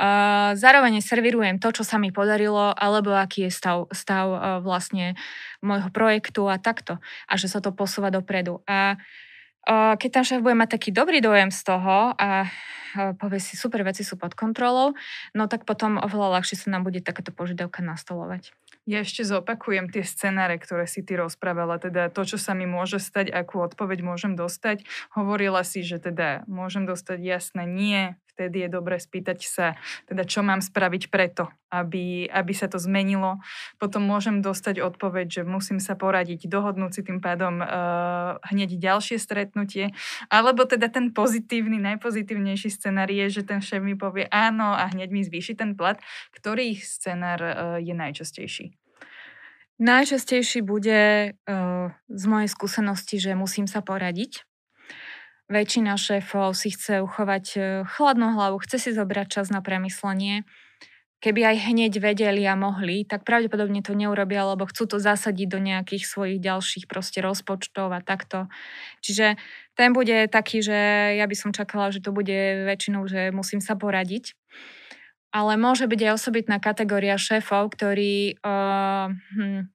Uh, 0.00 0.56
zároveň 0.56 1.04
servírujem 1.04 1.60
to, 1.60 1.76
čo 1.76 1.84
sa 1.84 2.00
mi 2.00 2.08
podarilo, 2.08 2.72
alebo 2.72 3.12
aký 3.12 3.44
je 3.44 3.52
stav, 3.52 3.84
stav 3.92 4.26
uh, 4.32 4.40
vlastne 4.64 5.12
môjho 5.60 5.92
projektu 5.92 6.48
a 6.48 6.56
takto. 6.56 6.96
A 7.28 7.36
že 7.36 7.52
sa 7.52 7.60
to 7.60 7.76
posúva 7.76 8.08
dopredu. 8.08 8.64
A 8.64 8.96
uh, 8.96 9.92
keď 10.00 10.08
tam 10.08 10.24
šéf 10.24 10.40
bude 10.40 10.56
mať 10.56 10.80
taký 10.80 10.88
dobrý 10.88 11.20
dojem 11.20 11.52
z 11.52 11.60
toho 11.68 12.16
a 12.16 12.48
povie 13.20 13.38
si, 13.38 13.54
super 13.54 13.84
veci 13.86 14.02
sú 14.02 14.18
pod 14.18 14.34
kontrolou, 14.34 14.98
no 15.36 15.46
tak 15.46 15.62
potom 15.68 16.00
oveľa 16.00 16.40
ľahšie 16.40 16.58
sa 16.58 16.74
nám 16.74 16.82
bude 16.82 16.98
takáto 17.04 17.30
požiadavka 17.30 17.84
nastolovať. 17.84 18.50
Ja 18.90 19.06
ešte 19.06 19.22
zopakujem 19.22 19.86
tie 19.86 20.02
scenáre, 20.02 20.58
ktoré 20.58 20.90
si 20.90 21.06
ty 21.06 21.14
rozprávala, 21.14 21.78
teda 21.78 22.10
to, 22.10 22.26
čo 22.26 22.42
sa 22.42 22.58
mi 22.58 22.66
môže 22.66 22.98
stať, 22.98 23.30
akú 23.30 23.62
odpoveď 23.62 24.02
môžem 24.02 24.34
dostať. 24.34 24.82
Hovorila 25.14 25.62
si, 25.62 25.86
že 25.86 26.02
teda 26.02 26.42
môžem 26.50 26.90
dostať 26.90 27.22
jasné 27.22 27.70
nie, 27.70 28.18
vtedy 28.40 28.64
je 28.64 28.70
dobre 28.72 28.96
spýtať 28.96 29.44
sa, 29.44 29.76
teda 30.08 30.24
čo 30.24 30.40
mám 30.40 30.64
spraviť 30.64 31.12
preto, 31.12 31.52
aby, 31.68 32.24
aby 32.24 32.52
sa 32.56 32.72
to 32.72 32.80
zmenilo. 32.80 33.36
Potom 33.76 34.00
môžem 34.00 34.40
dostať 34.40 34.80
odpoveď, 34.80 35.26
že 35.28 35.42
musím 35.44 35.76
sa 35.76 35.92
poradiť, 35.92 36.48
dohodnúť 36.48 36.92
si 36.96 37.02
tým 37.04 37.20
pádom 37.20 37.60
uh, 37.60 38.40
hneď 38.48 38.80
ďalšie 38.80 39.20
stretnutie. 39.20 39.92
Alebo 40.32 40.64
teda 40.64 40.88
ten 40.88 41.12
pozitívny, 41.12 41.76
najpozitívnejší 41.76 42.72
scenár 42.72 43.12
je, 43.12 43.28
že 43.28 43.44
ten 43.44 43.60
šéf 43.60 43.84
mi 43.84 43.92
povie 43.92 44.24
áno 44.32 44.72
a 44.72 44.88
hneď 44.88 45.12
mi 45.12 45.20
zvýši 45.20 45.60
ten 45.60 45.76
plat. 45.76 46.00
Ktorý 46.32 46.80
scenár 46.80 47.40
uh, 47.44 47.52
je 47.76 47.92
najčastejší? 47.92 48.72
Najčastejší 49.80 50.64
bude 50.64 51.32
uh, 51.36 51.92
z 52.08 52.24
mojej 52.24 52.48
skúsenosti, 52.48 53.20
že 53.20 53.36
musím 53.36 53.68
sa 53.68 53.84
poradiť 53.84 54.48
väčšina 55.50 55.98
šéfov 55.98 56.54
si 56.54 56.70
chce 56.70 57.02
uchovať 57.02 57.46
e, 57.58 57.60
chladnú 57.84 58.38
hlavu, 58.38 58.62
chce 58.62 58.78
si 58.78 58.90
zobrať 58.94 59.26
čas 59.28 59.46
na 59.50 59.58
premyslenie. 59.58 60.46
Keby 61.20 61.52
aj 61.52 61.56
hneď 61.68 61.92
vedeli 62.00 62.48
a 62.48 62.56
mohli, 62.56 63.04
tak 63.04 63.28
pravdepodobne 63.28 63.84
to 63.84 63.92
neurobia, 63.92 64.40
lebo 64.48 64.64
chcú 64.64 64.88
to 64.88 64.96
zasadiť 64.96 65.52
do 65.52 65.60
nejakých 65.60 66.08
svojich 66.08 66.40
ďalších 66.40 66.88
proste 66.88 67.20
rozpočtov 67.20 67.92
a 67.92 68.00
takto. 68.00 68.48
Čiže 69.04 69.36
ten 69.76 69.92
bude 69.92 70.32
taký, 70.32 70.64
že 70.64 70.78
ja 71.20 71.28
by 71.28 71.36
som 71.36 71.52
čakala, 71.52 71.92
že 71.92 72.00
to 72.00 72.08
bude 72.16 72.64
väčšinou, 72.64 73.04
že 73.04 73.36
musím 73.36 73.60
sa 73.60 73.76
poradiť. 73.76 74.32
Ale 75.30 75.60
môže 75.60 75.84
byť 75.84 76.00
aj 76.08 76.12
osobitná 76.16 76.56
kategória 76.56 77.20
šéfov, 77.20 77.68
ktorí 77.76 78.40
uh, 78.40 79.12
hm, 79.12 79.68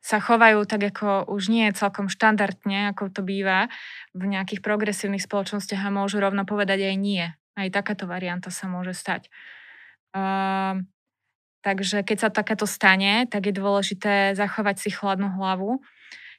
sa 0.00 0.16
chovajú 0.16 0.64
tak, 0.64 0.96
ako 0.96 1.28
už 1.28 1.52
nie 1.52 1.68
je 1.68 1.76
celkom 1.76 2.08
štandardne, 2.08 2.90
ako 2.96 3.12
to 3.12 3.20
býva 3.20 3.68
v 4.16 4.32
nejakých 4.32 4.64
progresívnych 4.64 5.20
spoločnostiach 5.20 5.84
a 5.84 5.92
môžu 5.92 6.24
rovno 6.24 6.48
povedať 6.48 6.88
aj 6.88 6.96
nie. 6.96 7.24
Aj 7.52 7.68
takáto 7.68 8.08
varianta 8.08 8.48
sa 8.48 8.64
môže 8.64 8.96
stať. 8.96 9.28
Uh, 10.16 10.80
takže 11.60 12.00
keď 12.00 12.16
sa 12.16 12.28
takéto 12.32 12.64
stane, 12.64 13.28
tak 13.28 13.52
je 13.52 13.54
dôležité 13.54 14.32
zachovať 14.32 14.76
si 14.80 14.88
chladnú 14.88 15.36
hlavu, 15.36 15.84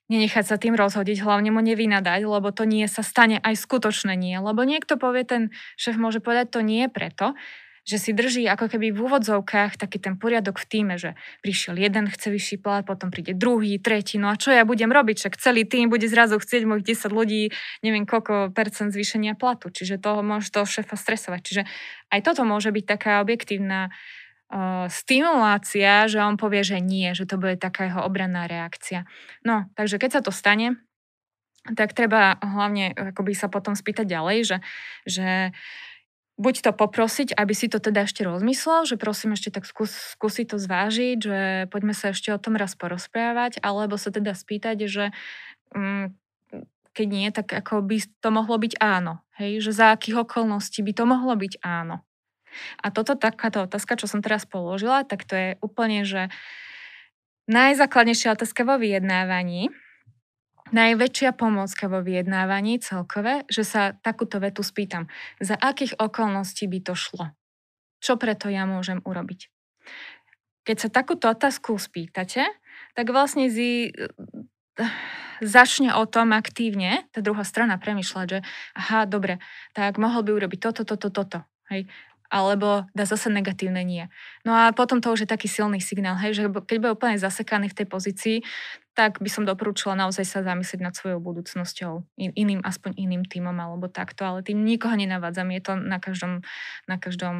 nenechať 0.09 0.43
sa 0.43 0.57
tým 0.57 0.74
rozhodiť, 0.74 1.22
hlavne 1.22 1.53
mu 1.53 1.62
nevynadať, 1.62 2.26
lebo 2.26 2.49
to 2.51 2.66
nie 2.66 2.84
sa 2.89 3.05
stane 3.05 3.39
aj 3.39 3.55
skutočné 3.55 4.18
nie. 4.18 4.36
Lebo 4.41 4.66
niekto 4.66 4.97
povie, 4.97 5.24
ten 5.24 5.53
šéf 5.78 5.95
môže 6.01 6.20
povedať 6.20 6.51
to 6.51 6.59
nie 6.66 6.89
preto, 6.89 7.38
že 7.82 7.97
si 7.97 8.13
drží 8.13 8.45
ako 8.45 8.69
keby 8.69 8.93
v 8.93 8.99
úvodzovkách 9.09 9.82
taký 9.82 9.97
ten 9.97 10.13
poriadok 10.13 10.61
v 10.61 10.65
týme, 10.69 10.95
že 11.01 11.17
prišiel 11.41 11.82
jeden, 11.82 12.05
chce 12.05 12.29
vyšší 12.29 12.57
plat, 12.61 12.86
potom 12.86 13.09
príde 13.09 13.34
druhý, 13.34 13.82
tretí, 13.82 14.21
no 14.21 14.29
a 14.29 14.38
čo 14.38 14.53
ja 14.53 14.61
budem 14.61 14.93
robiť, 14.93 15.17
však 15.17 15.34
celý 15.41 15.65
tým 15.65 15.89
bude 15.89 16.05
zrazu 16.05 16.38
chcieť 16.38 16.69
mojich 16.69 16.93
10 16.93 17.09
ľudí, 17.09 17.49
neviem 17.82 18.05
koľko 18.05 18.53
percent 18.53 18.93
zvýšenia 18.93 19.34
platu, 19.34 19.73
čiže 19.73 19.97
toho 19.97 20.21
môže 20.21 20.53
toho 20.53 20.69
šéfa 20.69 20.93
stresovať. 20.93 21.41
Čiže 21.41 21.63
aj 22.13 22.19
toto 22.21 22.45
môže 22.45 22.69
byť 22.69 22.86
taká 22.86 23.17
objektívna 23.25 23.89
uh, 23.89 24.86
stimulácia, 24.86 26.05
že 26.05 26.21
on 26.21 26.38
povie, 26.38 26.61
že 26.61 26.77
nie, 26.77 27.17
že 27.17 27.25
to 27.25 27.41
bude 27.41 27.57
taká 27.57 27.89
jeho 27.89 28.05
obranná 28.05 28.45
reakcia. 28.45 29.09
No, 29.41 29.65
takže 29.73 29.97
keď 29.97 30.09
sa 30.19 30.21
to 30.21 30.29
stane, 30.29 30.77
tak 31.77 31.93
treba 31.93 32.41
hlavne 32.41 32.93
akoby 33.13 33.38
sa 33.38 33.45
potom 33.45 33.77
spýtať 33.77 34.09
ďalej, 34.09 34.38
že, 34.49 34.57
že 35.05 35.29
buď 36.41 36.55
to 36.65 36.71
poprosiť, 36.73 37.37
aby 37.37 37.53
si 37.53 37.69
to 37.69 37.77
teda 37.77 38.09
ešte 38.09 38.25
rozmyslel, 38.25 38.89
že 38.89 38.97
prosím 38.97 39.37
ešte 39.37 39.53
tak 39.53 39.69
skús, 39.69 39.93
skúsi 40.17 40.43
to 40.43 40.57
zvážiť, 40.57 41.17
že 41.21 41.39
poďme 41.69 41.93
sa 41.93 42.09
ešte 42.11 42.33
o 42.33 42.41
tom 42.41 42.57
raz 42.57 42.73
porozprávať, 42.73 43.61
alebo 43.61 44.01
sa 44.01 44.09
teda 44.09 44.33
spýtať, 44.33 44.89
že 44.89 45.05
mm, 45.77 46.17
keď 46.91 47.07
nie, 47.07 47.29
tak 47.29 47.47
ako 47.53 47.85
by 47.85 47.97
to 48.03 48.29
mohlo 48.33 48.57
byť 48.57 48.73
áno. 48.81 49.23
Hej? 49.39 49.63
Že 49.63 49.71
za 49.71 49.85
akých 49.95 50.27
okolností 50.27 50.83
by 50.83 50.91
to 50.91 51.03
mohlo 51.07 51.33
byť 51.37 51.61
áno. 51.63 52.03
A 52.83 52.91
toto 52.91 53.15
takáto 53.15 53.63
otázka, 53.63 53.95
čo 53.95 54.11
som 54.11 54.19
teraz 54.19 54.43
položila, 54.43 55.07
tak 55.07 55.23
to 55.23 55.37
je 55.39 55.49
úplne, 55.63 56.03
že 56.03 56.27
najzákladnejšia 57.47 58.35
otázka 58.35 58.67
vo 58.67 58.75
vyjednávaní, 58.75 59.71
najväčšia 60.72 61.36
pomôcka 61.36 61.88
vo 61.91 61.99
vyjednávaní 62.03 62.80
celkové, 62.82 63.43
že 63.47 63.63
sa 63.67 63.95
takúto 63.99 64.39
vetu 64.39 64.63
spýtam. 64.63 65.07
Za 65.39 65.55
akých 65.55 65.99
okolností 65.99 66.67
by 66.67 66.80
to 66.84 66.93
šlo? 66.97 67.32
Čo 68.01 68.17
preto 68.17 68.49
ja 68.49 68.65
môžem 68.65 68.99
urobiť? 69.05 69.51
Keď 70.65 70.78
sa 70.78 70.89
takúto 70.89 71.30
otázku 71.30 71.78
spýtate, 71.78 72.47
tak 72.97 73.05
vlastne 73.09 73.49
zi, 73.49 73.93
začne 75.41 75.93
o 75.97 76.03
tom 76.05 76.34
aktívne 76.34 77.05
tá 77.13 77.19
druhá 77.22 77.45
strana 77.45 77.78
premyšľať, 77.78 78.26
že 78.28 78.39
aha, 78.78 79.05
dobre, 79.09 79.41
tak 79.78 79.97
mohol 80.01 80.26
by 80.26 80.32
urobiť 80.38 80.59
toto, 80.59 80.84
toto, 80.86 81.09
toto. 81.13 81.39
Hej 81.72 81.88
alebo 82.32 82.88
dá 82.95 83.03
zase 83.03 83.27
negatívne 83.27 83.84
nie. 83.84 84.07
No 84.47 84.55
a 84.55 84.71
potom 84.71 85.03
to 85.03 85.11
už 85.11 85.27
je 85.27 85.29
taký 85.29 85.51
silný 85.51 85.84
signál, 85.84 86.15
hej, 86.23 86.39
že 86.39 86.43
keď 86.47 86.77
bude 86.79 86.95
úplne 86.95 87.19
zasekaný 87.19 87.67
v 87.67 87.77
tej 87.84 87.88
pozícii, 87.91 88.38
tak 88.95 89.23
by 89.23 89.29
som 89.32 89.47
doporučila 89.47 89.95
naozaj 89.95 90.23
sa 90.27 90.39
zamyslieť 90.43 90.82
nad 90.84 90.95
svojou 90.95 91.23
budúcnosťou, 91.23 92.03
iným, 92.19 92.59
aspoň 92.59 92.91
iným 92.99 93.23
týmom 93.23 93.55
alebo 93.55 93.88
takto, 93.88 94.27
ale 94.27 94.43
tým 94.43 94.63
nikoho 94.67 94.95
nenavádzam, 94.95 95.47
je 95.55 95.61
to 95.63 95.73
na 95.79 95.99
každom, 95.99 96.43
na 96.91 96.99
každom 96.99 97.36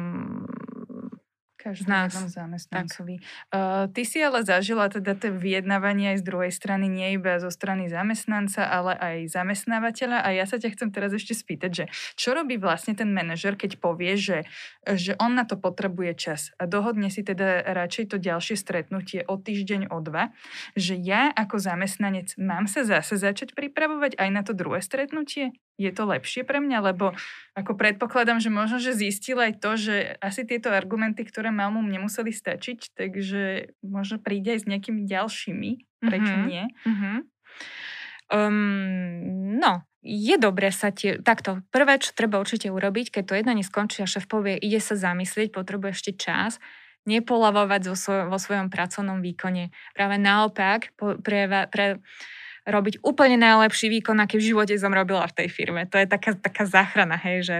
Každý 1.62 1.86
zamestnancovi. 2.26 3.22
Uh, 3.54 3.86
ty 3.94 4.02
si 4.02 4.18
ale 4.18 4.42
zažila 4.42 4.90
teda 4.90 5.14
tie 5.14 5.30
vyjednávanie 5.30 6.18
aj 6.18 6.18
z 6.20 6.24
druhej 6.26 6.50
strany, 6.50 6.90
nie 6.90 7.14
iba 7.14 7.38
zo 7.38 7.54
strany 7.54 7.86
zamestnanca, 7.86 8.66
ale 8.66 8.98
aj 8.98 9.30
zamestnávateľa. 9.30 10.26
A 10.26 10.34
ja 10.34 10.42
sa 10.42 10.58
ťa 10.58 10.74
chcem 10.74 10.90
teraz 10.90 11.14
ešte 11.14 11.38
spýtať, 11.38 11.70
že 11.70 11.84
čo 12.18 12.34
robí 12.34 12.58
vlastne 12.58 12.98
ten 12.98 13.14
manažer, 13.14 13.54
keď 13.54 13.78
povie, 13.78 14.18
že, 14.18 14.42
že 14.82 15.14
on 15.22 15.38
na 15.38 15.46
to 15.46 15.54
potrebuje 15.54 16.18
čas 16.18 16.50
a 16.58 16.66
dohodne 16.66 17.14
si 17.14 17.22
teda 17.22 17.62
radšej 17.62 18.10
to 18.10 18.16
ďalšie 18.18 18.58
stretnutie 18.58 19.22
o 19.22 19.38
týždeň, 19.38 19.94
o 19.94 20.02
dva, 20.02 20.34
že 20.74 20.98
ja 20.98 21.30
ako 21.30 21.62
zamestnanec 21.62 22.34
mám 22.42 22.66
sa 22.66 22.82
zase 22.82 23.14
začať 23.14 23.54
pripravovať 23.54 24.18
aj 24.18 24.28
na 24.34 24.42
to 24.42 24.50
druhé 24.50 24.82
stretnutie? 24.82 25.54
Je 25.80 25.90
to 25.92 26.04
lepšie 26.04 26.44
pre 26.44 26.60
mňa, 26.60 26.92
lebo 26.92 27.16
ako 27.56 27.72
predpokladám, 27.74 28.38
že 28.38 28.52
možno, 28.52 28.76
že 28.78 28.96
zistil 28.96 29.40
aj 29.40 29.58
to, 29.58 29.76
že 29.76 29.96
asi 30.20 30.44
tieto 30.44 30.68
argumenty, 30.70 31.24
ktoré 31.24 31.48
mal 31.48 31.72
mu 31.72 31.80
nemuseli 31.80 32.30
stačiť, 32.30 32.92
takže 32.96 33.72
možno 33.82 34.20
príde 34.20 34.56
aj 34.56 34.60
s 34.64 34.70
nejakými 34.70 35.08
ďalšími, 35.08 35.70
prečo 36.04 36.34
mm-hmm. 36.34 36.50
nie? 36.50 36.64
Mm-hmm. 36.84 37.16
Um, 38.32 39.58
no, 39.60 39.84
je 40.00 40.34
dobré 40.40 40.72
sa 40.72 40.88
tie... 40.90 41.20
Takto, 41.20 41.60
prvé, 41.68 42.00
čo 42.00 42.16
treba 42.16 42.40
určite 42.40 42.72
urobiť, 42.72 43.12
keď 43.12 43.22
to 43.28 43.38
jedna 43.38 43.52
neskončí 43.52 44.00
a 44.00 44.08
šéf 44.08 44.24
povie, 44.24 44.56
ide 44.56 44.80
sa 44.80 44.96
zamyslieť, 44.96 45.52
potrebuje 45.52 45.92
ešte 45.92 46.12
čas, 46.16 46.56
nepolavovať 47.04 47.82
vo, 47.90 47.96
svoj, 47.98 48.20
vo 48.30 48.38
svojom 48.38 48.70
pracovnom 48.70 49.20
výkone. 49.20 49.74
Práve 49.94 50.16
naopak, 50.22 50.94
pre, 50.96 51.66
pre, 51.70 51.86
robiť 52.62 53.02
úplne 53.02 53.34
najlepší 53.42 53.90
výkon, 53.90 54.22
aký 54.22 54.38
v 54.38 54.54
živote 54.54 54.74
som 54.78 54.94
robila 54.94 55.26
v 55.26 55.34
tej 55.34 55.48
firme. 55.50 55.82
To 55.90 55.98
je 55.98 56.06
taká, 56.06 56.38
taká 56.38 56.62
záchrana, 56.62 57.18
hej, 57.18 57.42
že 57.42 57.56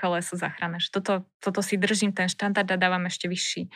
koleso 0.00 0.40
záchrana. 0.40 0.80
Že 0.80 0.88
toto, 0.88 1.12
toto 1.44 1.60
si 1.60 1.76
držím, 1.76 2.16
ten 2.16 2.32
štandard 2.32 2.64
a 2.64 2.80
dávam 2.80 3.04
ešte 3.04 3.28
vyšší. 3.28 3.68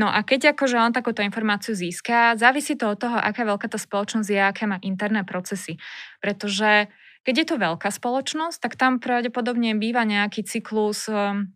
No 0.00 0.08
a 0.08 0.24
keď 0.24 0.56
akože 0.56 0.80
on 0.80 0.96
takúto 0.96 1.20
informáciu 1.20 1.76
získa, 1.76 2.32
závisí 2.40 2.80
to 2.80 2.96
od 2.96 2.98
toho, 3.00 3.16
aká 3.20 3.44
veľká 3.44 3.68
tá 3.68 3.76
spoločnosť 3.76 4.28
je, 4.32 4.40
aké 4.40 4.64
má 4.64 4.80
interné 4.80 5.20
procesy. 5.20 5.76
Pretože 6.24 6.88
keď 7.28 7.34
je 7.36 7.46
to 7.52 7.56
veľká 7.60 7.90
spoločnosť, 7.92 8.56
tak 8.56 8.72
tam 8.80 8.96
pravdepodobne 8.96 9.76
býva 9.76 10.08
nejaký 10.08 10.48
cyklus 10.48 11.12
um, 11.12 11.52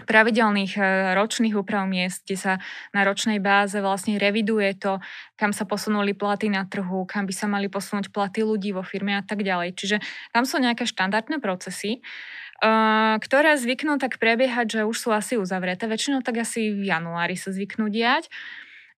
pravidelných 0.00 0.72
e, 0.80 0.82
ročných 1.12 1.52
úprav 1.52 1.84
miest, 1.84 2.24
kde 2.24 2.36
sa 2.40 2.52
na 2.96 3.04
ročnej 3.04 3.38
báze 3.44 3.76
vlastne 3.76 4.16
reviduje 4.16 4.72
to, 4.80 4.96
kam 5.36 5.52
sa 5.52 5.68
posunuli 5.68 6.16
platy 6.16 6.48
na 6.48 6.64
trhu, 6.64 7.04
kam 7.04 7.28
by 7.28 7.34
sa 7.36 7.44
mali 7.44 7.68
posunúť 7.68 8.08
platy 8.08 8.40
ľudí 8.40 8.72
vo 8.72 8.80
firme 8.80 9.12
a 9.12 9.22
tak 9.22 9.44
ďalej. 9.44 9.76
Čiže 9.76 9.96
tam 10.32 10.48
sú 10.48 10.56
nejaké 10.56 10.88
štandardné 10.88 11.44
procesy, 11.44 12.00
e, 12.00 12.00
ktoré 13.20 13.60
zvyknú 13.60 14.00
tak 14.00 14.16
prebiehať, 14.16 14.80
že 14.80 14.88
už 14.88 14.96
sú 14.96 15.08
asi 15.12 15.36
uzavreté. 15.36 15.84
Väčšinou 15.84 16.24
tak 16.24 16.40
asi 16.40 16.72
v 16.72 16.88
januári 16.88 17.36
sa 17.36 17.52
zvyknú 17.52 17.92
diať. 17.92 18.32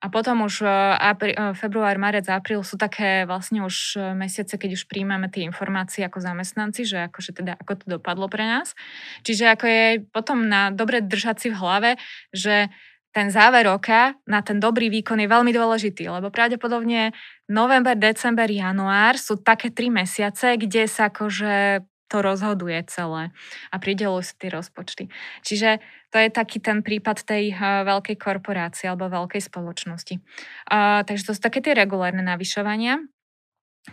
A 0.03 0.11
potom 0.11 0.43
už 0.43 0.65
e, 0.65 0.69
apri, 0.99 1.33
e, 1.33 1.55
február, 1.55 1.97
marec, 2.01 2.27
apríl 2.27 2.63
sú 2.67 2.75
také 2.75 3.29
vlastne 3.29 3.63
už 3.63 3.99
e, 3.99 4.13
mesiace, 4.19 4.59
keď 4.59 4.77
už 4.79 4.91
príjmame 4.91 5.31
tie 5.31 5.47
informácie 5.47 6.03
ako 6.03 6.19
zamestnanci, 6.19 6.83
že 6.83 6.99
akože 7.13 7.31
teda 7.37 7.53
ako 7.61 7.73
to 7.79 7.85
dopadlo 7.99 8.27
pre 8.27 8.45
nás. 8.45 8.75
Čiže 9.23 9.45
ako 9.55 9.65
je 9.67 9.85
potom 10.11 10.51
na 10.51 10.75
dobre 10.75 11.01
držať 11.01 11.37
si 11.39 11.49
v 11.53 11.59
hlave, 11.59 11.91
že 12.35 12.69
ten 13.15 13.31
záver 13.31 13.71
roka 13.71 14.19
na 14.27 14.43
ten 14.43 14.59
dobrý 14.59 14.91
výkon 14.91 15.23
je 15.23 15.31
veľmi 15.31 15.55
dôležitý, 15.55 16.11
lebo 16.11 16.35
pravdepodobne 16.35 17.15
november, 17.47 17.95
december, 17.95 18.51
január 18.51 19.15
sú 19.15 19.39
také 19.39 19.71
tri 19.71 19.87
mesiace, 19.87 20.59
kde 20.59 20.91
sa 20.91 21.15
akože 21.15 21.87
to 22.15 22.23
rozhoduje 22.23 22.79
celé 22.87 23.35
a 23.75 23.77
pridelujú 23.83 24.23
si 24.23 24.35
tie 24.39 24.55
rozpočty. 24.55 25.11
Čiže 25.43 25.83
to 26.15 26.23
je 26.23 26.31
taký 26.31 26.63
ten 26.63 26.87
prípad 26.87 27.27
tej 27.27 27.51
uh, 27.51 27.83
veľkej 27.83 28.15
korporácie 28.15 28.87
alebo 28.87 29.11
veľkej 29.11 29.43
spoločnosti. 29.43 30.23
Uh, 30.71 31.03
takže 31.03 31.27
to 31.27 31.35
sú 31.35 31.43
také 31.43 31.59
tie 31.59 31.75
regulárne 31.75 32.23
navyšovania. 32.23 33.03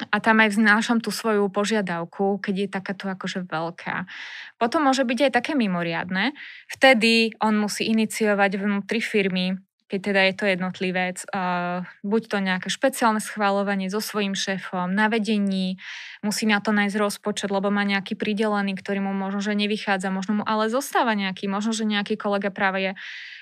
A 0.07 0.23
tam 0.23 0.39
aj 0.39 0.55
vznášam 0.55 1.03
tú 1.03 1.11
svoju 1.11 1.51
požiadavku, 1.51 2.39
keď 2.39 2.55
je 2.63 2.67
takáto 2.71 3.11
akože 3.11 3.43
veľká. 3.43 4.07
Potom 4.55 4.87
môže 4.87 5.03
byť 5.03 5.27
aj 5.27 5.31
také 5.35 5.51
mimoriadne. 5.51 6.31
Vtedy 6.71 7.35
on 7.43 7.59
musí 7.59 7.91
iniciovať 7.91 8.55
vnútri 8.55 9.03
firmy 9.03 9.59
keď 9.91 9.99
teda 9.99 10.21
je 10.31 10.35
to 10.39 10.45
jednotlivec, 10.47 11.17
uh, 11.35 11.83
buď 11.99 12.21
to 12.31 12.37
nejaké 12.39 12.71
špeciálne 12.71 13.19
schváľovanie 13.19 13.91
so 13.91 13.99
svojím 13.99 14.39
šéfom, 14.39 14.87
na 14.87 15.11
vedení, 15.11 15.75
musí 16.23 16.47
na 16.47 16.63
to 16.63 16.71
nájsť 16.71 16.95
rozpočet, 16.95 17.51
lebo 17.51 17.67
má 17.67 17.83
nejaký 17.83 18.15
pridelený, 18.15 18.79
ktorý 18.79 19.03
mu 19.03 19.11
možno, 19.11 19.43
že 19.43 19.51
nevychádza, 19.51 20.07
možno 20.07 20.39
mu 20.39 20.43
ale 20.47 20.71
zostáva 20.71 21.11
nejaký, 21.11 21.51
možno, 21.51 21.75
že 21.75 21.83
nejaký 21.83 22.15
kolega 22.15 22.47
práve 22.55 22.79
je 22.79 22.91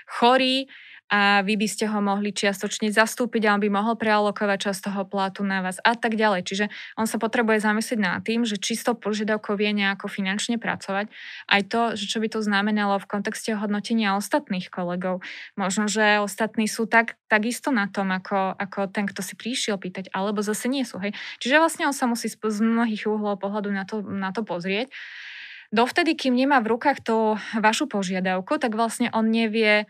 chorý, 0.10 0.66
a 1.10 1.42
vy 1.42 1.58
by 1.58 1.66
ste 1.66 1.90
ho 1.90 2.00
mohli 2.06 2.30
čiastočne 2.30 2.94
zastúpiť 2.94 3.50
a 3.50 3.58
on 3.58 3.62
by 3.66 3.70
mohol 3.74 3.98
prealokovať 3.98 4.70
časť 4.70 4.80
toho 4.94 5.02
platu 5.10 5.42
na 5.42 5.66
vás 5.66 5.82
a 5.82 5.98
tak 5.98 6.14
ďalej. 6.14 6.46
Čiže 6.46 6.66
on 7.02 7.10
sa 7.10 7.18
potrebuje 7.18 7.66
zamyslieť 7.66 8.00
nad 8.00 8.22
tým, 8.22 8.46
že 8.46 8.62
čisto 8.62 8.94
požiadavkou 8.94 9.58
vie 9.58 9.74
nejako 9.74 10.06
finančne 10.06 10.62
pracovať. 10.62 11.10
Aj 11.50 11.62
to, 11.66 11.98
že 11.98 12.06
čo 12.06 12.22
by 12.22 12.30
to 12.30 12.46
znamenalo 12.46 13.02
v 13.02 13.10
kontexte 13.10 13.58
hodnotenia 13.58 14.14
ostatných 14.22 14.70
kolegov. 14.70 15.26
Možno, 15.58 15.90
že 15.90 16.22
ostatní 16.22 16.70
sú 16.70 16.86
tak, 16.86 17.18
takisto 17.26 17.74
na 17.74 17.90
tom, 17.90 18.14
ako, 18.14 18.54
ako 18.54 18.94
ten, 18.94 19.10
kto 19.10 19.26
si 19.26 19.34
prišiel 19.34 19.82
pýtať, 19.82 20.14
alebo 20.14 20.46
zase 20.46 20.70
nie 20.70 20.86
sú. 20.86 21.02
Hej. 21.02 21.18
Čiže 21.42 21.58
vlastne 21.58 21.84
on 21.90 21.96
sa 21.98 22.06
musí 22.06 22.30
z 22.30 22.60
mnohých 22.62 23.10
uhlov 23.10 23.42
pohľadu 23.42 23.74
na 23.74 23.84
to, 23.90 24.06
na 24.06 24.30
to 24.30 24.46
pozrieť. 24.46 24.94
Dovtedy, 25.70 26.18
kým 26.18 26.34
nemá 26.34 26.66
v 26.66 26.74
rukách 26.74 27.06
tú 27.06 27.38
vašu 27.54 27.86
požiadavku, 27.86 28.58
tak 28.58 28.74
vlastne 28.74 29.14
on 29.14 29.30
nevie, 29.30 29.86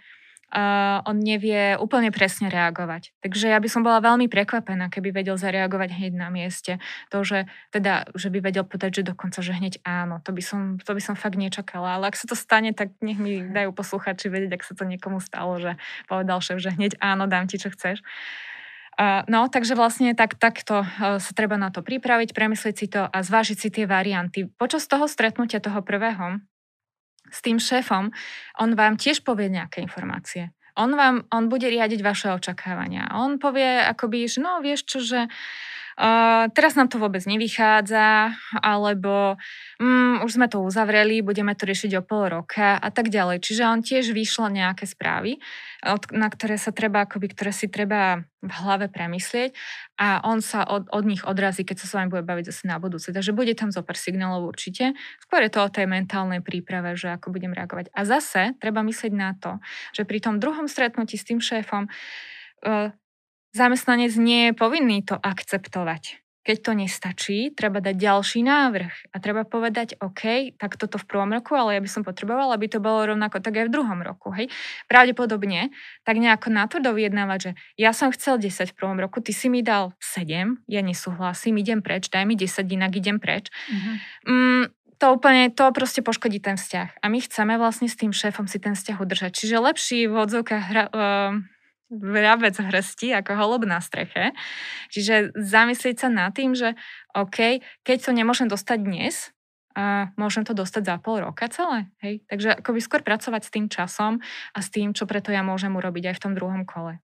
uh, 0.53 1.05
on 1.05 1.17
nevie 1.21 1.77
úplne 1.77 2.09
presne 2.09 2.49
reagovať. 2.49 3.13
Takže 3.21 3.53
ja 3.53 3.57
by 3.61 3.69
som 3.69 3.81
bola 3.85 4.01
veľmi 4.01 4.25
prekvapená, 4.29 4.89
keby 4.89 5.13
vedel 5.13 5.37
zareagovať 5.37 5.89
hneď 5.93 6.13
na 6.17 6.29
mieste. 6.33 6.81
To, 7.13 7.21
že, 7.21 7.45
teda, 7.69 8.09
že 8.17 8.33
by 8.33 8.41
vedel 8.41 8.65
povedať, 8.65 9.01
že 9.01 9.13
dokonca, 9.13 9.39
že 9.41 9.53
hneď 9.53 9.81
áno, 9.85 10.21
to 10.25 10.33
by, 10.33 10.41
som, 10.41 10.81
to 10.81 10.91
by 10.93 11.01
som 11.01 11.13
fakt 11.13 11.37
nečakala. 11.37 12.01
Ale 12.01 12.09
ak 12.09 12.17
sa 12.17 12.25
to 12.25 12.35
stane, 12.37 12.73
tak 12.73 12.93
nech 13.01 13.21
mi 13.21 13.45
dajú 13.45 13.73
posluchači 13.73 14.29
vedieť, 14.29 14.57
ak 14.57 14.63
sa 14.65 14.73
to 14.73 14.83
niekomu 14.89 15.21
stalo, 15.21 15.57
že 15.61 15.77
povedal 16.09 16.41
šéf, 16.41 16.57
že 16.59 16.73
hneď 16.73 16.97
áno, 16.99 17.29
dám 17.29 17.45
ti, 17.45 17.61
čo 17.61 17.69
chceš. 17.69 18.01
No, 19.31 19.47
takže 19.47 19.79
vlastne 19.79 20.11
tak, 20.11 20.35
takto 20.35 20.83
uh, 20.83 21.23
sa 21.23 21.31
treba 21.31 21.55
na 21.55 21.71
to 21.71 21.79
pripraviť, 21.79 22.35
premyslieť 22.35 22.75
si 22.75 22.91
to 22.91 23.07
a 23.07 23.17
zvážiť 23.23 23.55
si 23.55 23.71
tie 23.71 23.87
varianty. 23.87 24.51
Počas 24.59 24.91
toho 24.91 25.07
stretnutia 25.07 25.63
toho 25.63 25.79
prvého 25.79 26.43
s 27.29 27.39
tým 27.45 27.57
šéfom, 27.61 28.11
on 28.59 28.69
vám 28.75 28.97
tiež 28.97 29.21
povie 29.23 29.49
nejaké 29.49 29.81
informácie. 29.85 30.51
On 30.79 30.91
vám, 30.95 31.27
on 31.33 31.51
bude 31.51 31.67
riadiť 31.67 31.99
vaše 31.99 32.31
očakávania. 32.31 33.11
On 33.19 33.35
povie 33.35 33.83
akoby, 33.83 34.31
že 34.31 34.39
no 34.39 34.63
vieš 34.63 34.87
čo, 34.87 34.99
že 35.03 35.19
Teraz 36.55 36.79
nám 36.79 36.87
to 36.87 36.95
vôbec 36.95 37.19
nevychádza, 37.27 38.31
alebo 38.63 39.35
um, 39.83 40.23
už 40.23 40.39
sme 40.39 40.47
to 40.47 40.63
uzavreli, 40.63 41.19
budeme 41.19 41.51
to 41.51 41.67
riešiť 41.67 41.91
o 41.99 42.03
pol 42.07 42.31
roka 42.31 42.79
a 42.79 42.87
tak 42.87 43.11
ďalej. 43.11 43.43
Čiže 43.43 43.67
on 43.67 43.83
tiež 43.83 44.15
vyšlo 44.15 44.47
nejaké 44.47 44.87
správy, 44.87 45.43
od, 45.83 46.07
na 46.15 46.31
ktoré 46.31 46.55
sa 46.55 46.71
treba, 46.71 47.03
akoby, 47.03 47.35
ktoré 47.35 47.51
si 47.51 47.67
treba 47.67 48.23
v 48.39 48.51
hlave 48.63 48.87
premyslieť 48.87 49.51
a 49.99 50.23
on 50.23 50.39
sa 50.39 50.63
od, 50.63 50.87
od 50.87 51.03
nich 51.03 51.19
odrazí, 51.27 51.67
keď 51.67 51.83
sa 51.83 51.87
s 51.91 51.95
vami 51.99 52.07
bude 52.07 52.23
baviť 52.23 52.47
zase 52.47 52.63
na 52.71 52.79
budúce. 52.79 53.11
Takže 53.11 53.35
bude 53.35 53.51
tam 53.51 53.67
zopár 53.67 53.99
signálov 53.99 54.47
určite. 54.47 54.95
Skôr 55.19 55.43
je 55.43 55.51
to 55.51 55.67
o 55.67 55.67
tej 55.67 55.83
mentálnej 55.83 56.39
príprave, 56.39 56.95
že 56.95 57.11
ako 57.11 57.35
budem 57.35 57.51
reagovať. 57.51 57.91
A 57.91 58.07
zase 58.07 58.55
treba 58.63 58.79
myslieť 58.87 59.11
na 59.11 59.35
to, 59.35 59.59
že 59.91 60.07
pri 60.07 60.23
tom 60.23 60.39
druhom 60.39 60.71
stretnutí 60.71 61.19
s 61.19 61.27
tým 61.27 61.43
šéfom 61.43 61.91
uh, 61.91 62.95
Zamestnanec 63.53 64.13
nie 64.19 64.49
je 64.49 64.53
povinný 64.53 65.01
to 65.01 65.17
akceptovať. 65.17 66.21
Keď 66.39 66.57
to 66.65 66.71
nestačí, 66.71 67.39
treba 67.53 67.77
dať 67.83 67.99
ďalší 67.99 68.41
návrh 68.41 69.13
a 69.13 69.15
treba 69.21 69.45
povedať, 69.45 69.99
OK, 70.01 70.55
tak 70.55 70.79
toto 70.79 70.97
v 70.97 71.05
prvom 71.05 71.29
roku, 71.29 71.53
ale 71.53 71.77
ja 71.77 71.81
by 71.83 71.89
som 71.91 72.01
potrebovala, 72.01 72.55
aby 72.55 72.65
to 72.71 72.79
bolo 72.81 73.05
rovnako 73.11 73.43
tak 73.43 73.59
aj 73.59 73.65
v 73.69 73.73
druhom 73.75 73.99
roku. 74.01 74.31
Hej? 74.33 74.49
Pravdepodobne 74.87 75.69
tak 76.07 76.17
nejako 76.17 76.49
na 76.49 76.65
to 76.65 76.81
doviednávať, 76.81 77.39
že 77.43 77.51
ja 77.75 77.91
som 77.91 78.09
chcel 78.09 78.41
10 78.41 78.71
v 78.71 78.77
prvom 78.77 78.97
roku, 78.97 79.19
ty 79.21 79.29
si 79.29 79.51
mi 79.51 79.61
dal 79.61 79.93
7, 80.01 80.63
ja 80.65 80.81
nesúhlasím, 80.81 81.59
idem 81.59 81.83
preč, 81.83 82.07
daj 82.09 82.23
mi 82.25 82.39
10, 82.39 82.65
inak 82.65 82.97
idem 82.97 83.21
preč. 83.21 83.51
Mm-hmm. 83.69 83.95
Mm, 84.25 84.63
to 84.99 85.05
úplne, 85.15 85.47
to 85.53 85.63
proste 85.71 86.03
poškodí 86.03 86.43
ten 86.43 86.59
vzťah. 86.59 87.03
A 87.03 87.05
my 87.07 87.19
chceme 87.23 87.55
vlastne 87.55 87.87
s 87.87 87.95
tým 87.95 88.11
šéfom 88.11 88.51
si 88.51 88.59
ten 88.59 88.75
vzťah 88.75 88.97
udržať. 88.99 89.31
Čiže 89.31 89.63
lepší 89.63 90.07
v 90.11 90.15
odzovkách 90.17 90.63
hra, 90.65 90.83
uh, 90.91 91.33
vrabec 91.89 92.53
hrsti 92.53 93.17
ako 93.17 93.31
holob 93.35 93.65
na 93.65 93.81
streche. 93.81 94.31
Čiže 94.93 95.33
zamyslieť 95.33 96.05
sa 96.05 96.09
nad 96.09 96.31
tým, 96.31 96.53
že 96.53 96.77
OK, 97.17 97.61
keď 97.81 97.97
to 98.05 98.11
nemôžem 98.13 98.45
dostať 98.45 98.79
dnes, 98.79 99.33
a 99.77 100.11
môžem 100.17 100.43
to 100.43 100.57
dostať 100.57 100.83
za 100.83 100.95
pol 100.99 101.21
roka 101.21 101.45
celé. 101.47 101.87
Hej? 102.01 102.25
Takže 102.27 102.59
akoby 102.59 102.79
skôr 102.81 103.01
pracovať 103.05 103.41
s 103.47 103.53
tým 103.53 103.65
časom 103.69 104.19
a 104.51 104.59
s 104.59 104.67
tým, 104.73 104.91
čo 104.91 105.05
preto 105.07 105.31
ja 105.31 105.45
môžem 105.45 105.71
urobiť 105.71 106.11
aj 106.11 106.15
v 106.19 106.23
tom 106.27 106.33
druhom 106.33 106.67
kole. 106.67 106.99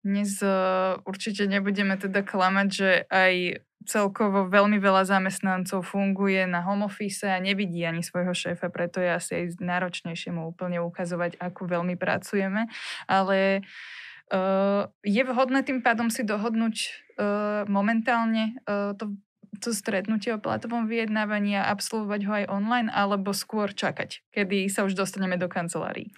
Dnes 0.00 0.40
uh, 0.40 1.00
určite 1.04 1.48
nebudeme 1.48 1.96
teda 1.96 2.24
klamať, 2.24 2.68
že 2.70 2.90
aj 3.08 3.34
celkovo 3.84 4.48
veľmi 4.48 4.80
veľa 4.80 5.04
zamestnancov 5.04 5.84
funguje 5.84 6.48
na 6.48 6.64
home 6.64 6.88
office 6.88 7.28
a 7.28 7.36
nevidí 7.36 7.84
ani 7.84 8.00
svojho 8.00 8.32
šéfa, 8.32 8.72
preto 8.72 8.96
je 9.00 9.12
asi 9.12 9.32
aj 9.44 9.60
náročnejšie 9.60 10.32
mu 10.32 10.48
úplne 10.48 10.80
ukazovať, 10.80 11.36
ako 11.36 11.68
veľmi 11.68 11.96
pracujeme. 12.00 12.72
Ale 13.04 13.60
Uh, 13.60 14.03
je 15.04 15.22
vhodné 15.24 15.60
tým 15.62 15.84
pádom 15.84 16.08
si 16.08 16.24
dohodnúť 16.24 16.76
uh, 16.80 17.68
momentálne 17.68 18.56
uh, 18.64 18.96
to, 18.96 19.12
to 19.60 19.70
stretnutie 19.76 20.32
o 20.32 20.40
platovom 20.40 20.88
vyjednávaní 20.88 21.60
a 21.60 21.68
absolvovať 21.68 22.20
ho 22.24 22.32
aj 22.32 22.46
online, 22.48 22.88
alebo 22.88 23.36
skôr 23.36 23.70
čakať, 23.70 24.24
kedy 24.32 24.66
sa 24.72 24.88
už 24.88 24.96
dostaneme 24.96 25.36
do 25.36 25.46
kancelárií? 25.46 26.10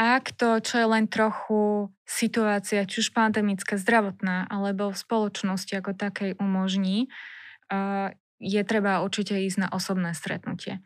Ak 0.00 0.32
to, 0.32 0.64
čo 0.64 0.80
je 0.80 0.86
len 0.88 1.04
trochu 1.12 1.92
situácia, 2.08 2.88
či 2.88 3.04
už 3.04 3.12
pandemická, 3.12 3.76
zdravotná, 3.76 4.48
alebo 4.48 4.88
v 4.88 4.96
spoločnosti 4.96 5.76
ako 5.76 5.92
takej 5.92 6.40
umožní, 6.40 7.12
je 8.40 8.62
treba 8.64 9.04
určite 9.04 9.36
ísť 9.36 9.58
na 9.60 9.68
osobné 9.68 10.16
stretnutie. 10.16 10.80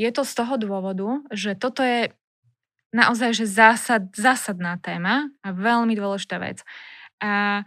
Je 0.00 0.08
to 0.08 0.24
z 0.24 0.32
toho 0.32 0.56
dôvodu, 0.56 1.20
že 1.28 1.60
toto 1.60 1.84
je 1.84 2.16
naozaj, 2.92 3.36
že 3.36 3.44
zásad, 3.44 4.08
zásadná 4.16 4.80
téma 4.80 5.28
a 5.44 5.52
veľmi 5.52 5.92
dôležitá 5.92 6.40
vec. 6.40 6.64
A, 7.20 7.64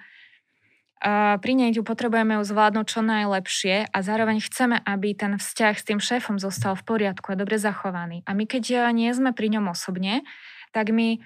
a 1.02 1.38
pri 1.38 1.54
nej 1.54 1.72
tu 1.74 1.86
potrebujeme 1.86 2.40
ju 2.40 2.44
zvládnuť 2.46 2.86
čo 2.88 3.02
najlepšie 3.06 3.76
a 3.90 3.98
zároveň 4.02 4.42
chceme, 4.42 4.82
aby 4.82 5.14
ten 5.14 5.38
vzťah 5.38 5.76
s 5.78 5.86
tým 5.86 6.00
šéfom 6.02 6.42
zostal 6.42 6.74
v 6.78 6.86
poriadku 6.86 7.34
a 7.34 7.40
dobre 7.40 7.62
zachovaný. 7.62 8.26
A 8.26 8.34
my 8.34 8.50
keď 8.50 8.94
nie 8.96 9.10
sme 9.14 9.34
pri 9.34 9.54
ňom 9.54 9.70
osobne, 9.70 10.26
tak 10.74 10.90
my 10.90 11.22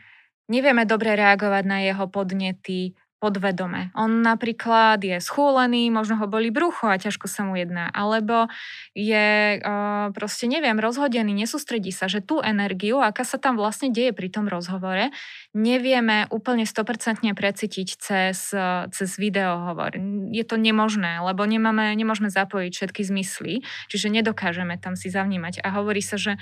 nevieme 0.52 0.84
dobre 0.86 1.16
reagovať 1.16 1.64
na 1.64 1.86
jeho 1.86 2.06
podnety, 2.10 2.98
podvedome. 3.26 3.90
On 3.98 4.22
napríklad 4.22 5.02
je 5.02 5.18
schúlený, 5.18 5.90
možno 5.90 6.22
ho 6.22 6.30
boli 6.30 6.54
brucho 6.54 6.86
a 6.86 7.02
ťažko 7.02 7.26
sa 7.26 7.42
mu 7.42 7.58
jedná, 7.58 7.90
alebo 7.90 8.46
je 8.94 9.58
uh, 9.58 10.14
proste, 10.14 10.46
neviem, 10.46 10.78
rozhodený, 10.78 11.34
nesústredí 11.34 11.90
sa, 11.90 12.06
že 12.06 12.22
tú 12.22 12.38
energiu, 12.46 13.02
aká 13.02 13.26
sa 13.26 13.42
tam 13.42 13.58
vlastne 13.58 13.90
deje 13.90 14.14
pri 14.14 14.30
tom 14.30 14.46
rozhovore, 14.46 15.10
nevieme 15.58 16.30
úplne 16.30 16.70
100% 16.70 17.26
precítiť 17.34 17.88
cez, 17.98 18.54
cez 18.94 19.10
videohovor. 19.18 19.98
Je 20.30 20.46
to 20.46 20.62
nemožné, 20.62 21.24
lebo 21.26 21.48
nemáme, 21.50 21.90
nemôžeme 21.98 22.30
zapojiť 22.30 22.72
všetky 22.76 23.02
zmysly, 23.02 23.66
čiže 23.90 24.14
nedokážeme 24.14 24.78
tam 24.78 24.94
si 24.94 25.10
zavnímať. 25.10 25.66
A 25.66 25.74
hovorí 25.74 26.04
sa, 26.04 26.22
že 26.22 26.38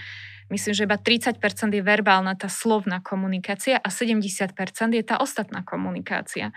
Myslím, 0.52 0.74
že 0.76 0.84
iba 0.84 1.00
30% 1.00 1.40
je 1.72 1.84
verbálna 1.84 2.36
tá 2.36 2.52
slovná 2.52 3.00
komunikácia 3.00 3.80
a 3.80 3.88
70% 3.88 4.52
je 4.92 5.04
tá 5.04 5.20
ostatná 5.24 5.64
komunikácia. 5.64 6.52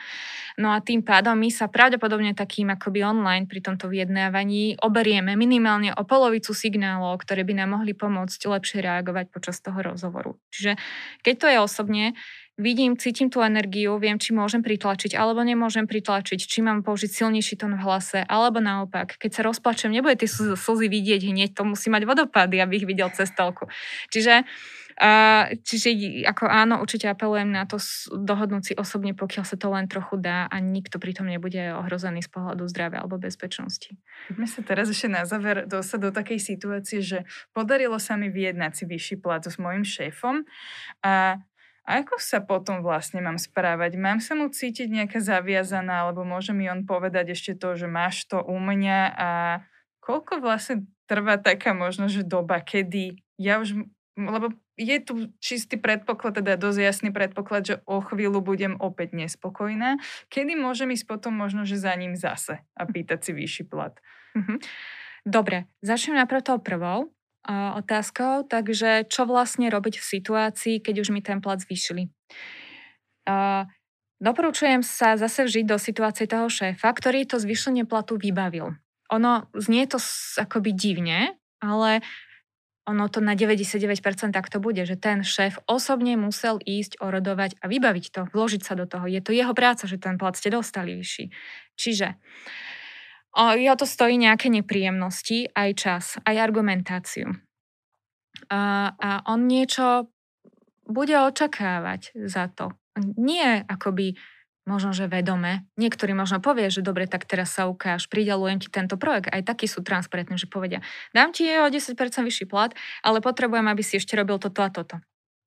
No 0.58 0.74
a 0.74 0.82
tým 0.82 1.06
pádom 1.06 1.38
my 1.38 1.50
sa 1.52 1.70
pravdepodobne 1.70 2.34
takým 2.34 2.72
akoby 2.74 3.06
online 3.06 3.46
pri 3.46 3.60
tomto 3.62 3.86
vyjednávaní 3.86 4.80
oberieme 4.82 5.38
minimálne 5.38 5.94
o 5.94 6.02
polovicu 6.02 6.50
signálov, 6.56 7.22
ktoré 7.22 7.46
by 7.46 7.62
nám 7.62 7.78
mohli 7.78 7.92
pomôcť 7.94 8.40
lepšie 8.48 8.82
reagovať 8.82 9.30
počas 9.30 9.62
toho 9.62 9.78
rozhovoru. 9.78 10.38
Čiže 10.50 10.78
keď 11.22 11.34
to 11.38 11.46
je 11.46 11.58
osobne, 11.60 12.04
vidím, 12.56 12.96
cítim 12.96 13.28
tú 13.28 13.44
energiu, 13.44 14.00
viem, 14.00 14.16
či 14.16 14.32
môžem 14.32 14.64
pritlačiť 14.64 15.12
alebo 15.12 15.44
nemôžem 15.44 15.84
pritlačiť, 15.84 16.40
či 16.40 16.64
mám 16.64 16.80
použiť 16.80 17.12
silnejší 17.12 17.60
tón 17.60 17.76
v 17.76 17.84
hlase, 17.84 18.24
alebo 18.24 18.64
naopak, 18.64 19.20
keď 19.20 19.30
sa 19.30 19.42
rozplačem, 19.44 19.92
nebude 19.92 20.16
tie 20.16 20.28
slzy 20.56 20.88
vidieť 20.88 21.22
hneď, 21.28 21.52
to 21.52 21.68
musí 21.68 21.92
mať 21.92 22.08
vodopady, 22.08 22.56
aby 22.58 22.80
ich 22.80 22.88
videl 22.88 23.12
cez 23.12 23.28
telku. 23.32 23.68
Čiže 24.08 24.48
Uh, 24.96 25.60
čiže 25.60 25.92
ako 26.24 26.48
áno, 26.48 26.80
určite 26.80 27.04
apelujem 27.04 27.52
na 27.52 27.68
to 27.68 27.76
dohodnúť 28.16 28.72
si 28.72 28.74
osobne, 28.80 29.12
pokiaľ 29.12 29.44
sa 29.44 29.60
to 29.60 29.68
len 29.68 29.92
trochu 29.92 30.16
dá 30.16 30.48
a 30.48 30.56
nikto 30.56 30.96
pritom 30.96 31.28
nebude 31.28 31.76
ohrozený 31.76 32.24
z 32.24 32.32
pohľadu 32.32 32.64
zdravia 32.64 33.04
alebo 33.04 33.20
bezpečnosti. 33.20 33.92
My 34.40 34.48
sa 34.48 34.64
teraz 34.64 34.88
ešte 34.88 35.12
na 35.12 35.28
záver 35.28 35.68
dostať 35.68 36.00
do 36.00 36.10
takej 36.16 36.40
situácie, 36.40 37.04
že 37.04 37.28
podarilo 37.52 38.00
sa 38.00 38.16
mi 38.16 38.32
vyjednať 38.32 38.72
si 38.72 38.84
vyšší 38.88 39.20
plat 39.20 39.44
s 39.44 39.60
mojim 39.60 39.84
šéfom 39.84 40.48
a 41.04 41.44
ako 41.86 42.18
sa 42.18 42.42
potom 42.42 42.82
vlastne 42.82 43.22
mám 43.22 43.38
správať? 43.38 43.94
Mám 43.94 44.18
sa 44.18 44.34
mu 44.34 44.50
cítiť 44.50 44.90
nejaká 44.90 45.22
zaviazaná, 45.22 46.02
alebo 46.02 46.26
môže 46.26 46.50
mi 46.50 46.66
on 46.66 46.82
povedať 46.82 47.38
ešte 47.38 47.54
to, 47.54 47.78
že 47.78 47.86
máš 47.86 48.26
to 48.26 48.42
u 48.42 48.58
mňa 48.58 49.00
a 49.14 49.30
koľko 50.02 50.42
vlastne 50.42 50.90
trvá 51.06 51.38
taká 51.38 51.70
možno, 51.72 52.10
že 52.10 52.26
doba, 52.26 52.58
kedy 52.58 53.22
ja 53.38 53.62
už, 53.62 53.86
lebo 54.18 54.50
je 54.76 54.96
tu 55.00 55.32
čistý 55.40 55.80
predpoklad, 55.80 56.42
teda 56.42 56.60
dosť 56.60 56.78
jasný 56.82 57.10
predpoklad, 57.14 57.62
že 57.64 57.74
o 57.88 58.02
chvíľu 58.04 58.44
budem 58.44 58.76
opäť 58.76 59.16
nespokojná. 59.16 59.96
Kedy 60.28 60.58
môžem 60.58 60.92
ísť 60.92 61.06
potom 61.08 61.32
možno, 61.32 61.64
že 61.64 61.80
za 61.80 61.94
ním 61.96 62.18
zase 62.18 62.60
a 62.76 62.82
pýtať 62.84 63.24
si 63.24 63.32
vyšší 63.32 63.64
plat? 63.70 63.96
Mhm. 64.36 64.60
Dobre, 65.26 65.66
začnem 65.82 66.22
najprv 66.22 66.42
tou 66.42 66.58
prvou 66.62 67.10
otázkou, 67.48 68.42
takže 68.44 69.06
čo 69.06 69.24
vlastne 69.24 69.70
robiť 69.70 70.02
v 70.02 70.08
situácii, 70.18 70.82
keď 70.82 70.94
už 71.06 71.08
mi 71.14 71.22
ten 71.22 71.38
plat 71.38 71.62
zvýšili. 71.62 72.10
Doporučujem 74.16 74.80
sa 74.80 75.14
zase 75.20 75.44
vžiť 75.44 75.64
do 75.68 75.76
situácie 75.76 76.26
toho 76.26 76.48
šéfa, 76.48 76.88
ktorý 76.88 77.28
to 77.28 77.36
zvýšenie 77.36 77.84
platu 77.84 78.16
vybavil. 78.16 78.74
Ono 79.12 79.46
znie 79.54 79.86
to 79.86 80.02
akoby 80.40 80.74
divne, 80.74 81.38
ale 81.62 82.02
ono 82.86 83.10
to 83.10 83.18
na 83.18 83.34
99% 83.34 84.30
tak 84.30 84.46
to 84.46 84.62
bude, 84.62 84.78
že 84.86 84.94
ten 84.94 85.26
šéf 85.26 85.58
osobne 85.66 86.14
musel 86.14 86.62
ísť 86.62 87.02
orodovať 87.02 87.58
a 87.58 87.66
vybaviť 87.66 88.04
to, 88.14 88.20
vložiť 88.30 88.62
sa 88.62 88.78
do 88.78 88.86
toho. 88.86 89.10
Je 89.10 89.18
to 89.18 89.34
jeho 89.34 89.50
práca, 89.58 89.90
že 89.90 89.98
ten 89.98 90.14
plat 90.16 90.38
ste 90.38 90.54
dostali 90.54 90.94
vyšší. 90.94 91.34
Čiže 91.74 92.14
jeho 93.36 93.76
to 93.76 93.84
stojí 93.84 94.16
nejaké 94.16 94.48
nepríjemnosti, 94.48 95.52
aj 95.52 95.70
čas, 95.76 96.04
aj 96.24 96.40
argumentáciu. 96.40 97.36
A, 98.48 98.92
a 98.96 99.10
on 99.28 99.44
niečo 99.44 100.08
bude 100.88 101.12
očakávať 101.12 102.16
za 102.16 102.48
to. 102.48 102.72
Nie 102.96 103.60
akoby 103.68 104.16
možno, 104.66 104.90
že 104.96 105.06
vedome. 105.06 105.68
Niektorí 105.78 106.16
možno 106.16 106.42
povie, 106.42 106.72
že 106.72 106.82
dobre, 106.82 107.06
tak 107.06 107.28
teraz 107.28 107.54
sa 107.54 107.70
ukáž, 107.70 108.10
pridelujem 108.10 108.58
ti 108.58 108.68
tento 108.72 108.98
projekt. 108.98 109.30
Aj 109.30 109.44
takí 109.44 109.70
sú 109.70 109.84
transparentní, 109.84 110.40
že 110.40 110.50
povedia, 110.50 110.82
dám 111.14 111.30
ti 111.30 111.46
o 111.46 111.70
10% 111.70 111.94
vyšší 112.24 112.46
plat, 112.50 112.74
ale 113.04 113.22
potrebujem, 113.22 113.68
aby 113.68 113.82
si 113.84 114.00
ešte 114.00 114.18
robil 114.18 114.42
toto 114.42 114.64
a 114.66 114.72
toto. 114.72 114.98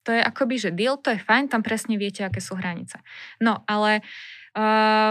To 0.08 0.16
je 0.16 0.24
akoby, 0.24 0.56
že 0.56 0.70
deal, 0.72 0.96
to 0.96 1.12
je 1.12 1.20
fajn, 1.20 1.52
tam 1.52 1.62
presne 1.66 2.00
viete, 2.00 2.24
aké 2.24 2.40
sú 2.40 2.56
hranice. 2.56 3.04
No, 3.44 3.68
ale 3.68 4.02
Uh, 4.02 4.08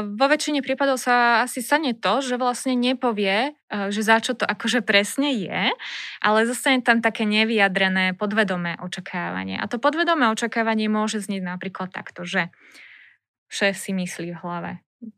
vo 0.04 0.26
väčšine 0.28 0.60
prípadov 0.60 0.98
sa 0.98 1.46
asi 1.46 1.62
stane 1.62 1.94
to, 1.94 2.20
že 2.20 2.36
vlastne 2.36 2.74
nepovie, 2.74 3.54
uh, 3.70 3.88
že 3.88 4.02
za 4.02 4.18
čo 4.18 4.34
to 4.34 4.42
akože 4.44 4.82
presne 4.82 5.30
je, 5.32 5.72
ale 6.20 6.38
zostane 6.44 6.82
tam 6.82 6.98
také 6.98 7.22
nevyjadrené 7.22 8.18
podvedomé 8.18 8.76
očakávanie. 8.82 9.56
A 9.56 9.70
to 9.70 9.78
podvedomé 9.78 10.26
očakávanie 10.28 10.90
môže 10.90 11.22
znieť 11.22 11.46
napríklad 11.46 11.94
takto, 11.94 12.26
že 12.26 12.50
šéf 13.48 13.78
si 13.78 13.94
myslí 13.94 14.34
v 14.34 14.40
hlave, 14.42 14.72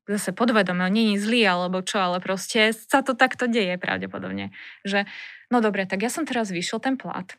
zase 0.05 0.37
podvedome, 0.37 0.85
on 0.85 0.95
je 0.95 1.18
zlý 1.18 1.49
alebo 1.49 1.81
čo, 1.81 1.99
ale 1.99 2.20
proste 2.20 2.76
sa 2.76 3.01
to 3.01 3.16
takto 3.16 3.49
deje 3.49 3.81
pravdepodobne. 3.81 4.53
Že, 4.85 5.09
no 5.49 5.64
dobre, 5.64 5.89
tak 5.89 6.05
ja 6.05 6.12
som 6.12 6.28
teraz 6.28 6.53
vyšiel 6.53 6.78
ten 6.78 7.01
plat, 7.01 7.35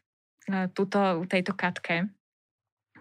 uh, 0.49 0.65
túto, 0.73 1.23
tejto 1.29 1.53
katke, 1.53 2.09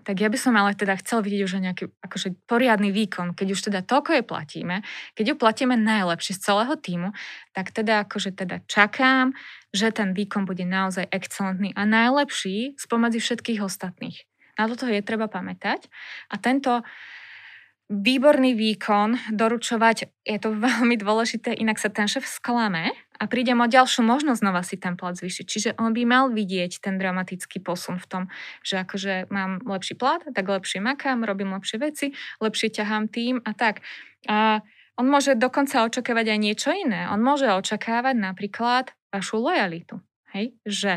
tak 0.02 0.20
ja 0.20 0.28
by 0.32 0.38
som 0.40 0.56
ale 0.56 0.72
teda 0.74 0.96
chcel 1.00 1.20
vidieť 1.20 1.40
už 1.44 1.52
nejaký 1.60 1.84
akože 2.02 2.48
poriadny 2.48 2.90
výkon, 2.90 3.36
keď 3.36 3.48
už 3.52 3.60
teda 3.70 3.80
toľko 3.84 4.20
je 4.20 4.24
platíme, 4.24 4.76
keď 5.14 5.24
ju 5.32 5.34
platíme 5.36 5.74
najlepšie 5.76 6.36
z 6.36 6.40
celého 6.40 6.74
týmu, 6.76 7.08
tak 7.52 7.70
teda 7.70 8.08
akože 8.08 8.34
teda 8.34 8.64
čakám, 8.66 9.36
že 9.70 9.94
ten 9.94 10.16
výkon 10.16 10.48
bude 10.48 10.66
naozaj 10.66 11.08
excelentný 11.12 11.70
a 11.76 11.86
najlepší 11.86 12.74
spomedzi 12.80 13.20
všetkých 13.22 13.60
ostatných. 13.62 14.26
Na 14.58 14.68
toto 14.68 14.84
je 14.84 15.00
treba 15.00 15.30
pamätať. 15.30 15.88
A 16.28 16.36
tento 16.36 16.84
výborný 17.90 18.54
výkon 18.54 19.34
doručovať, 19.34 20.10
je 20.22 20.38
to 20.38 20.54
veľmi 20.66 21.00
dôležité, 21.00 21.56
inak 21.56 21.82
sa 21.82 21.90
ten 21.90 22.06
šéf 22.06 22.24
sklame 22.24 22.94
a 23.20 23.28
prídem 23.28 23.60
o 23.60 23.68
ďalšiu 23.68 24.00
možnosť 24.00 24.40
znova 24.40 24.64
si 24.64 24.80
ten 24.80 24.96
plat 24.96 25.12
zvýšiť. 25.12 25.44
Čiže 25.44 25.70
on 25.76 25.92
by 25.92 26.02
mal 26.08 26.32
vidieť 26.32 26.80
ten 26.80 26.96
dramatický 26.96 27.60
posun 27.60 28.00
v 28.00 28.06
tom, 28.08 28.22
že 28.64 28.80
akože 28.80 29.28
mám 29.28 29.60
lepší 29.68 29.92
plat, 29.92 30.24
tak 30.24 30.48
lepšie 30.48 30.80
makám, 30.80 31.28
robím 31.28 31.52
lepšie 31.52 31.76
veci, 31.76 32.16
lepšie 32.40 32.72
ťahám 32.72 33.12
tým 33.12 33.44
a 33.44 33.52
tak. 33.52 33.84
A 34.24 34.64
on 34.96 35.04
môže 35.04 35.36
dokonca 35.36 35.84
očakávať 35.84 36.32
aj 36.32 36.38
niečo 36.40 36.72
iné. 36.72 37.08
On 37.12 37.20
môže 37.20 37.44
očakávať 37.44 38.16
napríklad 38.16 38.96
vašu 39.12 39.36
lojalitu. 39.36 40.00
Hej? 40.32 40.56
Že 40.64 40.92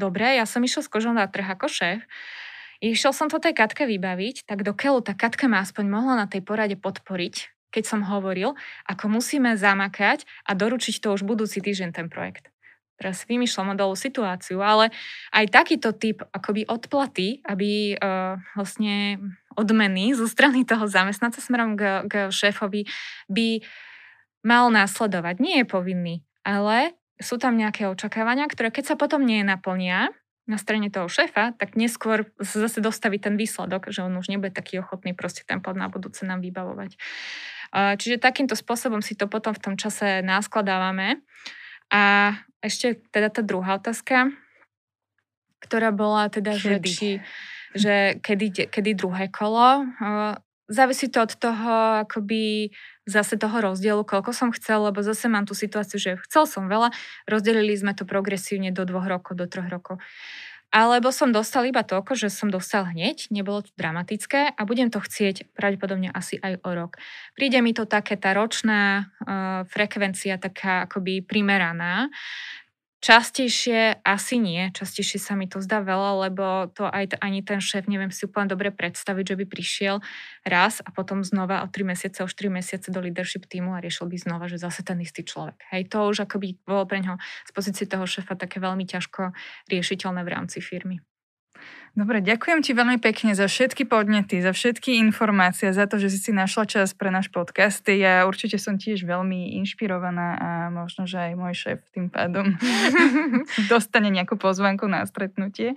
dobre, 0.00 0.40
ja 0.40 0.48
som 0.48 0.64
išiel 0.64 0.80
s 0.80 0.92
kožou 0.92 1.12
na 1.12 1.28
trh 1.28 1.44
ako 1.44 1.68
šéf, 1.68 2.00
išiel 2.80 3.12
som 3.12 3.28
to 3.28 3.40
tej 3.40 3.56
Katke 3.56 3.84
vybaviť, 3.84 4.48
tak 4.48 4.64
do 4.64 4.72
tá 4.76 5.12
Katka 5.12 5.48
ma 5.48 5.60
aspoň 5.60 5.84
mohla 5.88 6.14
na 6.20 6.26
tej 6.28 6.40
porade 6.40 6.76
podporiť, 6.76 7.55
keď 7.76 7.84
som 7.84 8.00
hovoril, 8.08 8.56
ako 8.88 9.12
musíme 9.12 9.52
zamakať 9.60 10.24
a 10.48 10.56
doručiť 10.56 11.04
to 11.04 11.12
už 11.12 11.28
budúci 11.28 11.60
týždeň 11.60 11.92
ten 11.92 12.08
projekt. 12.08 12.48
Teraz 12.96 13.28
vymýšľam 13.28 13.76
modelovú 13.76 13.92
situáciu, 13.92 14.64
ale 14.64 14.88
aj 15.28 15.52
takýto 15.52 15.92
typ 15.92 16.24
akoby 16.32 16.64
odplaty, 16.64 17.44
aby 17.44 17.92
uh, 17.92 18.40
vlastne 18.56 19.20
odmeny 19.52 20.16
zo 20.16 20.24
strany 20.24 20.64
toho 20.64 20.88
zamestnanca 20.88 21.36
smerom 21.44 21.76
k, 21.76 22.08
k 22.08 22.32
šéfovi 22.32 22.88
by 23.28 23.60
mal 24.40 24.72
následovať. 24.72 25.44
Nie 25.44 25.60
je 25.60 25.66
povinný, 25.68 26.24
ale 26.40 26.96
sú 27.20 27.36
tam 27.36 27.60
nejaké 27.60 27.84
očakávania, 27.84 28.48
ktoré 28.48 28.72
keď 28.72 28.94
sa 28.94 28.96
potom 28.96 29.28
nie 29.28 29.44
naplnia 29.44 30.08
na 30.46 30.56
strane 30.56 30.88
toho 30.88 31.10
šéfa, 31.10 31.58
tak 31.58 31.74
neskôr 31.74 32.30
zase 32.38 32.78
dostaví 32.78 33.18
ten 33.18 33.34
výsledok, 33.34 33.90
že 33.90 34.06
on 34.06 34.14
už 34.14 34.30
nebude 34.30 34.54
taký 34.54 34.78
ochotný 34.78 35.12
proste 35.12 35.42
ten 35.42 35.58
plat 35.58 35.74
na 35.74 35.90
budúce 35.90 36.22
nám 36.22 36.38
vybavovať. 36.40 36.94
Čiže 37.74 38.22
takýmto 38.22 38.54
spôsobom 38.54 39.00
si 39.00 39.18
to 39.18 39.26
potom 39.30 39.54
v 39.56 39.62
tom 39.62 39.74
čase 39.74 40.20
náskladávame. 40.22 41.22
A 41.90 42.34
ešte 42.62 42.98
teda 43.14 43.30
tá 43.30 43.46
druhá 43.46 43.78
otázka, 43.78 44.34
ktorá 45.62 45.94
bola 45.94 46.26
teda, 46.26 46.58
že, 46.58 46.82
či, 46.82 47.22
že 47.74 48.18
kedy, 48.22 48.70
kedy 48.70 48.90
druhé 48.98 49.30
kolo. 49.30 49.86
Závisí 50.66 51.06
to 51.06 51.22
od 51.22 51.32
toho, 51.38 52.02
akoby 52.02 52.74
zase 53.06 53.38
toho 53.38 53.54
rozdielu, 53.62 54.02
koľko 54.02 54.34
som 54.34 54.50
chcel, 54.50 54.90
lebo 54.90 54.98
zase 54.98 55.30
mám 55.30 55.46
tú 55.46 55.54
situáciu, 55.54 56.02
že 56.02 56.18
chcel 56.26 56.42
som 56.50 56.66
veľa, 56.66 56.90
rozdelili 57.30 57.70
sme 57.78 57.94
to 57.94 58.02
progresívne 58.02 58.74
do 58.74 58.82
dvoch 58.82 59.06
rokov, 59.06 59.38
do 59.38 59.46
troch 59.46 59.70
rokov. 59.70 60.02
Alebo 60.74 61.14
som 61.14 61.30
dostal 61.30 61.64
iba 61.70 61.86
toľko, 61.86 62.18
že 62.18 62.28
som 62.28 62.50
dostal 62.50 62.84
hneď, 62.90 63.30
nebolo 63.30 63.64
to 63.64 63.70
dramatické 63.78 64.52
a 64.52 64.60
budem 64.66 64.90
to 64.92 64.98
chcieť 65.00 65.54
pravdepodobne 65.56 66.10
asi 66.10 66.36
aj 66.42 66.60
o 66.66 66.70
rok. 66.74 66.98
Príde 67.32 67.62
mi 67.62 67.72
to 67.72 67.88
také 67.88 68.18
tá 68.18 68.34
ročná 68.34 69.06
uh, 69.06 69.62
frekvencia 69.70 70.36
taká 70.36 70.84
akoby 70.84 71.22
primeraná, 71.22 72.10
Častejšie 73.04 74.00
asi 74.08 74.40
nie, 74.40 74.72
častejšie 74.72 75.20
sa 75.20 75.36
mi 75.36 75.44
to 75.44 75.60
zdá 75.60 75.84
veľa, 75.84 76.26
lebo 76.26 76.72
to 76.72 76.88
aj 76.88 77.20
ani 77.20 77.44
ten 77.44 77.60
šéf 77.60 77.84
neviem 77.92 78.08
si 78.08 78.24
úplne 78.24 78.48
dobre 78.48 78.72
predstaviť, 78.72 79.36
že 79.36 79.36
by 79.36 79.44
prišiel 79.44 79.96
raz 80.48 80.80
a 80.80 80.88
potom 80.90 81.20
znova 81.20 81.60
o 81.60 81.68
3 81.68 81.92
mesiace, 81.92 82.24
o 82.24 82.28
4 82.28 82.48
mesiace 82.48 82.88
do 82.88 83.04
leadership 83.04 83.44
týmu 83.44 83.76
a 83.76 83.84
riešil 83.84 84.08
by 84.08 84.16
znova, 84.16 84.48
že 84.48 84.56
zase 84.56 84.80
ten 84.80 84.96
istý 85.04 85.28
človek. 85.28 85.60
Hej, 85.76 85.92
to 85.92 86.08
už 86.08 86.24
akoby 86.24 86.56
bolo 86.64 86.88
pre 86.88 87.04
ňoho 87.04 87.20
z 87.20 87.50
pozície 87.52 87.84
toho 87.84 88.08
šéfa 88.08 88.32
také 88.32 88.64
veľmi 88.64 88.88
ťažko 88.88 89.36
riešiteľné 89.68 90.24
v 90.24 90.32
rámci 90.32 90.64
firmy. 90.64 91.04
Dobre, 91.96 92.20
ďakujem 92.20 92.60
ti 92.60 92.76
veľmi 92.76 93.00
pekne 93.00 93.32
za 93.32 93.48
všetky 93.48 93.88
podnety, 93.88 94.44
za 94.44 94.52
všetky 94.52 95.00
informácie, 95.00 95.72
za 95.72 95.88
to, 95.88 95.96
že 95.96 96.12
si 96.12 96.28
si 96.28 96.32
našla 96.36 96.68
čas 96.68 96.92
pre 96.92 97.08
náš 97.08 97.32
podcast. 97.32 97.80
Ja 97.88 98.28
určite 98.28 98.60
som 98.60 98.76
tiež 98.76 99.08
veľmi 99.08 99.56
inšpirovaná 99.64 100.28
a 100.36 100.48
možno, 100.68 101.08
že 101.08 101.16
aj 101.16 101.32
môj 101.40 101.54
šéf 101.56 101.80
tým 101.96 102.12
pádom 102.12 102.52
dostane 103.72 104.12
nejakú 104.12 104.36
pozvanku 104.36 104.84
na 104.84 105.08
stretnutie. 105.08 105.72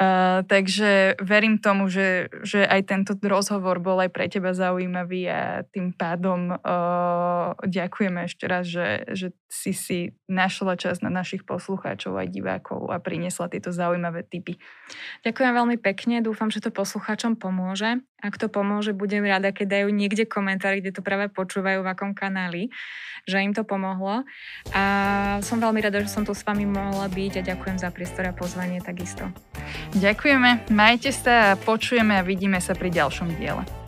Uh, 0.00 0.40
takže 0.48 1.20
verím 1.20 1.60
tomu, 1.60 1.92
že, 1.92 2.32
že 2.40 2.64
aj 2.64 2.88
tento 2.88 3.12
rozhovor 3.20 3.76
bol 3.76 4.00
aj 4.00 4.08
pre 4.08 4.32
teba 4.32 4.56
zaujímavý 4.56 5.28
a 5.28 5.68
tým 5.68 5.92
pádom 5.92 6.56
uh, 6.56 7.52
ďakujeme 7.60 8.24
ešte 8.24 8.48
raz, 8.48 8.64
že, 8.64 9.04
že 9.12 9.36
si 9.52 9.76
si 9.76 10.16
našla 10.32 10.80
čas 10.80 11.04
na 11.04 11.12
našich 11.12 11.44
poslucháčov 11.44 12.16
aj 12.16 12.32
divákov 12.32 12.88
a 12.88 12.96
priniesla 13.04 13.52
tieto 13.52 13.68
zaujímavé 13.68 14.24
tipy. 14.24 14.56
Ďakujem 15.28 15.41
veľmi 15.50 15.82
pekne, 15.82 16.22
dúfam, 16.22 16.46
že 16.46 16.62
to 16.62 16.70
poslucháčom 16.70 17.34
pomôže. 17.34 17.98
Ak 18.22 18.38
to 18.38 18.46
pomôže, 18.46 18.94
budem 18.94 19.26
rada, 19.26 19.50
keď 19.50 19.82
dajú 19.82 19.88
niekde 19.90 20.30
komentár, 20.30 20.78
kde 20.78 20.94
to 20.94 21.02
práve 21.02 21.26
počúvajú, 21.34 21.82
v 21.82 21.90
akom 21.90 22.14
kanáli, 22.14 22.70
že 23.26 23.42
im 23.42 23.50
to 23.50 23.66
pomohlo. 23.66 24.22
A 24.70 24.82
som 25.42 25.58
veľmi 25.58 25.82
rada, 25.82 25.98
že 25.98 26.12
som 26.12 26.22
tu 26.22 26.30
s 26.30 26.46
vami 26.46 26.62
mohla 26.62 27.10
byť 27.10 27.42
a 27.42 27.46
ďakujem 27.50 27.82
za 27.82 27.90
priestor 27.90 28.30
a 28.30 28.36
pozvanie 28.36 28.78
takisto. 28.78 29.26
Ďakujeme, 29.98 30.70
majte 30.70 31.10
sa 31.10 31.56
a 31.56 31.58
počujeme 31.58 32.14
a 32.14 32.22
vidíme 32.22 32.62
sa 32.62 32.78
pri 32.78 32.94
ďalšom 32.94 33.34
diele. 33.34 33.81